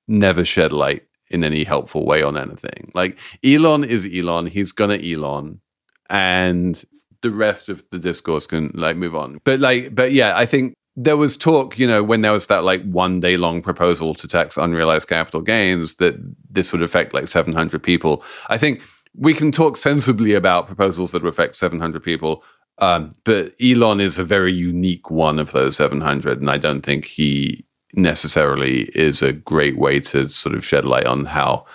never 0.07 0.45
shed 0.45 0.71
light 0.71 1.03
in 1.35 1.43
any 1.43 1.63
helpful 1.63 2.05
way 2.05 2.23
on 2.23 2.37
anything. 2.37 2.91
Like 2.95 3.19
Elon 3.43 3.83
is 3.83 4.09
Elon, 4.11 4.47
he's 4.47 4.71
gonna 4.71 4.97
Elon, 4.97 5.61
and 6.09 6.83
the 7.21 7.31
rest 7.31 7.69
of 7.69 7.83
the 7.91 7.99
discourse 7.99 8.47
can 8.47 8.71
like 8.73 8.95
move 8.95 9.15
on. 9.15 9.39
But 9.43 9.59
like, 9.59 9.93
but 9.93 10.11
yeah, 10.11 10.35
I 10.35 10.45
think 10.45 10.73
there 10.95 11.17
was 11.17 11.35
talk, 11.35 11.77
you 11.77 11.87
know, 11.87 12.03
when 12.03 12.21
there 12.21 12.31
was 12.31 12.47
that 12.47 12.63
like 12.63 12.83
one 12.83 13.19
day 13.19 13.35
long 13.35 13.61
proposal 13.61 14.13
to 14.15 14.27
tax 14.27 14.57
unrealized 14.57 15.09
capital 15.09 15.41
gains 15.41 15.95
that 15.95 16.15
this 16.49 16.71
would 16.71 16.81
affect 16.81 17.13
like 17.13 17.27
700 17.27 17.83
people. 17.83 18.23
I 18.47 18.57
think 18.57 18.81
we 19.13 19.33
can 19.33 19.51
talk 19.51 19.77
sensibly 19.77 20.33
about 20.33 20.67
proposals 20.67 21.11
that 21.11 21.21
would 21.21 21.29
affect 21.29 21.55
700 21.55 22.01
people. 22.01 22.43
Um, 22.77 23.15
but 23.23 23.53
Elon 23.61 24.01
is 24.01 24.17
a 24.17 24.23
very 24.23 24.53
unique 24.53 25.09
one 25.09 25.39
of 25.39 25.51
those 25.51 25.77
700. 25.77 26.39
And 26.39 26.49
I 26.49 26.57
don't 26.57 26.81
think 26.81 27.05
he 27.05 27.65
necessarily 27.95 28.83
is 28.93 29.21
a 29.21 29.33
great 29.33 29.77
way 29.77 29.99
to 29.99 30.29
sort 30.29 30.55
of 30.55 30.65
shed 30.65 30.85
light 30.85 31.05
on 31.05 31.25
how 31.25 31.65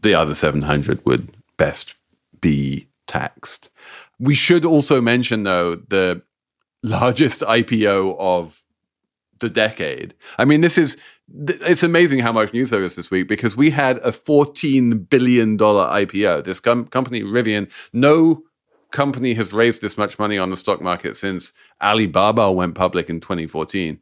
the 0.00 0.14
other 0.14 0.34
700 0.34 1.04
would 1.04 1.32
best 1.56 1.94
be 2.40 2.88
taxed. 3.06 3.70
We 4.18 4.34
should 4.34 4.64
also 4.64 5.00
mention, 5.00 5.42
though, 5.42 5.76
the 5.76 6.22
largest 6.82 7.40
IPO 7.40 8.16
of 8.18 8.62
the 9.40 9.48
decade. 9.48 10.14
I 10.38 10.44
mean, 10.44 10.60
this 10.60 10.78
is 10.78 10.96
it's 11.30 11.82
amazing 11.82 12.20
how 12.20 12.32
much 12.32 12.52
news 12.52 12.70
there 12.70 12.82
is 12.82 12.96
this 12.96 13.10
week 13.10 13.28
because 13.28 13.56
we 13.56 13.70
had 13.70 13.98
a 13.98 14.10
$14 14.10 15.10
billion 15.10 15.58
IPO. 15.58 16.44
This 16.44 16.58
com- 16.58 16.86
company, 16.86 17.22
Rivian, 17.22 17.70
no 17.92 18.44
company 18.90 19.34
has 19.34 19.52
raised 19.52 19.82
this 19.82 19.98
much 19.98 20.18
money 20.18 20.38
on 20.38 20.50
the 20.50 20.56
stock 20.56 20.80
market 20.80 21.16
since 21.16 21.52
Alibaba 21.82 22.50
went 22.50 22.74
public 22.74 23.10
in 23.10 23.20
2014. 23.20 24.00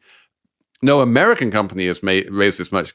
No 0.83 1.01
American 1.01 1.51
company 1.51 1.87
has 1.87 2.03
made, 2.03 2.31
raised 2.31 2.59
this 2.59 2.73
much 2.73 2.95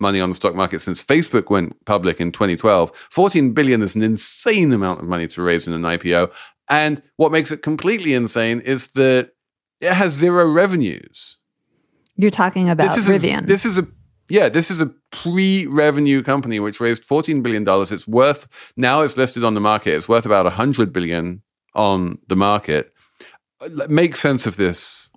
money 0.00 0.20
on 0.20 0.28
the 0.28 0.34
stock 0.34 0.54
market 0.54 0.80
since 0.80 1.04
Facebook 1.04 1.50
went 1.50 1.84
public 1.84 2.20
in 2.20 2.32
2012. 2.32 2.92
14 3.10 3.52
billion 3.52 3.82
is 3.82 3.96
an 3.96 4.02
insane 4.02 4.72
amount 4.72 5.00
of 5.00 5.06
money 5.06 5.26
to 5.28 5.42
raise 5.42 5.66
in 5.66 5.74
an 5.74 5.82
IPO. 5.82 6.30
And 6.68 7.02
what 7.16 7.32
makes 7.32 7.50
it 7.50 7.62
completely 7.62 8.14
insane 8.14 8.60
is 8.60 8.88
that 8.88 9.32
it 9.80 9.92
has 9.92 10.12
zero 10.12 10.50
revenues. 10.50 11.38
You're 12.16 12.30
talking 12.30 12.68
about 12.68 12.96
this 12.96 13.08
is 13.08 13.08
Rivian. 13.08 13.44
A, 13.44 13.46
this 13.46 13.64
is 13.64 13.78
a 13.78 13.86
yeah, 14.30 14.50
this 14.50 14.70
is 14.70 14.80
a 14.80 14.92
pre-revenue 15.10 16.22
company 16.22 16.60
which 16.60 16.80
raised 16.80 17.02
14 17.02 17.42
billion 17.42 17.64
dollars. 17.64 17.90
It's 17.90 18.06
worth 18.06 18.46
now 18.76 19.00
it's 19.02 19.16
listed 19.16 19.44
on 19.44 19.54
the 19.54 19.60
market. 19.60 19.94
It's 19.94 20.08
worth 20.08 20.26
about 20.26 20.44
100 20.44 20.92
billion 20.92 21.42
on 21.74 22.18
the 22.26 22.36
market. 22.36 22.92
Make 23.88 24.16
sense 24.16 24.46
of 24.46 24.56
this 24.56 25.07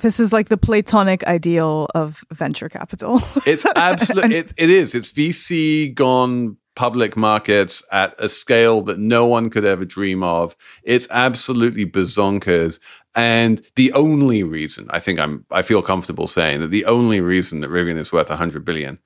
This 0.00 0.20
is 0.20 0.32
like 0.32 0.48
the 0.48 0.56
platonic 0.56 1.24
ideal 1.24 1.88
of 1.94 2.24
venture 2.32 2.68
capital. 2.68 3.20
It's 3.46 3.66
absolutely 3.76 4.36
it, 4.36 4.54
it 4.56 4.70
is. 4.70 4.94
It's 4.94 5.12
VC 5.12 5.94
gone 5.94 6.56
public 6.76 7.16
markets 7.16 7.82
at 7.92 8.14
a 8.18 8.28
scale 8.28 8.82
that 8.82 8.98
no 8.98 9.26
one 9.26 9.50
could 9.50 9.64
ever 9.64 9.84
dream 9.84 10.22
of. 10.22 10.56
It's 10.82 11.08
absolutely 11.10 11.84
bazonkers. 11.84 12.80
And 13.14 13.60
the 13.74 13.92
only 13.92 14.42
reason 14.42 14.86
I 14.90 15.00
think 15.00 15.18
I'm 15.18 15.44
I 15.50 15.62
feel 15.62 15.82
comfortable 15.82 16.26
saying 16.26 16.60
that 16.60 16.70
the 16.70 16.84
only 16.84 17.20
reason 17.20 17.60
that 17.60 17.70
Rivian 17.70 17.98
is 17.98 18.12
worth 18.12 18.28
100 18.28 18.64
billion 18.64 18.98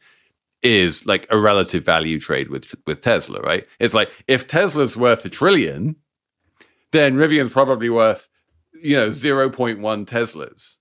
is 0.63 1.05
like 1.07 1.27
a 1.31 1.39
relative 1.39 1.85
value 1.85 2.19
trade 2.19 2.49
with 2.49 2.75
with 2.87 3.01
Tesla, 3.01 3.41
right? 3.41 3.67
It's 3.81 3.95
like 3.95 4.11
if 4.29 4.47
Tesla's 4.47 4.97
worth 4.97 5.25
a 5.25 5.29
trillion, 5.29 5.97
then 6.93 7.17
Rivian's 7.17 7.53
probably 7.53 7.89
worth 7.91 8.29
you 8.73 8.97
know 8.97 9.11
0.1 9.11 9.81
Teslas. 10.07 10.77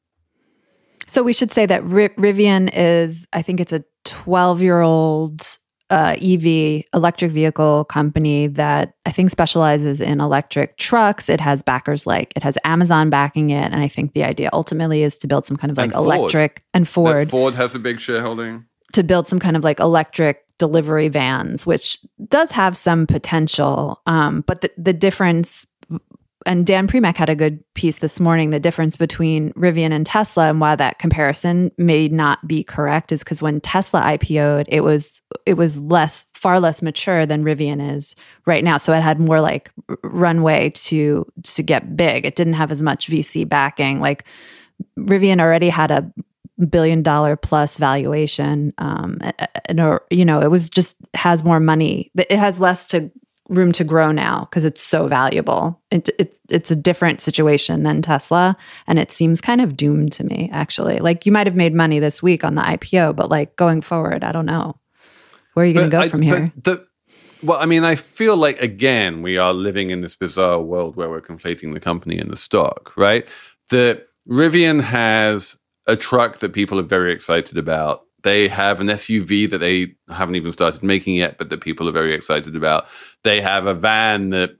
So 1.07 1.23
we 1.23 1.33
should 1.33 1.51
say 1.51 1.65
that 1.65 1.83
Ri- 1.83 2.09
Rivian 2.09 2.69
is, 2.73 3.27
I 3.33 3.41
think 3.41 3.59
it's 3.59 3.73
a 3.73 3.83
12 4.05 4.61
year 4.61 4.81
old 4.81 5.57
uh, 5.89 6.15
EV 6.19 6.83
electric 6.93 7.31
vehicle 7.31 7.85
company 7.85 8.47
that 8.47 8.93
I 9.05 9.11
think 9.11 9.29
specializes 9.29 10.01
in 10.01 10.21
electric 10.21 10.77
trucks. 10.77 11.29
It 11.29 11.39
has 11.39 11.61
backers 11.61 12.07
like 12.07 12.33
it 12.35 12.41
has 12.41 12.57
Amazon 12.63 13.09
backing 13.09 13.51
it, 13.51 13.71
and 13.71 13.75
I 13.75 13.87
think 13.87 14.13
the 14.13 14.23
idea 14.23 14.49
ultimately 14.53 15.03
is 15.03 15.17
to 15.19 15.27
build 15.27 15.45
some 15.45 15.57
kind 15.57 15.69
of 15.69 15.77
like 15.77 15.93
And 15.93 15.95
electric 15.95 16.63
and 16.73 16.87
Ford 16.87 17.29
Ford 17.29 17.53
has 17.55 17.75
a 17.75 17.79
big 17.79 17.99
shareholding. 17.99 18.65
to 18.93 19.03
build 19.03 19.27
some 19.27 19.39
kind 19.39 19.55
of 19.55 19.63
like 19.63 19.79
electric 19.79 20.43
delivery 20.57 21.09
vans, 21.09 21.65
which 21.65 21.99
does 22.27 22.49
have 22.51 22.75
some 22.77 23.05
potential. 23.05 24.01
Um, 24.07 24.43
but 24.47 24.61
the, 24.61 24.71
the 24.77 24.93
difference, 24.93 25.67
and 26.45 26.65
Dan 26.65 26.87
Primack 26.87 27.17
had 27.17 27.29
a 27.29 27.35
good 27.35 27.63
piece 27.73 27.99
this 27.99 28.19
morning, 28.19 28.49
the 28.49 28.59
difference 28.59 28.95
between 28.95 29.51
Rivian 29.53 29.91
and 29.91 30.05
Tesla 30.05 30.49
and 30.49 30.59
why 30.59 30.75
that 30.75 30.99
comparison 30.99 31.71
may 31.77 32.07
not 32.07 32.45
be 32.47 32.63
correct 32.63 33.11
is 33.11 33.19
because 33.19 33.41
when 33.41 33.61
Tesla 33.61 34.01
IPO'd, 34.01 34.65
it 34.67 34.81
was 34.81 35.21
it 35.45 35.55
was 35.55 35.77
less 35.77 36.25
far 36.33 36.59
less 36.59 36.81
mature 36.81 37.25
than 37.25 37.43
Rivian 37.43 37.95
is 37.95 38.15
right 38.45 38.63
now. 38.63 38.77
So 38.77 38.93
it 38.93 39.01
had 39.01 39.19
more 39.19 39.41
like 39.41 39.71
runway 40.03 40.69
to 40.71 41.25
to 41.43 41.63
get 41.63 41.95
big. 41.95 42.25
It 42.25 42.35
didn't 42.35 42.53
have 42.53 42.71
as 42.71 42.81
much 42.81 43.07
VC 43.07 43.47
backing. 43.47 43.99
Like 43.99 44.25
Rivian 44.97 45.39
already 45.39 45.69
had 45.69 45.91
a 45.91 46.11
billion 46.69 47.01
dollar 47.01 47.35
plus 47.35 47.77
valuation 47.77 48.71
um 48.77 49.17
and 49.65 49.81
or 49.81 50.03
you 50.11 50.23
know 50.23 50.39
it 50.39 50.51
was 50.51 50.69
just 50.69 50.95
has 51.15 51.43
more 51.43 51.59
money 51.59 52.11
it 52.15 52.37
has 52.37 52.59
less 52.59 52.85
to 52.85 53.11
room 53.49 53.71
to 53.73 53.83
grow 53.83 54.11
now 54.11 54.47
because 54.49 54.63
it's 54.63 54.81
so 54.81 55.07
valuable 55.07 55.81
it, 55.91 56.09
it's 56.17 56.39
it's 56.49 56.71
a 56.71 56.75
different 56.75 57.19
situation 57.19 57.83
than 57.83 58.01
tesla 58.01 58.55
and 58.87 58.99
it 58.99 59.11
seems 59.11 59.41
kind 59.41 59.59
of 59.59 59.75
doomed 59.75 60.13
to 60.13 60.23
me 60.23 60.49
actually 60.53 60.97
like 60.99 61.25
you 61.25 61.31
might 61.31 61.45
have 61.45 61.55
made 61.55 61.73
money 61.73 61.99
this 61.99 62.23
week 62.23 62.45
on 62.45 62.55
the 62.55 62.61
ipo 62.61 63.13
but 63.13 63.29
like 63.29 63.55
going 63.57 63.81
forward 63.81 64.23
i 64.23 64.31
don't 64.31 64.45
know 64.45 64.77
where 65.53 65.65
are 65.65 65.67
you 65.67 65.73
going 65.73 65.89
to 65.89 65.91
go 65.91 65.99
I- 65.99 66.09
from 66.09 66.21
here 66.21 66.53
but 66.55 66.63
The, 66.63 66.87
well, 67.43 67.59
I 67.59 67.65
mean, 67.65 67.83
I 67.83 67.95
feel 67.95 68.37
like 68.37 68.61
again 68.61 69.21
we 69.21 69.37
are 69.37 69.53
living 69.53 69.89
in 69.89 70.01
this 70.01 70.15
bizarre 70.15 70.61
world 70.61 70.95
where 70.95 71.09
we're 71.09 71.21
conflating 71.21 71.73
the 71.73 71.79
company 71.79 72.17
and 72.17 72.31
the 72.31 72.37
stock, 72.37 72.93
right? 72.95 73.27
The 73.69 74.05
Rivian 74.29 74.81
has 74.81 75.57
a 75.85 75.97
truck 75.97 76.37
that 76.37 76.53
people 76.53 76.79
are 76.79 76.83
very 76.83 77.11
excited 77.11 77.57
about. 77.57 78.03
They 78.23 78.47
have 78.47 78.79
an 78.79 78.87
SUV 78.87 79.49
that 79.49 79.59
they 79.59 79.95
haven't 80.09 80.35
even 80.35 80.53
started 80.53 80.81
making 80.81 81.15
yet, 81.15 81.37
but 81.37 81.49
that 81.49 81.61
people 81.61 81.87
are 81.89 81.93
very 81.93 82.13
excited 82.13 82.55
about. 82.55 82.87
They 83.23 83.41
have 83.41 83.65
a 83.65 83.73
van 83.73 84.29
that 84.29 84.57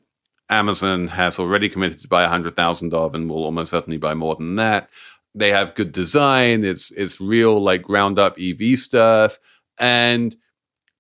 Amazon 0.50 1.08
has 1.08 1.40
already 1.40 1.70
committed 1.70 2.00
to 2.02 2.08
buy 2.08 2.26
hundred 2.26 2.56
thousand 2.56 2.94
of, 2.94 3.16
and 3.16 3.30
will 3.30 3.44
almost 3.44 3.72
certainly 3.72 3.98
buy 3.98 4.14
more 4.14 4.36
than 4.36 4.58
that. 4.58 4.90
They 5.34 5.50
have 5.50 5.76
good 5.76 5.92
design. 5.92 6.64
It's 6.64 6.92
it's 6.92 7.22
real 7.22 7.60
like 7.60 7.82
ground 7.82 8.20
up 8.20 8.38
EV 8.40 8.78
stuff. 8.78 9.40
And 9.80 10.36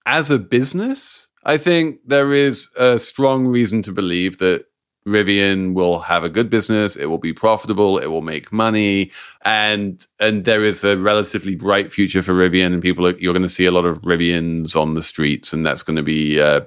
as 0.05 0.31
a 0.31 0.39
business, 0.39 1.27
I 1.43 1.57
think 1.57 1.99
there 2.05 2.33
is 2.33 2.69
a 2.77 2.97
strong 2.99 3.45
reason 3.45 3.83
to 3.83 3.91
believe 3.91 4.39
that 4.39 4.65
Rivian 5.07 5.73
will 5.73 5.99
have 5.99 6.23
a 6.23 6.29
good 6.29 6.49
business, 6.49 6.95
it 6.95 7.07
will 7.07 7.17
be 7.17 7.33
profitable, 7.33 7.97
it 7.97 8.07
will 8.07 8.21
make 8.21 8.51
money, 8.51 9.11
and 9.43 10.05
and 10.19 10.45
there 10.45 10.63
is 10.63 10.83
a 10.83 10.97
relatively 10.97 11.55
bright 11.55 11.91
future 11.91 12.21
for 12.21 12.33
Rivian, 12.33 12.73
and 12.73 12.81
people 12.81 13.07
are, 13.07 13.17
you're 13.17 13.33
going 13.33 13.43
to 13.43 13.49
see 13.49 13.65
a 13.65 13.71
lot 13.71 13.85
of 13.85 14.01
Rivians 14.01 14.75
on 14.75 14.95
the 14.95 15.03
streets, 15.03 15.53
and 15.53 15.65
that's 15.65 15.83
going 15.83 15.97
to 15.97 16.03
be 16.03 16.39
uh, 16.39 16.61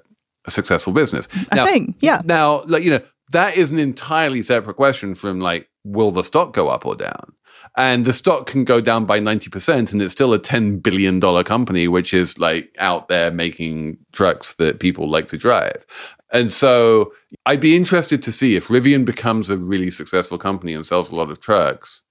a 0.44 0.50
successful 0.50 0.92
business. 0.92 1.28
A 1.50 1.56
thing, 1.66 1.94
yeah. 2.00 2.20
Now, 2.24 2.62
like 2.64 2.82
you 2.82 2.90
know, 2.90 3.00
that 3.32 3.56
is 3.56 3.70
an 3.70 3.78
entirely 3.78 4.42
separate 4.42 4.76
question 4.76 5.14
from 5.14 5.40
like, 5.40 5.68
will 5.84 6.10
the 6.10 6.22
stock 6.22 6.52
go 6.52 6.68
up 6.68 6.84
or 6.84 6.94
down? 6.94 7.32
And 7.76 8.06
the 8.06 8.14
stock 8.14 8.46
can 8.46 8.64
go 8.64 8.80
down 8.80 9.04
by 9.04 9.20
90%, 9.20 9.92
and 9.92 10.00
it's 10.00 10.12
still 10.12 10.32
a 10.32 10.38
$10 10.38 10.82
billion 10.82 11.20
company, 11.44 11.88
which 11.88 12.14
is 12.14 12.38
like 12.38 12.74
out 12.78 13.08
there 13.08 13.30
making 13.30 13.98
trucks 14.12 14.54
that 14.54 14.80
people 14.80 15.10
like 15.10 15.28
to 15.28 15.36
drive. 15.36 15.84
And 16.32 16.50
so 16.50 17.12
I'd 17.44 17.60
be 17.60 17.76
interested 17.76 18.22
to 18.22 18.32
see 18.32 18.56
if 18.56 18.68
Rivian 18.68 19.04
becomes 19.04 19.50
a 19.50 19.58
really 19.58 19.90
successful 19.90 20.38
company 20.38 20.72
and 20.72 20.86
sells 20.86 21.10
a 21.10 21.14
lot 21.14 21.30
of 21.30 21.40
trucks, 21.40 22.02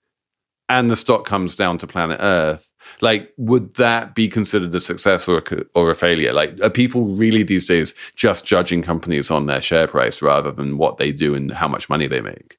and 0.70 0.90
the 0.90 0.96
stock 0.96 1.26
comes 1.26 1.56
down 1.56 1.80
to 1.80 1.88
planet 1.88 2.20
Earth. 2.22 2.72
Like, 3.02 3.34
would 3.38 3.76
that 3.76 4.14
be 4.14 4.28
considered 4.28 4.74
a 4.76 4.80
success 4.80 5.28
or 5.28 5.40
a, 5.40 5.64
or 5.74 5.90
a 5.90 5.96
failure? 5.96 6.32
Like, 6.32 6.60
are 6.62 6.70
people 6.70 7.06
really 7.06 7.42
these 7.42 7.66
days 7.66 7.96
just 8.16 8.46
judging 8.46 8.84
companies 8.84 9.32
on 9.32 9.48
their 9.48 9.62
share 9.62 9.88
price 9.88 10.22
rather 10.22 10.52
than 10.52 10.78
what 10.78 10.98
they 10.98 11.12
do 11.12 11.34
and 11.34 11.52
how 11.52 11.68
much 11.68 11.90
money 11.90 12.08
they 12.08 12.22
make? 12.22 12.58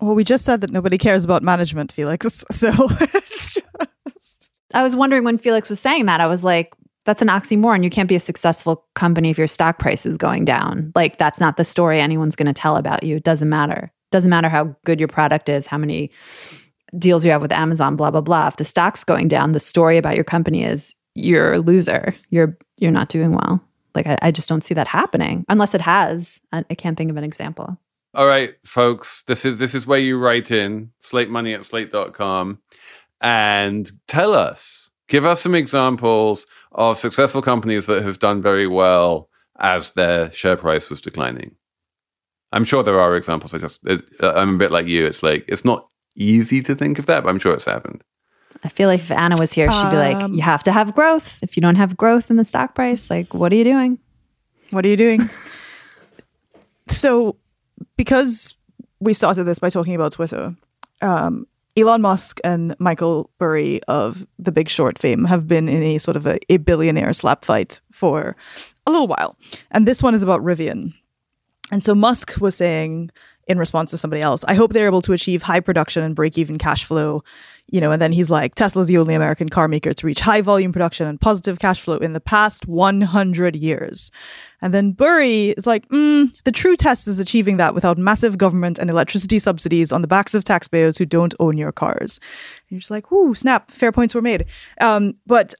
Well, 0.00 0.14
we 0.14 0.24
just 0.24 0.44
said 0.44 0.60
that 0.60 0.70
nobody 0.70 0.98
cares 0.98 1.24
about 1.24 1.42
management, 1.42 1.92
Felix. 1.92 2.44
So 2.52 2.72
I 4.74 4.82
was 4.82 4.94
wondering 4.94 5.24
when 5.24 5.38
Felix 5.38 5.70
was 5.70 5.80
saying 5.80 6.06
that, 6.06 6.20
I 6.20 6.26
was 6.26 6.44
like, 6.44 6.74
that's 7.06 7.22
an 7.22 7.28
oxymoron. 7.28 7.82
You 7.82 7.88
can't 7.88 8.08
be 8.08 8.16
a 8.16 8.20
successful 8.20 8.84
company 8.94 9.30
if 9.30 9.38
your 9.38 9.46
stock 9.46 9.78
price 9.78 10.04
is 10.04 10.18
going 10.18 10.44
down. 10.44 10.92
Like, 10.94 11.16
that's 11.16 11.40
not 11.40 11.56
the 11.56 11.64
story 11.64 12.00
anyone's 12.00 12.36
going 12.36 12.46
to 12.46 12.52
tell 12.52 12.76
about 12.76 13.02
you. 13.02 13.16
It 13.16 13.24
doesn't 13.24 13.48
matter. 13.48 13.84
It 13.84 14.10
Doesn't 14.10 14.28
matter 14.28 14.50
how 14.50 14.76
good 14.84 14.98
your 14.98 15.08
product 15.08 15.48
is, 15.48 15.66
how 15.66 15.78
many 15.78 16.10
deals 16.98 17.24
you 17.24 17.30
have 17.30 17.40
with 17.40 17.52
Amazon, 17.52 17.96
blah, 17.96 18.10
blah, 18.10 18.20
blah. 18.20 18.48
If 18.48 18.56
the 18.56 18.64
stock's 18.64 19.04
going 19.04 19.28
down, 19.28 19.52
the 19.52 19.60
story 19.60 19.96
about 19.96 20.16
your 20.16 20.24
company 20.24 20.64
is 20.64 20.94
you're 21.14 21.54
a 21.54 21.58
loser. 21.58 22.14
You're 22.30 22.56
you're 22.78 22.90
not 22.90 23.08
doing 23.08 23.32
well. 23.32 23.60
Like 23.94 24.06
I, 24.06 24.18
I 24.22 24.30
just 24.30 24.48
don't 24.48 24.62
see 24.62 24.74
that 24.74 24.86
happening 24.86 25.44
unless 25.48 25.74
it 25.74 25.80
has. 25.80 26.38
I, 26.52 26.64
I 26.70 26.74
can't 26.74 26.96
think 26.96 27.10
of 27.10 27.16
an 27.16 27.24
example. 27.24 27.78
All 28.18 28.26
right, 28.26 28.56
folks, 28.64 29.22
this 29.28 29.44
is 29.44 29.58
this 29.58 29.76
is 29.76 29.86
where 29.86 30.00
you 30.00 30.18
write 30.18 30.50
in 30.50 30.90
slate 31.02 31.30
money 31.30 31.54
at 31.54 31.64
slate.com 31.64 32.58
and 33.20 33.92
tell 34.08 34.34
us, 34.34 34.90
give 35.06 35.24
us 35.24 35.40
some 35.40 35.54
examples 35.54 36.48
of 36.72 36.98
successful 36.98 37.42
companies 37.42 37.86
that 37.86 38.02
have 38.02 38.18
done 38.18 38.42
very 38.42 38.66
well 38.66 39.28
as 39.60 39.92
their 39.92 40.32
share 40.32 40.56
price 40.56 40.90
was 40.90 41.00
declining. 41.00 41.54
I'm 42.50 42.64
sure 42.64 42.82
there 42.82 42.98
are 42.98 43.14
examples. 43.14 43.54
I 43.54 43.58
just 43.58 43.80
I'm 44.20 44.56
a 44.56 44.58
bit 44.58 44.72
like 44.72 44.88
you. 44.88 45.06
It's 45.06 45.22
like 45.22 45.44
it's 45.46 45.64
not 45.64 45.86
easy 46.16 46.60
to 46.62 46.74
think 46.74 46.98
of 46.98 47.06
that, 47.06 47.22
but 47.22 47.28
I'm 47.28 47.38
sure 47.38 47.54
it's 47.54 47.66
happened. 47.66 48.02
I 48.64 48.68
feel 48.68 48.88
like 48.88 48.98
if 48.98 49.12
Anna 49.12 49.36
was 49.38 49.52
here, 49.52 49.70
she'd 49.70 49.90
be 49.90 49.96
like, 49.96 50.16
Um, 50.16 50.34
you 50.34 50.42
have 50.42 50.64
to 50.64 50.72
have 50.72 50.92
growth. 50.92 51.38
If 51.40 51.56
you 51.56 51.60
don't 51.60 51.76
have 51.76 51.96
growth 51.96 52.32
in 52.32 52.36
the 52.36 52.44
stock 52.44 52.74
price, 52.74 53.08
like, 53.08 53.32
what 53.32 53.52
are 53.52 53.54
you 53.54 53.62
doing? 53.62 54.00
what 54.70 54.84
are 54.84 54.88
you 54.88 54.96
doing? 54.96 55.30
so, 56.90 57.36
because 57.96 58.56
we 59.00 59.14
started 59.14 59.44
this 59.44 59.58
by 59.58 59.70
talking 59.70 59.94
about 59.94 60.12
Twitter, 60.12 60.54
um, 61.02 61.46
Elon 61.76 62.02
Musk 62.02 62.40
and 62.42 62.74
Michael 62.78 63.30
Burry 63.38 63.80
of 63.86 64.26
The 64.38 64.50
Big 64.50 64.68
Short 64.68 64.98
fame 64.98 65.24
have 65.24 65.46
been 65.46 65.68
in 65.68 65.82
a 65.82 65.98
sort 65.98 66.16
of 66.16 66.26
a, 66.26 66.38
a 66.52 66.56
billionaire 66.56 67.12
slap 67.12 67.44
fight 67.44 67.80
for 67.92 68.36
a 68.86 68.90
little 68.90 69.06
while. 69.06 69.36
And 69.70 69.86
this 69.86 70.02
one 70.02 70.14
is 70.14 70.22
about 70.22 70.40
Rivian. 70.40 70.92
And 71.70 71.84
so 71.84 71.94
Musk 71.94 72.40
was 72.40 72.56
saying 72.56 73.10
in 73.46 73.58
response 73.58 73.90
to 73.90 73.98
somebody 73.98 74.22
else, 74.22 74.44
I 74.48 74.54
hope 74.54 74.72
they're 74.72 74.86
able 74.86 75.02
to 75.02 75.12
achieve 75.12 75.42
high 75.42 75.60
production 75.60 76.02
and 76.02 76.14
break 76.14 76.36
even 76.36 76.58
cash 76.58 76.84
flow. 76.84 77.22
You 77.70 77.80
know, 77.82 77.92
and 77.92 78.00
then 78.00 78.12
he's 78.12 78.30
like, 78.30 78.54
Tesla's 78.54 78.86
the 78.86 78.96
only 78.96 79.14
American 79.14 79.50
car 79.50 79.68
maker 79.68 79.92
to 79.92 80.06
reach 80.06 80.20
high 80.20 80.40
volume 80.40 80.72
production 80.72 81.06
and 81.06 81.20
positive 81.20 81.58
cash 81.58 81.80
flow 81.82 81.98
in 81.98 82.14
the 82.14 82.20
past 82.20 82.66
100 82.66 83.56
years. 83.56 84.10
And 84.62 84.72
then 84.72 84.92
Burry 84.92 85.50
is 85.50 85.66
like, 85.66 85.86
mm, 85.88 86.32
the 86.44 86.52
true 86.52 86.76
test 86.76 87.06
is 87.06 87.18
achieving 87.18 87.58
that 87.58 87.74
without 87.74 87.98
massive 87.98 88.38
government 88.38 88.78
and 88.78 88.88
electricity 88.88 89.38
subsidies 89.38 89.92
on 89.92 90.00
the 90.02 90.08
backs 90.08 90.34
of 90.34 90.44
taxpayers 90.44 90.96
who 90.96 91.04
don't 91.04 91.34
own 91.40 91.58
your 91.58 91.72
cars. 91.72 92.18
And 92.20 92.70
you're 92.70 92.80
just 92.80 92.90
like, 92.90 93.10
whoo, 93.10 93.34
snap, 93.34 93.70
fair 93.70 93.92
points 93.92 94.14
were 94.14 94.22
made. 94.22 94.46
Um, 94.80 95.14
but 95.26 95.54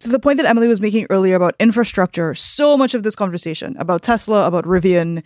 to 0.00 0.08
the 0.08 0.18
point 0.18 0.38
that 0.38 0.46
Emily 0.46 0.68
was 0.68 0.80
making 0.80 1.06
earlier 1.10 1.36
about 1.36 1.54
infrastructure, 1.60 2.34
so 2.34 2.76
much 2.76 2.94
of 2.94 3.04
this 3.04 3.14
conversation 3.14 3.76
about 3.76 4.02
Tesla, 4.02 4.46
about 4.46 4.64
Rivian, 4.64 5.22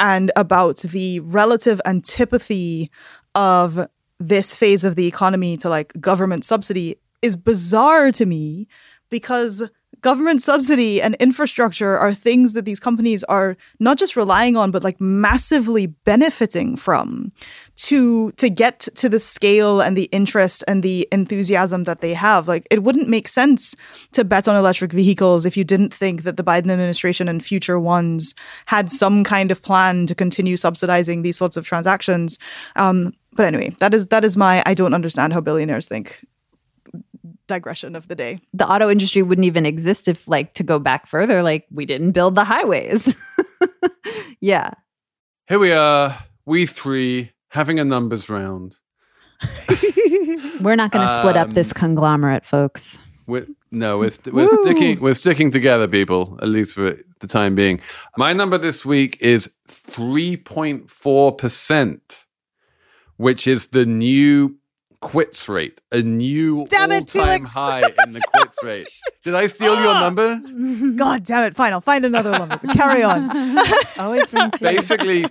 and 0.00 0.32
about 0.34 0.78
the 0.78 1.20
relative 1.20 1.80
antipathy 1.84 2.90
of 3.34 3.86
this 4.20 4.54
phase 4.54 4.84
of 4.84 4.96
the 4.96 5.06
economy 5.06 5.56
to 5.58 5.68
like 5.68 5.92
government 6.00 6.44
subsidy 6.44 6.96
is 7.22 7.36
bizarre 7.36 8.12
to 8.12 8.26
me 8.26 8.66
because 9.10 9.68
government 10.00 10.40
subsidy 10.42 11.02
and 11.02 11.16
infrastructure 11.16 11.98
are 11.98 12.12
things 12.12 12.52
that 12.52 12.64
these 12.64 12.78
companies 12.78 13.24
are 13.24 13.56
not 13.80 13.98
just 13.98 14.16
relying 14.16 14.56
on 14.56 14.70
but 14.70 14.84
like 14.84 15.00
massively 15.00 15.86
benefiting 15.86 16.76
from 16.76 17.32
to 17.78 18.32
to 18.32 18.50
get 18.50 18.80
to 18.80 19.08
the 19.08 19.18
scale 19.18 19.80
and 19.80 19.96
the 19.96 20.04
interest 20.04 20.64
and 20.66 20.82
the 20.82 21.08
enthusiasm 21.12 21.84
that 21.84 22.00
they 22.00 22.12
have. 22.12 22.48
Like 22.48 22.66
it 22.70 22.82
wouldn't 22.82 23.08
make 23.08 23.28
sense 23.28 23.76
to 24.12 24.24
bet 24.24 24.48
on 24.48 24.56
electric 24.56 24.92
vehicles 24.92 25.46
if 25.46 25.56
you 25.56 25.64
didn't 25.64 25.94
think 25.94 26.24
that 26.24 26.36
the 26.36 26.44
Biden 26.44 26.70
administration 26.70 27.28
and 27.28 27.44
future 27.44 27.78
ones 27.78 28.34
had 28.66 28.90
some 28.90 29.22
kind 29.22 29.50
of 29.50 29.62
plan 29.62 30.06
to 30.06 30.14
continue 30.14 30.56
subsidizing 30.56 31.22
these 31.22 31.38
sorts 31.38 31.56
of 31.56 31.64
transactions. 31.66 32.38
Um, 32.74 33.12
but 33.38 33.46
anyway 33.46 33.70
that 33.78 33.94
is 33.94 34.08
that 34.08 34.24
is 34.24 34.36
my 34.36 34.62
I 34.66 34.74
don't 34.74 34.92
understand 34.92 35.32
how 35.32 35.40
billionaires 35.40 35.88
think 35.88 36.26
digression 37.48 37.96
of 37.96 38.06
the 38.06 38.14
day 38.14 38.40
The 38.52 38.68
auto 38.68 38.88
industry 38.90 39.22
wouldn't 39.22 39.46
even 39.46 39.66
exist 39.66 40.06
if, 40.06 40.28
like, 40.28 40.54
to 40.54 40.62
go 40.62 40.78
back 40.78 41.06
further, 41.06 41.42
like, 41.42 41.66
we 41.70 41.86
didn't 41.86 42.12
build 42.12 42.34
the 42.34 42.44
highways. 42.44 43.16
yeah. 44.40 44.72
Here 45.48 45.58
we 45.58 45.72
are, 45.72 46.16
we 46.44 46.66
three 46.66 47.32
having 47.48 47.80
a 47.80 47.84
numbers 47.84 48.28
round. 48.28 48.76
We're 50.60 50.76
not 50.76 50.90
going 50.92 51.06
to 51.06 51.16
split 51.16 51.36
up 51.36 51.54
this 51.54 51.68
Um, 51.68 51.74
conglomerate, 51.74 52.44
folks. 52.44 52.98
We're, 53.26 53.46
no, 53.70 53.98
we're, 53.98 54.10
st- 54.10 54.34
we're 54.34 54.48
sticking. 54.62 55.00
We're 55.00 55.14
sticking 55.14 55.50
together, 55.50 55.86
people. 55.86 56.38
At 56.42 56.48
least 56.48 56.74
for 56.74 56.98
the 57.20 57.26
time 57.26 57.54
being. 57.54 57.80
My 58.16 58.32
number 58.32 58.58
this 58.58 58.84
week 58.84 59.16
is 59.20 59.50
three 59.68 60.36
point 60.36 60.90
four 60.90 61.32
percent, 61.32 62.26
which 63.18 63.46
is 63.46 63.68
the 63.68 63.84
new 63.86 64.56
quits 65.00 65.48
rate, 65.48 65.80
a 65.92 66.02
new 66.02 66.66
Damn 66.68 66.90
it, 66.90 67.02
all-time 67.02 67.06
Felix. 67.06 67.54
high 67.54 67.82
in 68.04 68.14
the 68.14 68.20
quits 68.34 68.56
rate. 68.64 68.88
Did 69.22 69.34
I 69.36 69.46
steal 69.46 69.76
your 69.80 69.92
Ah. 69.94 70.00
number? 70.10 70.40
God 70.96 71.22
damn 71.22 71.44
it! 71.44 71.54
Fine, 71.54 71.72
I'll 71.72 71.80
find 71.80 72.04
another 72.04 72.32
one. 72.32 72.48
but 72.48 72.62
Carry 72.74 73.02
on. 73.04 73.30
Always 73.98 74.28
bring. 74.30 74.50
Basically. 74.60 75.26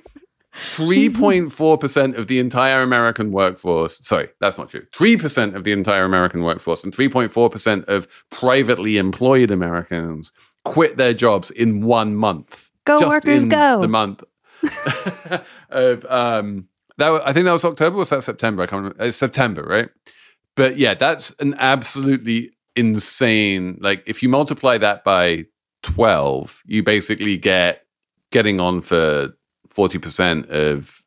3.4% 0.75 2.17
of 2.17 2.25
the 2.27 2.39
entire 2.39 2.81
American 2.81 3.31
workforce. 3.31 3.99
Sorry, 4.03 4.29
that's 4.39 4.57
not 4.57 4.69
true. 4.69 4.85
3% 4.91 5.53
of 5.53 5.63
the 5.63 5.71
entire 5.71 6.03
American 6.03 6.41
workforce 6.43 6.83
and 6.83 6.91
3.4% 6.95 7.83
of 7.85 8.07
privately 8.31 8.97
employed 8.97 9.51
Americans 9.51 10.31
quit 10.65 10.97
their 10.97 11.13
jobs 11.13 11.51
in 11.51 11.81
one 11.85 12.15
month. 12.15 12.71
Go, 12.85 12.97
Just 12.97 13.07
workers, 13.09 13.43
in 13.43 13.49
go. 13.49 13.81
The 13.81 13.87
month 13.87 14.23
of 15.69 16.05
um 16.05 16.67
that 16.97 17.21
I 17.25 17.33
think 17.33 17.45
that 17.45 17.53
was 17.53 17.65
October 17.65 17.97
or 17.97 17.99
was 17.99 18.09
that 18.09 18.23
September? 18.23 18.63
I 18.63 18.67
can't 18.67 18.83
remember. 18.83 19.03
It's 19.03 19.17
September, 19.17 19.63
right? 19.63 19.89
But 20.55 20.77
yeah, 20.77 20.93
that's 20.93 21.31
an 21.39 21.55
absolutely 21.59 22.51
insane. 22.75 23.77
Like 23.81 24.03
if 24.05 24.23
you 24.23 24.29
multiply 24.29 24.77
that 24.79 25.03
by 25.03 25.45
12, 25.83 26.63
you 26.65 26.83
basically 26.83 27.37
get 27.37 27.85
getting 28.31 28.59
on 28.59 28.81
for 28.81 29.33
40% 29.69 30.49
of 30.49 31.03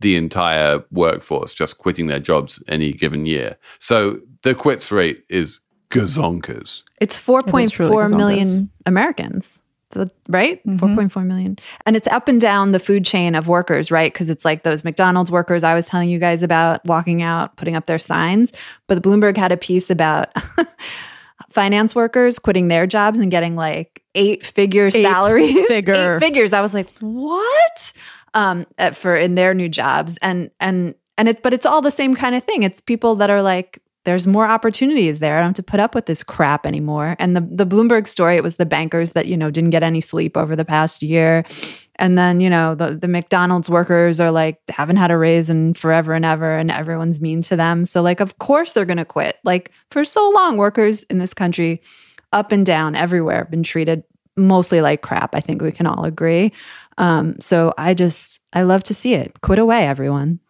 the 0.00 0.16
entire 0.16 0.84
workforce 0.90 1.54
just 1.54 1.78
quitting 1.78 2.06
their 2.06 2.20
jobs 2.20 2.62
any 2.68 2.92
given 2.92 3.26
year. 3.26 3.58
So 3.78 4.20
the 4.42 4.54
quits 4.54 4.90
rate 4.90 5.24
is 5.28 5.60
gazonkers. 5.90 6.84
It's 7.00 7.16
It 7.28 7.54
is 7.54 7.70
truly 7.70 7.96
4.4 7.96 8.16
million 8.16 8.46
gazonkas. 8.46 8.68
Americans, 8.86 9.60
The- 9.92 10.10
right? 10.28 10.64
Mhm. 10.64 10.78
4.4 10.78 11.24
million. 11.26 11.58
And 11.84 11.96
it's 11.96 12.06
up 12.08 12.28
and 12.28 12.40
down 12.40 12.70
the 12.72 12.78
food 12.78 13.04
chain 13.04 13.34
of 13.34 13.48
workers, 13.48 13.90
right? 13.90 14.12
Because 14.12 14.30
it's 14.30 14.44
like 14.44 14.62
those 14.62 14.84
McDonald's 14.84 15.30
workers 15.32 15.64
I 15.64 15.74
was 15.74 15.86
telling 15.86 16.08
you 16.08 16.18
guys 16.18 16.42
about 16.44 16.84
walking 16.86 17.22
out, 17.22 17.56
putting 17.56 17.74
up 17.74 17.86
their 17.86 17.98
signs. 17.98 18.52
But 18.86 19.02
the 19.02 19.08
Bloomberg 19.08 19.36
had 19.36 19.50
a 19.50 19.56
piece 19.56 19.90
about 19.90 20.28
finance 21.50 21.94
workers 21.94 22.38
quitting 22.38 22.68
their 22.68 22.86
jobs 22.86 23.18
and 23.18 23.30
getting 23.30 23.56
like 23.56 24.02
eight 24.14 24.46
figure 24.46 24.90
salaries. 24.90 25.66
figure. 25.66 26.16
Eight 26.16 26.20
figures. 26.20 26.52
I 26.52 26.60
was 26.60 26.74
like, 26.74 26.88
what? 27.00 27.92
Um, 28.34 28.66
for 28.94 29.16
in 29.16 29.34
their 29.34 29.54
new 29.54 29.68
jobs. 29.68 30.18
And, 30.22 30.50
and, 30.60 30.94
and 31.18 31.28
it, 31.28 31.42
but 31.42 31.52
it's 31.52 31.66
all 31.66 31.82
the 31.82 31.90
same 31.90 32.14
kind 32.14 32.34
of 32.36 32.44
thing. 32.44 32.62
It's 32.62 32.80
people 32.80 33.16
that 33.16 33.30
are 33.30 33.42
like, 33.42 33.82
there's 34.04 34.26
more 34.26 34.46
opportunities 34.46 35.18
there. 35.18 35.36
I 35.36 35.40
don't 35.40 35.50
have 35.50 35.56
to 35.56 35.62
put 35.62 35.80
up 35.80 35.94
with 35.94 36.06
this 36.06 36.22
crap 36.22 36.66
anymore. 36.66 37.16
And 37.18 37.36
the 37.36 37.42
the 37.42 37.66
Bloomberg 37.66 38.06
story, 38.06 38.36
it 38.36 38.42
was 38.42 38.56
the 38.56 38.66
bankers 38.66 39.12
that, 39.12 39.26
you 39.26 39.36
know, 39.36 39.50
didn't 39.50 39.70
get 39.70 39.82
any 39.82 40.00
sleep 40.00 40.36
over 40.36 40.56
the 40.56 40.64
past 40.64 41.02
year. 41.02 41.44
And 41.96 42.16
then, 42.16 42.40
you 42.40 42.48
know, 42.48 42.74
the, 42.74 42.96
the 42.96 43.08
McDonald's 43.08 43.68
workers 43.68 44.20
are 44.20 44.30
like, 44.30 44.58
haven't 44.70 44.96
had 44.96 45.10
a 45.10 45.18
raise 45.18 45.50
in 45.50 45.74
forever 45.74 46.14
and 46.14 46.24
ever, 46.24 46.56
and 46.56 46.70
everyone's 46.70 47.20
mean 47.20 47.42
to 47.42 47.56
them. 47.56 47.84
So, 47.84 48.00
like, 48.00 48.20
of 48.20 48.38
course 48.38 48.72
they're 48.72 48.86
to 48.86 49.04
quit. 49.04 49.36
Like, 49.44 49.70
for 49.90 50.02
so 50.02 50.30
long, 50.30 50.56
workers 50.56 51.02
in 51.04 51.18
this 51.18 51.34
country, 51.34 51.82
up 52.32 52.52
and 52.52 52.64
down, 52.64 52.94
everywhere, 52.94 53.40
have 53.40 53.50
been 53.50 53.62
treated 53.62 54.02
mostly 54.34 54.80
like 54.80 55.02
crap. 55.02 55.34
I 55.34 55.40
think 55.40 55.60
we 55.60 55.72
can 55.72 55.86
all 55.86 56.06
agree. 56.06 56.52
Um, 56.96 57.38
so, 57.38 57.74
I 57.76 57.92
just, 57.92 58.40
I 58.54 58.62
love 58.62 58.82
to 58.84 58.94
see 58.94 59.12
it. 59.12 59.38
Quit 59.42 59.58
away, 59.58 59.86
everyone. 59.86 60.40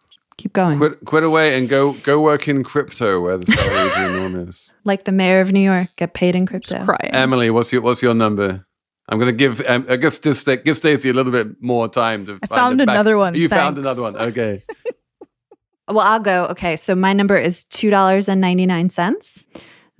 Keep 0.41 0.53
going. 0.53 0.79
Quit, 0.79 1.05
quit 1.05 1.23
away 1.23 1.55
and 1.55 1.69
go 1.69 1.93
go 1.93 2.19
work 2.19 2.47
in 2.47 2.63
crypto 2.63 3.19
where 3.21 3.37
the 3.37 3.45
salaries 3.45 3.95
are 3.95 4.09
enormous. 4.09 4.73
Like 4.83 5.05
the 5.05 5.11
mayor 5.11 5.39
of 5.41 5.51
New 5.51 5.59
York, 5.59 5.89
get 5.95 6.15
paid 6.15 6.35
in 6.35 6.47
crypto. 6.47 6.83
Crying. 6.83 7.13
Emily, 7.13 7.51
what's 7.51 7.71
your 7.71 7.83
what's 7.83 8.01
your 8.01 8.15
number? 8.15 8.65
I'm 9.07 9.19
going 9.19 9.31
to 9.31 9.37
give 9.37 9.61
um, 9.67 9.85
I 9.87 9.97
guess 9.97 10.17
this 10.17 10.43
give 10.43 10.75
Stacey 10.77 11.09
a 11.09 11.13
little 11.13 11.31
bit 11.31 11.61
more 11.61 11.87
time 11.87 12.25
to. 12.25 12.39
I 12.41 12.47
find 12.47 12.59
found 12.59 12.81
it 12.81 12.87
back. 12.87 12.95
another 12.95 13.19
one, 13.19 13.35
You 13.35 13.47
found 13.49 13.77
another 13.77 14.01
one. 14.01 14.15
Okay. 14.17 14.63
Well, 15.87 15.99
I'll 15.99 16.21
go. 16.21 16.45
Okay. 16.45 16.77
So 16.77 16.95
my 16.95 17.11
number 17.11 17.35
is 17.35 17.65
$2.99. 17.65 19.43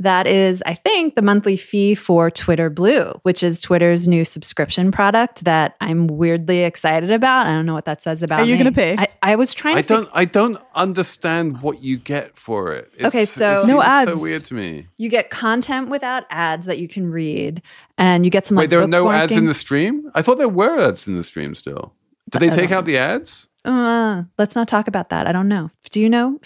That 0.02 0.26
is, 0.28 0.64
I 0.66 0.74
think, 0.74 1.16
the 1.16 1.22
monthly 1.22 1.56
fee 1.58 1.94
for 1.96 2.32
Twitter 2.32 2.70
Blue, 2.70 3.12
which 3.24 3.44
is 3.44 3.60
Twitter's 3.62 4.08
new 4.08 4.26
subscription 4.26 4.92
product 4.92 5.44
that 5.44 5.76
I'm 5.80 6.08
weirdly 6.08 6.64
excited 6.64 7.12
about. 7.12 7.46
I 7.48 7.52
don't 7.52 7.66
know 7.68 7.74
what 7.76 7.86
that 7.86 8.02
says 8.02 8.24
about 8.24 8.42
Are 8.42 8.46
you 8.46 8.54
me. 8.54 8.58
gonna 8.58 8.72
pay? 8.72 8.96
I, 8.98 9.08
I 9.22 9.36
was 9.36 9.54
trying 9.54 9.78
I 9.78 9.82
to 9.84 9.88
don't 9.88 10.10
I 10.14 10.26
don't 10.26 10.58
understand 10.76 11.62
what 11.62 11.84
you 11.84 11.98
get 11.98 12.38
for 12.38 12.74
it. 12.74 12.92
It's, 12.96 13.06
Okay, 13.14 13.26
so- 13.26 13.62
it 13.64 13.68
No 13.68 13.82
ads. 13.82 14.18
So 14.18 14.22
weird 14.24 14.42
to 14.46 14.54
me. 14.56 14.88
you 14.98 15.08
get 15.10 15.30
content 15.30 15.90
without 15.90 16.24
ads 16.30 16.66
that 16.66 16.80
you 16.80 16.88
can 16.88 17.12
read, 17.12 17.62
and 17.98 18.26
you 18.26 18.32
get 18.32 18.46
some 18.46 18.56
like 18.58 18.64
Wait, 18.64 18.70
there 18.72 18.82
are 18.82 18.88
no 18.88 19.10
ads 19.12 19.38
in 19.38 19.46
the 19.46 19.54
stream. 19.54 20.10
I 20.16 20.22
thought 20.22 20.38
there 20.40 20.50
were 20.50 20.80
ads 20.80 21.08
in 21.08 21.16
the 21.16 21.24
stream 21.24 21.54
still. 21.56 21.94
Did 22.30 22.42
they 22.42 22.50
take 22.50 22.72
out 22.72 22.86
the 22.86 22.98
ads? 22.98 23.50
Uh, 23.64 24.24
let's 24.40 24.56
not 24.56 24.68
talk 24.68 24.88
about 24.88 25.10
that. 25.10 25.28
I 25.28 25.32
don't 25.32 25.48
know. 25.48 25.70
Do 25.92 26.00
you 26.02 26.10
know, 26.10 26.40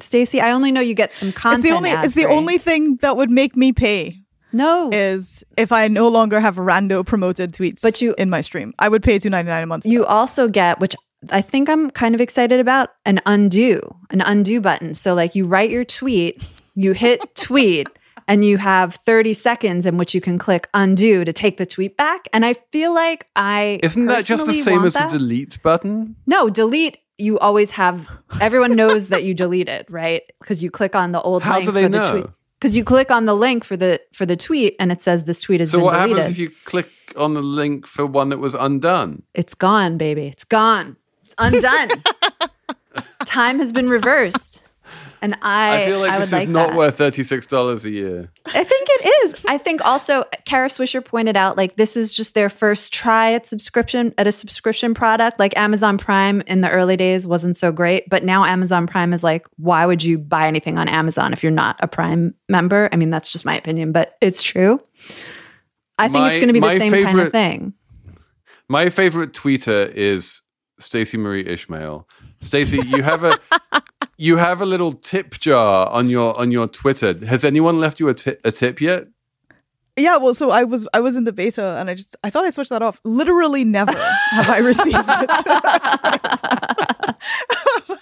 Stacey? 0.00 0.40
I 0.40 0.50
only 0.52 0.72
know 0.72 0.80
you 0.80 0.94
get 0.94 1.12
some 1.12 1.32
content. 1.32 1.60
It's 1.60 1.68
the 1.70 1.76
only. 1.76 1.90
It's 1.90 2.14
the 2.14 2.22
ad-free. 2.22 2.36
only 2.36 2.58
thing 2.58 2.96
that 2.96 3.16
would 3.16 3.30
make 3.30 3.56
me 3.56 3.72
pay 3.72 4.20
No, 4.52 4.90
is 4.92 5.44
if 5.56 5.70
I 5.72 5.88
no 5.88 6.08
longer 6.08 6.40
have 6.40 6.56
rando 6.56 7.04
promoted 7.06 7.52
tweets. 7.52 7.82
But 7.82 8.00
you- 8.02 8.14
in 8.18 8.30
my 8.30 8.40
stream, 8.40 8.72
I 8.78 8.88
would 8.88 9.02
pay 9.02 9.18
two 9.18 9.30
ninety 9.30 9.50
nine 9.50 9.62
a 9.62 9.66
month. 9.66 9.86
You 9.86 10.00
that. 10.00 10.08
also 10.08 10.48
get, 10.48 10.80
which 10.80 10.96
I 11.30 11.40
think 11.42 11.68
I'm 11.68 11.90
kind 11.90 12.14
of 12.14 12.20
excited 12.20 12.60
about, 12.60 12.90
an 13.06 13.20
undo, 13.24 13.80
an 14.10 14.20
undo 14.20 14.60
button. 14.60 14.94
So, 14.94 15.14
like, 15.14 15.34
you 15.34 15.46
write 15.46 15.70
your 15.70 15.84
tweet, 15.84 16.44
you 16.74 16.92
hit 16.92 17.22
tweet, 17.34 17.88
and 18.28 18.44
you 18.44 18.58
have 18.58 18.96
30 19.06 19.32
seconds 19.34 19.86
in 19.86 19.96
which 19.96 20.14
you 20.14 20.20
can 20.20 20.38
click 20.38 20.68
undo 20.74 21.24
to 21.24 21.32
take 21.32 21.56
the 21.56 21.66
tweet 21.66 21.96
back. 21.96 22.26
And 22.32 22.44
I 22.44 22.54
feel 22.72 22.92
like 22.94 23.26
I 23.36 23.80
Isn't 23.82 24.06
that 24.06 24.24
just 24.24 24.46
the 24.46 24.52
same 24.54 24.84
as 24.84 24.94
that. 24.94 25.08
the 25.10 25.18
delete 25.18 25.62
button? 25.62 26.16
No, 26.26 26.48
delete. 26.50 26.98
You 27.18 27.38
always 27.38 27.70
have. 27.72 28.08
Everyone 28.40 28.74
knows 28.74 29.08
that 29.08 29.22
you 29.24 29.34
deleted, 29.34 29.86
right? 29.88 30.22
Because 30.40 30.62
you 30.62 30.70
click 30.70 30.94
on 30.96 31.12
the 31.12 31.20
old. 31.22 31.42
How 31.42 31.54
link 31.56 31.66
do 31.66 31.72
they 31.72 31.82
for 31.84 31.88
the 31.90 31.98
know? 31.98 32.12
tweet. 32.12 32.26
Because 32.60 32.74
you 32.76 32.82
click 32.84 33.10
on 33.10 33.26
the 33.26 33.34
link 33.36 33.62
for 33.62 33.76
the 33.76 34.00
for 34.12 34.24
the 34.26 34.36
tweet, 34.36 34.74
and 34.80 34.90
it 34.90 35.02
says 35.02 35.24
this 35.24 35.42
tweet 35.42 35.60
has 35.60 35.70
So 35.70 35.78
been 35.78 35.84
what 35.84 35.92
deleted. 35.92 36.16
happens 36.16 36.32
if 36.32 36.38
you 36.38 36.50
click 36.64 36.88
on 37.16 37.34
the 37.34 37.42
link 37.42 37.86
for 37.86 38.04
one 38.06 38.30
that 38.30 38.38
was 38.38 38.54
undone? 38.54 39.22
It's 39.34 39.54
gone, 39.54 39.96
baby. 39.98 40.26
It's 40.26 40.44
gone. 40.44 40.96
It's 41.24 41.34
undone. 41.38 41.90
Time 43.26 43.58
has 43.58 43.72
been 43.72 43.88
reversed. 43.88 44.63
And 45.24 45.38
I, 45.40 45.84
I, 45.84 45.86
feel 45.86 46.00
like 46.00 46.10
I 46.10 46.18
this 46.18 46.28
is 46.28 46.32
like 46.34 46.48
not 46.50 46.68
that. 46.68 46.76
worth 46.76 46.98
thirty 46.98 47.22
six 47.22 47.46
dollars 47.46 47.86
a 47.86 47.90
year. 47.90 48.30
I 48.44 48.62
think 48.62 48.88
it 48.90 49.24
is. 49.24 49.42
I 49.48 49.56
think 49.56 49.82
also 49.82 50.24
Kara 50.44 50.68
Swisher 50.68 51.02
pointed 51.02 51.34
out 51.34 51.56
like 51.56 51.76
this 51.76 51.96
is 51.96 52.12
just 52.12 52.34
their 52.34 52.50
first 52.50 52.92
try 52.92 53.32
at 53.32 53.46
subscription 53.46 54.12
at 54.18 54.26
a 54.26 54.32
subscription 54.32 54.92
product. 54.92 55.38
Like 55.38 55.56
Amazon 55.56 55.96
Prime 55.96 56.42
in 56.42 56.60
the 56.60 56.68
early 56.68 56.98
days 56.98 57.26
wasn't 57.26 57.56
so 57.56 57.72
great, 57.72 58.06
but 58.10 58.22
now 58.22 58.44
Amazon 58.44 58.86
Prime 58.86 59.14
is 59.14 59.24
like, 59.24 59.46
why 59.56 59.86
would 59.86 60.02
you 60.02 60.18
buy 60.18 60.46
anything 60.46 60.78
on 60.78 60.88
Amazon 60.88 61.32
if 61.32 61.42
you're 61.42 61.50
not 61.50 61.76
a 61.80 61.88
Prime 61.88 62.34
member? 62.50 62.90
I 62.92 62.96
mean, 62.96 63.08
that's 63.08 63.30
just 63.30 63.46
my 63.46 63.56
opinion, 63.56 63.92
but 63.92 64.18
it's 64.20 64.42
true. 64.42 64.78
I 65.98 66.04
think 66.04 66.12
My- 66.12 66.32
it's 66.32 66.44
going 66.44 66.48
to 66.48 66.52
be 66.52 66.60
the 66.60 66.78
same 66.78 67.02
kind 67.02 67.20
of 67.20 67.32
thing. 67.32 67.72
My 68.68 68.90
favorite 68.90 69.32
tweeter 69.32 69.90
is 69.90 70.42
Stacey 70.78 71.16
Marie 71.16 71.46
Ishmael. 71.46 72.06
Stacey, 72.44 72.80
you 72.86 73.02
have 73.02 73.24
a 73.24 73.38
you 74.16 74.36
have 74.36 74.60
a 74.60 74.66
little 74.66 74.92
tip 74.92 75.38
jar 75.38 75.88
on 75.88 76.08
your 76.08 76.38
on 76.38 76.50
your 76.52 76.68
Twitter. 76.68 77.14
Has 77.26 77.44
anyone 77.44 77.80
left 77.80 78.00
you 78.00 78.08
a 78.08 78.14
tip 78.14 78.80
yet? 78.80 79.08
Yeah, 79.96 80.16
well, 80.16 80.34
so 80.34 80.50
I 80.50 80.64
was 80.64 80.88
I 80.92 80.98
was 80.98 81.14
in 81.14 81.22
the 81.24 81.32
beta 81.32 81.76
and 81.78 81.88
I 81.88 81.94
just 81.94 82.16
I 82.24 82.30
thought 82.30 82.44
I 82.44 82.50
switched 82.50 82.70
that 82.70 82.82
off. 82.82 83.00
Literally 83.04 83.64
never 83.64 83.92
have 83.94 84.50
I 84.50 84.58
received 84.58 84.96
it. 84.98 85.30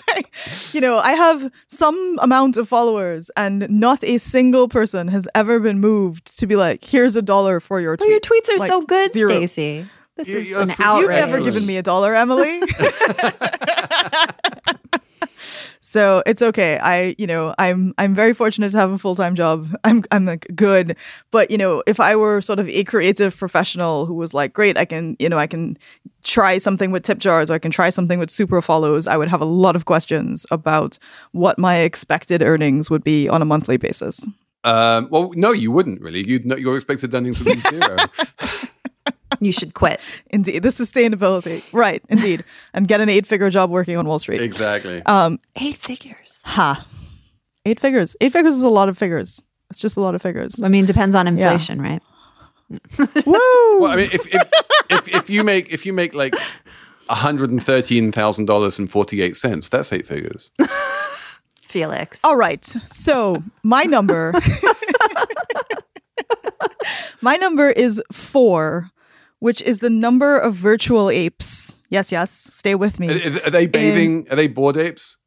Like, 0.08 0.34
you 0.72 0.80
know, 0.80 0.98
I 0.98 1.12
have 1.12 1.50
some 1.68 2.18
amount 2.20 2.56
of 2.56 2.66
followers, 2.66 3.30
and 3.36 3.68
not 3.68 4.02
a 4.04 4.16
single 4.18 4.68
person 4.68 5.08
has 5.08 5.28
ever 5.34 5.60
been 5.60 5.80
moved 5.80 6.38
to 6.38 6.46
be 6.46 6.56
like, 6.56 6.82
"Here's 6.82 7.14
a 7.14 7.22
dollar 7.22 7.60
for 7.60 7.78
your 7.78 7.96
tweets." 7.96 8.00
Well, 8.00 8.10
your 8.10 8.20
tweets 8.20 8.48
are 8.48 8.58
Like, 8.58 8.70
so 8.70 8.82
good, 8.82 9.12
zero. 9.12 9.46
Stacey. 10.24 10.32
This 10.32 10.34
You- 10.34 10.40
is 10.42 10.48
your 10.50 10.60
an 10.62 10.68
tweets 10.68 10.80
are 10.80 10.82
outrage. 10.84 11.18
You've 11.20 11.30
never 11.30 11.44
given 11.44 11.66
me 11.66 11.76
a 11.76 11.82
dollar, 11.82 12.14
Emily. 12.14 12.60
so 15.80 16.22
it's 16.26 16.40
okay. 16.42 16.78
I, 16.78 17.14
you 17.18 17.26
know, 17.26 17.54
I'm 17.58 17.92
I'm 17.98 18.14
very 18.14 18.34
fortunate 18.34 18.70
to 18.70 18.78
have 18.78 18.90
a 18.92 18.98
full 18.98 19.14
time 19.16 19.34
job. 19.34 19.68
I'm 19.84 20.04
I'm 20.10 20.24
like 20.26 20.46
good, 20.54 20.96
but 21.30 21.50
you 21.50 21.58
know, 21.58 21.82
if 21.86 21.98
I 22.00 22.14
were 22.16 22.40
sort 22.40 22.58
of 22.60 22.68
a 22.68 22.84
creative 22.84 23.36
professional 23.36 24.06
who 24.06 24.14
was 24.14 24.32
like, 24.32 24.52
great, 24.52 24.78
I 24.78 24.84
can, 24.84 25.16
you 25.18 25.28
know, 25.28 25.38
I 25.38 25.46
can 25.46 25.76
try 26.22 26.58
something 26.58 26.92
with 26.92 27.02
tip 27.02 27.18
jars 27.18 27.50
or 27.50 27.54
I 27.54 27.58
can 27.58 27.70
try 27.72 27.90
something 27.90 28.18
with 28.18 28.30
super 28.30 28.62
follows, 28.62 29.06
I 29.08 29.16
would 29.16 29.28
have 29.28 29.40
a 29.40 29.44
lot 29.46 29.74
of 29.76 29.84
questions 29.86 30.46
about 30.50 30.98
what 31.32 31.58
my 31.58 31.78
expected 31.78 32.42
earnings 32.42 32.88
would 32.90 33.02
be 33.02 33.28
on 33.28 33.42
a 33.42 33.44
monthly 33.44 33.76
basis. 33.76 34.26
Um, 34.64 35.08
well, 35.10 35.32
no, 35.34 35.50
you 35.50 35.72
wouldn't 35.72 36.00
really. 36.00 36.24
You'd 36.26 36.46
know, 36.46 36.54
your 36.54 36.76
expected 36.76 37.12
earnings 37.12 37.42
would 37.42 37.54
be 37.54 37.60
zero. 37.60 37.96
You 39.40 39.52
should 39.52 39.74
quit. 39.74 40.00
Indeed, 40.30 40.62
the 40.62 40.68
sustainability, 40.70 41.62
right? 41.72 42.02
Indeed, 42.08 42.44
and 42.74 42.86
get 42.88 43.00
an 43.00 43.08
eight 43.08 43.26
figure 43.26 43.50
job 43.50 43.70
working 43.70 43.96
on 43.96 44.06
Wall 44.06 44.18
Street. 44.18 44.40
exactly. 44.42 45.02
Um, 45.06 45.38
Eight 45.56 45.78
figures. 45.78 46.40
Ha. 46.44 46.86
Eight 47.64 47.80
figures. 47.80 48.16
Eight 48.20 48.32
figures 48.32 48.56
is 48.56 48.62
a 48.62 48.68
lot 48.68 48.88
of 48.88 48.98
figures. 48.98 49.42
It's 49.70 49.80
just 49.80 49.96
a 49.96 50.00
lot 50.00 50.14
of 50.14 50.22
figures. 50.22 50.60
I 50.62 50.68
mean, 50.68 50.84
depends 50.84 51.14
on 51.14 51.26
inflation, 51.26 51.80
right? 51.80 52.02
Woo! 52.98 53.80
well, 53.80 53.86
I 53.92 53.96
mean, 53.96 54.08
if 54.12 54.26
if, 54.34 54.48
if 54.90 55.08
if 55.08 55.30
you 55.30 55.44
make 55.44 55.72
if 55.72 55.84
you 55.86 55.92
make 55.92 56.14
like 56.14 56.34
hundred 57.08 57.50
and 57.50 57.62
thirteen 57.62 58.12
thousand 58.12 58.46
dollars 58.46 58.78
and 58.78 58.90
forty 58.90 59.22
eight 59.22 59.36
cents, 59.36 59.68
that's 59.68 59.92
eight 59.92 60.06
figures. 60.06 60.50
Felix. 61.66 62.18
All 62.24 62.36
right. 62.36 62.64
So 62.86 63.42
my 63.62 63.82
number 63.84 64.32
My 67.20 67.36
number 67.36 67.70
is 67.70 68.02
four, 68.12 68.90
which 69.42 69.60
is 69.62 69.80
the 69.80 69.90
number 69.90 70.38
of 70.38 70.54
virtual 70.54 71.10
apes. 71.10 71.76
Yes, 71.88 72.12
yes. 72.12 72.30
Stay 72.30 72.76
with 72.76 73.00
me. 73.00 73.08
are 73.44 73.50
they 73.50 73.66
bathing? 73.66 74.24
Are 74.30 74.36
they 74.36 74.46
bored 74.46 74.76
apes? 74.76 75.18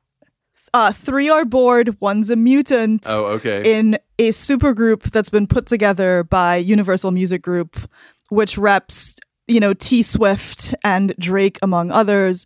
Uh 0.74 0.94
three 0.94 1.30
are 1.30 1.44
bored, 1.44 2.00
one's 2.00 2.30
a 2.30 2.38
mutant. 2.38 3.06
Oh, 3.10 3.26
okay. 3.26 3.78
in 3.78 3.98
a 4.18 4.30
supergroup 4.30 5.04
that's 5.12 5.30
been 5.30 5.48
put 5.48 5.66
together 5.66 6.24
by 6.24 6.56
Universal 6.56 7.12
Music 7.12 7.42
Group, 7.42 7.76
which 8.30 8.58
reps, 8.58 9.20
you 9.50 9.60
know, 9.60 9.74
T 9.74 10.02
Swift 10.02 10.74
and 10.82 11.14
Drake, 11.20 11.60
among 11.62 11.92
others, 11.92 12.46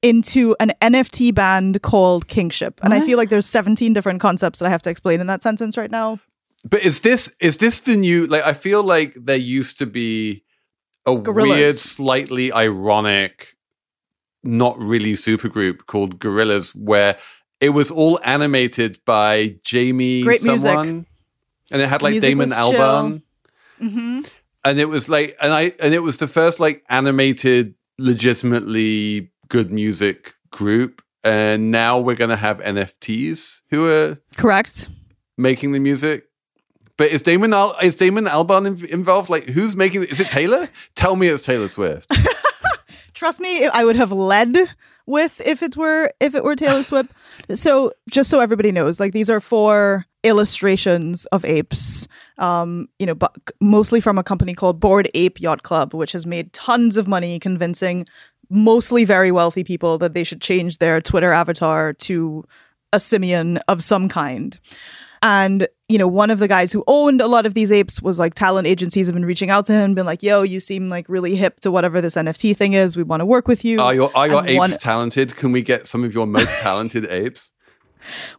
into 0.00 0.56
an 0.60 0.72
NFT 0.80 1.34
band 1.34 1.82
called 1.82 2.26
Kingship. 2.26 2.80
And 2.82 2.94
I 2.94 3.02
feel 3.02 3.18
like 3.18 3.28
there's 3.28 3.46
17 3.46 3.92
different 3.92 4.22
concepts 4.22 4.60
that 4.60 4.66
I 4.66 4.70
have 4.70 4.82
to 4.82 4.90
explain 4.90 5.20
in 5.20 5.26
that 5.26 5.42
sentence 5.42 5.76
right 5.76 5.90
now. 5.90 6.20
But 6.64 6.80
is 6.82 7.00
this 7.00 7.30
is 7.38 7.58
this 7.58 7.80
the 7.80 7.96
new? 7.96 8.26
Like, 8.26 8.44
I 8.44 8.54
feel 8.54 8.82
like 8.82 9.14
there 9.14 9.36
used 9.36 9.76
to 9.78 9.84
be 9.86 10.42
a 11.06 11.10
Gorillaz. 11.16 11.48
weird, 11.48 11.76
slightly 11.76 12.52
ironic, 12.52 13.56
not 14.42 14.78
really 14.78 15.12
supergroup 15.14 15.86
called 15.86 16.18
Gorillaz, 16.18 16.74
where 16.74 17.16
it 17.60 17.70
was 17.70 17.90
all 17.90 18.18
animated 18.24 18.98
by 19.04 19.56
Jamie 19.64 20.22
Great 20.22 20.42
music. 20.44 20.60
someone, 20.68 21.06
and 21.70 21.82
it 21.82 21.88
had 21.88 22.02
like 22.02 22.12
Music 22.12 22.30
Damon. 22.30 22.48
Albarn, 22.50 23.22
Mm-hmm. 23.80 24.20
and 24.64 24.78
it 24.80 24.88
was 24.88 25.08
like, 25.08 25.36
and 25.40 25.52
I 25.52 25.72
and 25.80 25.92
it 25.94 26.02
was 26.04 26.18
the 26.18 26.28
first 26.28 26.60
like 26.60 26.84
animated, 26.88 27.74
legitimately 27.98 29.30
good 29.48 29.72
music 29.72 30.34
group. 30.50 31.02
And 31.24 31.70
now 31.70 32.00
we're 32.00 32.16
gonna 32.16 32.36
have 32.36 32.58
NFTs 32.58 33.62
who 33.70 33.86
are 33.88 34.18
Correct. 34.36 34.88
making 35.38 35.70
the 35.72 35.78
music. 35.78 36.24
But 37.02 37.10
is 37.10 37.22
Damon 37.22 37.52
Al- 37.52 37.76
is 37.82 37.96
Damon 37.96 38.26
Albarn 38.26 38.76
inv- 38.76 38.88
involved? 38.88 39.28
Like, 39.28 39.48
who's 39.48 39.74
making? 39.74 40.04
Is 40.04 40.20
it 40.20 40.28
Taylor? 40.28 40.68
Tell 40.94 41.16
me 41.16 41.26
it's 41.26 41.42
Taylor 41.42 41.66
Swift. 41.66 42.08
Trust 43.12 43.40
me, 43.40 43.66
I 43.66 43.84
would 43.84 43.96
have 43.96 44.12
led 44.12 44.56
with 45.04 45.40
if 45.44 45.64
it 45.64 45.76
were 45.76 46.12
if 46.20 46.36
it 46.36 46.44
were 46.44 46.54
Taylor 46.54 46.84
Swift. 46.84 47.10
So 47.54 47.90
just 48.08 48.30
so 48.30 48.38
everybody 48.38 48.70
knows, 48.70 49.00
like 49.00 49.12
these 49.12 49.28
are 49.28 49.40
four 49.40 50.06
illustrations 50.22 51.24
of 51.32 51.44
apes. 51.44 52.06
Um, 52.38 52.88
you 53.00 53.06
know, 53.06 53.16
but 53.16 53.34
mostly 53.60 54.00
from 54.00 54.16
a 54.16 54.22
company 54.22 54.54
called 54.54 54.78
Bored 54.78 55.10
Ape 55.14 55.40
Yacht 55.40 55.64
Club, 55.64 55.94
which 55.94 56.12
has 56.12 56.24
made 56.24 56.52
tons 56.52 56.96
of 56.96 57.08
money 57.08 57.40
convincing 57.40 58.06
mostly 58.48 59.04
very 59.04 59.32
wealthy 59.32 59.64
people 59.64 59.98
that 59.98 60.14
they 60.14 60.22
should 60.22 60.40
change 60.40 60.78
their 60.78 61.00
Twitter 61.00 61.32
avatar 61.32 61.94
to 61.94 62.44
a 62.92 63.00
simian 63.00 63.56
of 63.66 63.82
some 63.82 64.08
kind. 64.08 64.60
And, 65.22 65.68
you 65.88 65.98
know, 65.98 66.08
one 66.08 66.30
of 66.30 66.40
the 66.40 66.48
guys 66.48 66.72
who 66.72 66.82
owned 66.88 67.20
a 67.20 67.28
lot 67.28 67.46
of 67.46 67.54
these 67.54 67.70
apes 67.70 68.02
was 68.02 68.18
like 68.18 68.34
talent 68.34 68.66
agencies 68.66 69.06
have 69.06 69.14
been 69.14 69.24
reaching 69.24 69.50
out 69.50 69.64
to 69.66 69.72
him, 69.72 69.94
been 69.94 70.04
like, 70.06 70.22
yo, 70.22 70.42
you 70.42 70.58
seem 70.58 70.88
like 70.88 71.08
really 71.08 71.36
hip 71.36 71.60
to 71.60 71.70
whatever 71.70 72.00
this 72.00 72.16
NFT 72.16 72.56
thing 72.56 72.72
is. 72.72 72.96
We 72.96 73.04
want 73.04 73.20
to 73.20 73.26
work 73.26 73.46
with 73.46 73.64
you. 73.64 73.80
Are 73.80 73.94
your, 73.94 74.10
are 74.16 74.26
your 74.26 74.40
And 74.40 74.48
apes 74.50 74.58
one- 74.58 74.70
talented? 74.72 75.36
Can 75.36 75.52
we 75.52 75.62
get 75.62 75.86
some 75.86 76.02
of 76.02 76.12
your 76.12 76.26
most 76.26 76.60
talented 76.62 77.06
apes? 77.08 77.52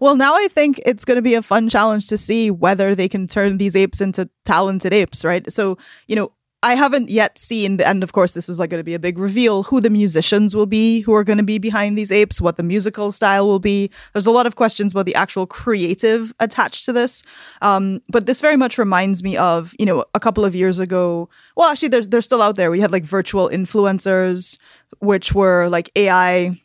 Well, 0.01 0.17
now 0.17 0.33
I 0.35 0.49
think 0.49 0.81
it's 0.85 1.05
going 1.05 1.15
to 1.15 1.21
be 1.21 1.35
a 1.35 1.41
fun 1.41 1.69
challenge 1.69 2.07
to 2.07 2.17
see 2.17 2.51
whether 2.51 2.95
they 2.95 3.07
can 3.07 3.27
turn 3.27 3.57
these 3.59 3.77
apes 3.77 4.01
into 4.01 4.29
talented 4.43 4.91
apes, 4.93 5.23
right? 5.23 5.49
So, 5.53 5.77
you 6.07 6.17
know, 6.17 6.33
I 6.63 6.75
haven't 6.75 7.09
yet 7.09 7.37
seen, 7.37 7.81
and 7.81 8.03
of 8.03 8.13
course, 8.13 8.31
this 8.31 8.47
is 8.47 8.57
like 8.57 8.69
going 8.69 8.79
to 8.79 8.85
be 8.85 8.93
a 8.93 8.99
big 8.99 9.17
reveal 9.17 9.63
who 9.63 9.81
the 9.81 9.89
musicians 9.89 10.55
will 10.55 10.65
be 10.65 11.01
who 11.01 11.13
are 11.13 11.25
going 11.25 11.37
to 11.37 11.43
be 11.43 11.57
behind 11.57 11.97
these 11.97 12.09
apes, 12.09 12.39
what 12.39 12.55
the 12.55 12.63
musical 12.63 13.11
style 13.11 13.45
will 13.45 13.59
be. 13.59 13.91
There's 14.13 14.25
a 14.25 14.31
lot 14.31 14.47
of 14.47 14.55
questions 14.55 14.93
about 14.93 15.05
the 15.05 15.13
actual 15.13 15.45
creative 15.45 16.33
attached 16.39 16.85
to 16.85 16.93
this. 16.93 17.21
Um, 17.61 18.01
but 18.07 18.27
this 18.27 18.39
very 18.39 18.55
much 18.55 18.77
reminds 18.77 19.23
me 19.23 19.35
of, 19.35 19.75
you 19.77 19.85
know, 19.85 20.05
a 20.15 20.21
couple 20.21 20.45
of 20.45 20.55
years 20.55 20.79
ago. 20.79 21.29
Well, 21.57 21.69
actually, 21.69 21.89
they're, 21.89 22.01
they're 22.01 22.21
still 22.21 22.41
out 22.41 22.55
there. 22.55 22.71
We 22.71 22.79
had 22.79 22.91
like 22.91 23.03
virtual 23.03 23.49
influencers, 23.49 24.57
which 24.99 25.33
were 25.33 25.67
like 25.67 25.91
AI 25.97 26.61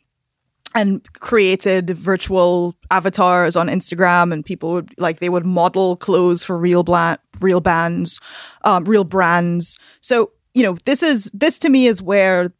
and 0.75 1.01
created 1.13 1.89
virtual 1.89 2.75
avatars 2.91 3.55
on 3.55 3.67
Instagram, 3.67 4.31
and 4.31 4.45
people 4.45 4.73
would 4.73 4.93
like 4.97 5.19
they 5.19 5.29
would 5.29 5.45
model 5.45 5.95
clothes 5.95 6.43
for 6.43 6.57
real 6.57 6.83
bla- 6.83 7.19
real 7.41 7.61
bands, 7.61 8.19
um, 8.63 8.85
real 8.85 9.03
brands. 9.03 9.77
So 10.01 10.31
you 10.53 10.63
know, 10.63 10.77
this 10.85 11.03
is 11.03 11.31
this 11.33 11.59
to 11.59 11.69
me 11.69 11.87
is 11.87 12.01
where 12.01 12.51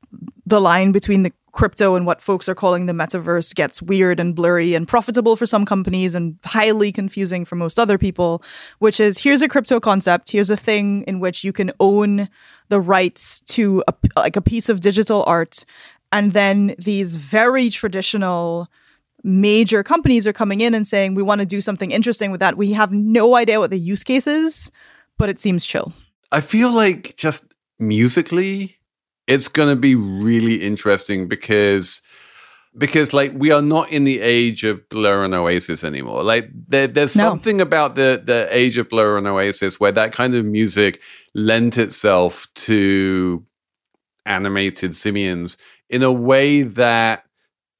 the 0.46 0.62
line 0.62 0.92
between 0.92 1.24
the 1.24 1.32
crypto 1.52 1.96
and 1.96 2.06
what 2.06 2.22
folks 2.22 2.48
are 2.48 2.56
calling 2.56 2.86
the 2.86 2.94
metaverse 2.94 3.54
gets 3.56 3.82
weird 3.82 4.20
and 4.20 4.36
blurry 4.36 4.76
and 4.76 4.88
profitable 4.88 5.36
for 5.36 5.46
some 5.46 5.66
companies 5.66 6.14
and 6.16 6.38
highly 6.46 6.92
confusing 6.92 7.44
for 7.44 7.56
most 7.56 7.80
other 7.80 7.98
people 7.98 8.44
which 8.78 9.00
is 9.00 9.18
here's 9.18 9.42
a 9.42 9.48
crypto 9.48 9.80
concept 9.80 10.32
here's 10.32 10.50
a 10.50 10.58
thing 10.58 11.04
in 11.04 11.20
which 11.20 11.44
you 11.44 11.52
can 11.52 11.72
own 11.80 12.30
the 12.70 12.80
rights 12.80 13.42
to 13.42 13.84
a, 13.88 13.94
like 14.16 14.36
a 14.36 14.42
piece 14.42 14.70
of 14.70 14.80
digital 14.80 15.24
art 15.26 15.66
and 16.12 16.34
then 16.34 16.76
these 16.78 17.16
very 17.16 17.70
traditional 17.70 18.68
major 19.24 19.84
companies 19.84 20.26
are 20.26 20.34
coming 20.34 20.62
in 20.62 20.74
and 20.74 20.88
saying 20.88 21.14
we 21.14 21.22
want 21.24 21.40
to 21.42 21.46
do 21.46 21.60
something 21.62 21.92
interesting 21.92 22.32
with 22.32 22.40
that 22.40 22.56
we 22.58 22.72
have 22.74 22.92
no 22.94 23.36
idea 23.36 23.60
what 23.60 23.70
the 23.70 23.78
use 23.78 24.04
case 24.04 24.28
is 24.28 24.72
but 25.18 25.30
it 25.30 25.40
seems 25.40 25.66
chill 25.66 25.92
I 26.32 26.42
feel 26.42 26.72
like 26.72 27.16
just 27.18 27.44
musically, 27.80 28.78
it's 29.26 29.48
going 29.48 29.70
to 29.70 29.76
be 29.76 29.96
really 29.96 30.56
interesting 30.62 31.28
because 31.28 32.02
because 32.78 33.14
like 33.14 33.32
we 33.34 33.52
are 33.52 33.64
not 33.64 33.90
in 33.92 34.04
the 34.04 34.20
age 34.22 34.64
of 34.64 34.88
Blur 34.90 35.24
and 35.26 35.34
Oasis 35.34 35.84
anymore. 35.84 36.22
Like 36.24 36.50
there, 36.68 36.86
there's 36.86 37.16
No. 37.16 37.30
something 37.30 37.60
about 37.62 37.96
the 37.96 38.22
the 38.24 38.48
age 38.52 38.78
of 38.78 38.90
Blur 38.90 39.18
and 39.18 39.26
Oasis 39.28 39.80
where 39.80 39.92
that 39.92 40.12
kind 40.14 40.36
of 40.36 40.46
music 40.46 41.02
lent 41.34 41.78
itself 41.80 42.48
to 42.68 43.44
animated 44.26 44.96
simians 44.96 45.58
in 45.90 46.04
a 46.04 46.12
way 46.12 46.62
that 46.64 47.26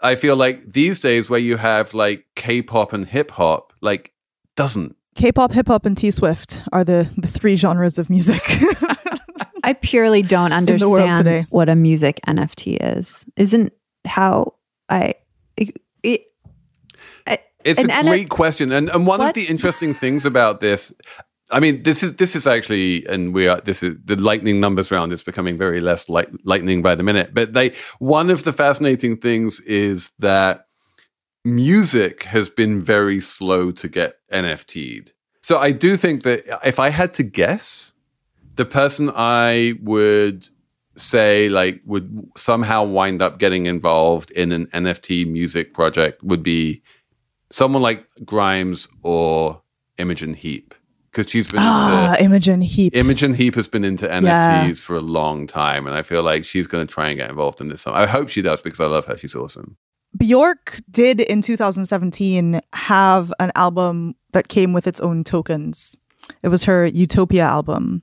I 0.02 0.16
feel 0.16 0.36
like 0.36 0.64
these 0.64 1.00
days 1.00 1.30
where 1.30 1.40
you 1.40 1.58
have 1.58 1.94
like 1.94 2.26
K-pop 2.36 2.94
and 2.94 3.06
hip 3.08 3.32
hop 3.32 3.74
like 3.82 4.14
doesn't. 4.56 4.96
k-pop 5.16 5.52
hip-hop 5.54 5.86
and 5.86 5.98
t-swift 5.98 6.64
are 6.72 6.84
the 6.84 7.10
the 7.18 7.28
three 7.28 7.56
genres 7.56 7.98
of 7.98 8.10
music 8.10 8.42
I 9.64 9.74
purely 9.74 10.22
don't 10.22 10.52
understand 10.54 11.46
what 11.50 11.70
a 11.70 11.76
music 11.76 12.20
NFT 12.28 12.78
is. 12.82 13.26
Isn't 13.36 13.74
how 14.06 14.56
I 14.90 15.16
it, 15.58 15.78
it, 16.04 16.22
It's 17.66 17.80
An 17.80 17.90
a 17.90 17.94
N- 17.94 18.06
great 18.08 18.30
question, 18.30 18.72
and 18.72 18.90
and 18.90 19.06
one 19.06 19.20
of 19.22 19.34
the 19.34 19.44
interesting 19.46 19.94
things 19.94 20.26
about 20.26 20.62
this, 20.62 20.94
I 21.52 21.60
mean, 21.60 21.84
this 21.84 22.04
is 22.04 22.16
this 22.16 22.36
is 22.36 22.46
actually, 22.46 23.08
and 23.08 23.34
we 23.34 23.48
are 23.48 23.60
this 23.62 23.82
is 23.82 23.96
the 24.06 24.16
lightning 24.16 24.60
numbers 24.60 24.92
round 24.92 25.12
is 25.14 25.24
becoming 25.24 25.58
very 25.58 25.82
less 25.82 26.10
light, 26.10 26.30
lightning 26.44 26.82
by 26.82 26.96
the 26.96 27.04
minute. 27.04 27.34
But 27.34 27.54
they 27.54 27.74
one 27.98 28.30
of 28.30 28.44
the 28.44 28.54
fascinating 28.54 29.18
things 29.18 29.60
is 29.62 30.12
that 30.20 30.68
music 31.44 32.24
has 32.24 32.50
been 32.50 32.82
very 32.82 33.20
slow 33.20 33.72
to 33.72 33.88
get 33.88 34.18
NFT'd. 34.32 35.14
So 35.42 35.58
I 35.58 35.72
do 35.72 35.98
think 35.98 36.24
that 36.24 36.44
if 36.64 36.80
I 36.80 36.90
had 36.90 37.14
to 37.14 37.24
guess, 37.24 37.94
the 38.56 38.66
person 38.66 39.10
I 39.16 39.74
would 39.82 40.50
say 40.98 41.50
like 41.50 41.82
would 41.86 42.30
somehow 42.36 42.84
wind 42.84 43.22
up 43.22 43.40
getting 43.40 43.66
involved 43.66 44.32
in 44.32 44.52
an 44.52 44.68
NFT 44.68 45.26
music 45.26 45.74
project 45.74 46.22
would 46.24 46.44
be 46.44 46.84
someone 47.50 47.82
like 47.82 48.06
Grimes 48.26 48.88
or 49.02 49.64
Imogen 49.98 50.34
Heap 50.34 50.76
because 51.12 51.30
she's 51.30 51.52
been 51.52 51.60
ah 51.62 52.12
into 52.14 52.24
imogen 52.24 52.62
heap 52.62 52.96
Imogen 52.96 53.34
Heap 53.34 53.56
has 53.56 53.68
been 53.68 53.84
into 53.84 54.08
NFTs 54.08 54.24
Yeah. 54.24 54.74
for 54.74 54.96
a 54.96 55.02
long 55.02 55.48
time, 55.48 55.88
and 55.88 55.96
I 55.96 56.04
feel 56.04 56.24
like 56.24 56.44
she's 56.46 56.68
going 56.68 56.86
to 56.86 56.94
try 56.94 57.10
and 57.10 57.18
get 57.18 57.30
involved 57.30 57.62
in 57.62 57.70
this. 57.70 57.82
Song. 57.82 57.96
I 57.96 58.06
hope 58.06 58.30
she 58.30 58.42
does 58.42 58.62
because 58.62 58.80
I 58.80 58.86
love 58.86 59.06
her. 59.06 59.18
She's 59.18 59.36
awesome. 59.36 59.78
Bjork 60.18 60.80
did 60.90 61.20
in 61.22 61.42
2017 61.42 62.62
have 62.74 63.32
an 63.40 63.52
album 63.56 64.16
that 64.34 64.48
came 64.48 64.74
with 64.74 64.88
its 64.88 65.00
own 65.00 65.24
tokens. 65.24 65.96
It 66.44 66.48
was 66.50 66.64
her 66.66 66.86
Utopia 66.88 67.44
album. 67.44 68.02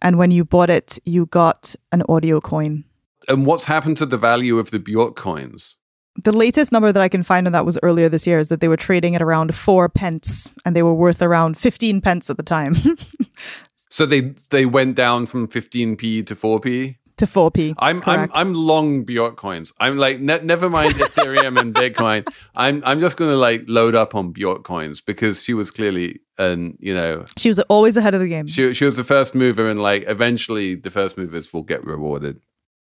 And 0.00 0.16
when 0.18 0.30
you 0.30 0.44
bought 0.44 0.70
it, 0.70 0.98
you 1.04 1.26
got 1.26 1.74
an 1.90 2.02
audio 2.08 2.40
coin. 2.40 2.84
And 3.28 3.44
what's 3.46 3.64
happened 3.64 3.96
to 3.98 4.06
the 4.06 4.16
value 4.18 4.58
of 4.58 4.70
the 4.70 4.78
Bjork 4.78 5.16
coins? 5.16 5.76
The 6.24 6.32
latest 6.36 6.72
number 6.72 6.90
that 6.92 7.00
I 7.02 7.08
can 7.08 7.22
find 7.22 7.46
on 7.46 7.52
that 7.52 7.64
was 7.64 7.78
earlier 7.82 8.08
this 8.08 8.26
year 8.26 8.38
is 8.38 8.48
that 8.48 8.60
they 8.60 8.68
were 8.68 8.76
trading 8.76 9.14
at 9.14 9.22
around 9.22 9.54
four 9.54 9.88
pence 9.88 10.50
and 10.64 10.74
they 10.74 10.82
were 10.82 10.94
worth 10.94 11.22
around 11.22 11.58
15 11.58 12.00
pence 12.00 12.28
at 12.30 12.36
the 12.36 12.42
time 12.42 12.74
So 13.90 14.04
they 14.04 14.34
they 14.50 14.66
went 14.66 14.96
down 14.96 15.26
from 15.26 15.48
15p 15.48 16.26
to 16.26 16.34
4p. 16.34 16.96
to 17.16 17.26
4p. 17.26 17.74
I'm 17.78 18.02
I'm 18.04 18.30
I'm 18.34 18.54
long 18.54 19.04
Bjork 19.04 19.36
coins. 19.36 19.72
I'm 19.80 19.96
like 19.96 20.20
ne- 20.20 20.42
never 20.44 20.68
mind 20.68 20.94
Ethereum 20.94 21.58
and 21.58 21.74
Bitcoin. 21.74 22.28
I'm 22.54 22.82
I'm 22.84 23.00
just 23.00 23.16
going 23.16 23.30
to 23.30 23.36
like 23.36 23.64
load 23.66 23.94
up 23.94 24.14
on 24.14 24.32
Bjork 24.32 24.62
coins 24.62 25.00
because 25.00 25.42
she 25.42 25.54
was 25.54 25.70
clearly 25.70 26.20
and 26.36 26.76
you 26.80 26.94
know 26.94 27.24
she 27.36 27.48
was 27.48 27.58
always 27.60 27.96
ahead 27.96 28.14
of 28.14 28.20
the 28.20 28.28
game. 28.28 28.46
she 28.46 28.74
she 28.74 28.84
was 28.84 28.96
the 28.96 29.04
first 29.04 29.34
mover 29.34 29.68
and 29.70 29.80
like 29.82 30.04
eventually 30.06 30.74
the 30.74 30.90
first 30.90 31.16
movers 31.16 31.52
will 31.52 31.62
get 31.64 31.82
rewarded. 31.84 32.40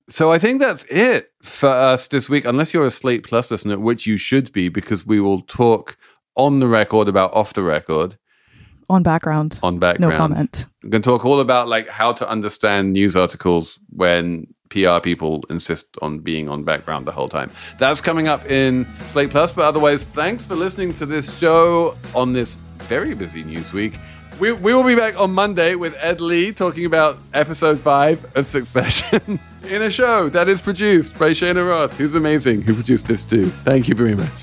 So 0.08 0.32
I 0.32 0.38
think 0.38 0.60
that's 0.60 0.84
it 0.84 1.32
for 1.42 1.68
us 1.68 2.08
this 2.08 2.28
week 2.28 2.44
unless 2.44 2.74
you're 2.74 2.86
a 2.86 2.90
Slate 2.90 3.24
Plus 3.24 3.50
listener 3.50 3.78
which 3.78 4.06
you 4.06 4.16
should 4.16 4.52
be 4.52 4.68
because 4.68 5.06
we 5.06 5.20
will 5.20 5.42
talk 5.42 5.96
on 6.36 6.60
the 6.60 6.66
record 6.66 7.08
about 7.08 7.32
off 7.34 7.54
the 7.54 7.62
record 7.62 8.18
on 8.88 9.02
background. 9.02 9.58
on 9.62 9.78
background. 9.78 10.12
No 10.12 10.16
comment. 10.16 10.66
We're 10.82 10.90
going 10.90 11.02
to 11.02 11.08
talk 11.08 11.24
all 11.24 11.40
about 11.40 11.68
like 11.68 11.88
how 11.88 12.12
to 12.12 12.28
understand 12.28 12.92
news 12.92 13.16
articles 13.16 13.78
when 13.90 14.46
PR 14.68 15.00
people 15.00 15.44
insist 15.50 15.86
on 16.02 16.18
being 16.18 16.48
on 16.48 16.64
background 16.64 17.06
the 17.06 17.12
whole 17.12 17.28
time. 17.28 17.50
That's 17.78 18.00
coming 18.00 18.28
up 18.28 18.44
in 18.50 18.86
Slate 19.08 19.30
Plus. 19.30 19.52
But 19.52 19.64
otherwise, 19.66 20.04
thanks 20.04 20.46
for 20.46 20.54
listening 20.54 20.94
to 20.94 21.06
this 21.06 21.38
show 21.38 21.94
on 22.14 22.32
this 22.32 22.56
very 22.78 23.14
busy 23.14 23.44
news 23.44 23.72
week. 23.72 23.94
We, 24.42 24.50
we 24.50 24.74
will 24.74 24.82
be 24.82 24.96
back 24.96 25.16
on 25.20 25.32
Monday 25.32 25.76
with 25.76 25.96
Ed 26.00 26.20
Lee 26.20 26.50
talking 26.50 26.84
about 26.84 27.16
episode 27.32 27.78
five 27.78 28.26
of 28.36 28.48
Succession 28.48 29.38
in 29.68 29.82
a 29.82 29.88
show 29.88 30.28
that 30.30 30.48
is 30.48 30.60
produced 30.60 31.16
by 31.16 31.30
Shayna 31.30 31.64
Roth, 31.64 31.96
who's 31.96 32.16
amazing, 32.16 32.62
who 32.62 32.74
produced 32.74 33.06
this 33.06 33.22
too. 33.22 33.46
Thank 33.46 33.86
you 33.86 33.94
very 33.94 34.16
much. 34.16 34.28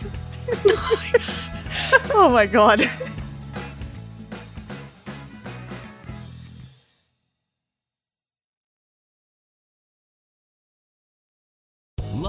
Oh 2.13 2.29
my 2.29 2.45
God. 2.45 2.81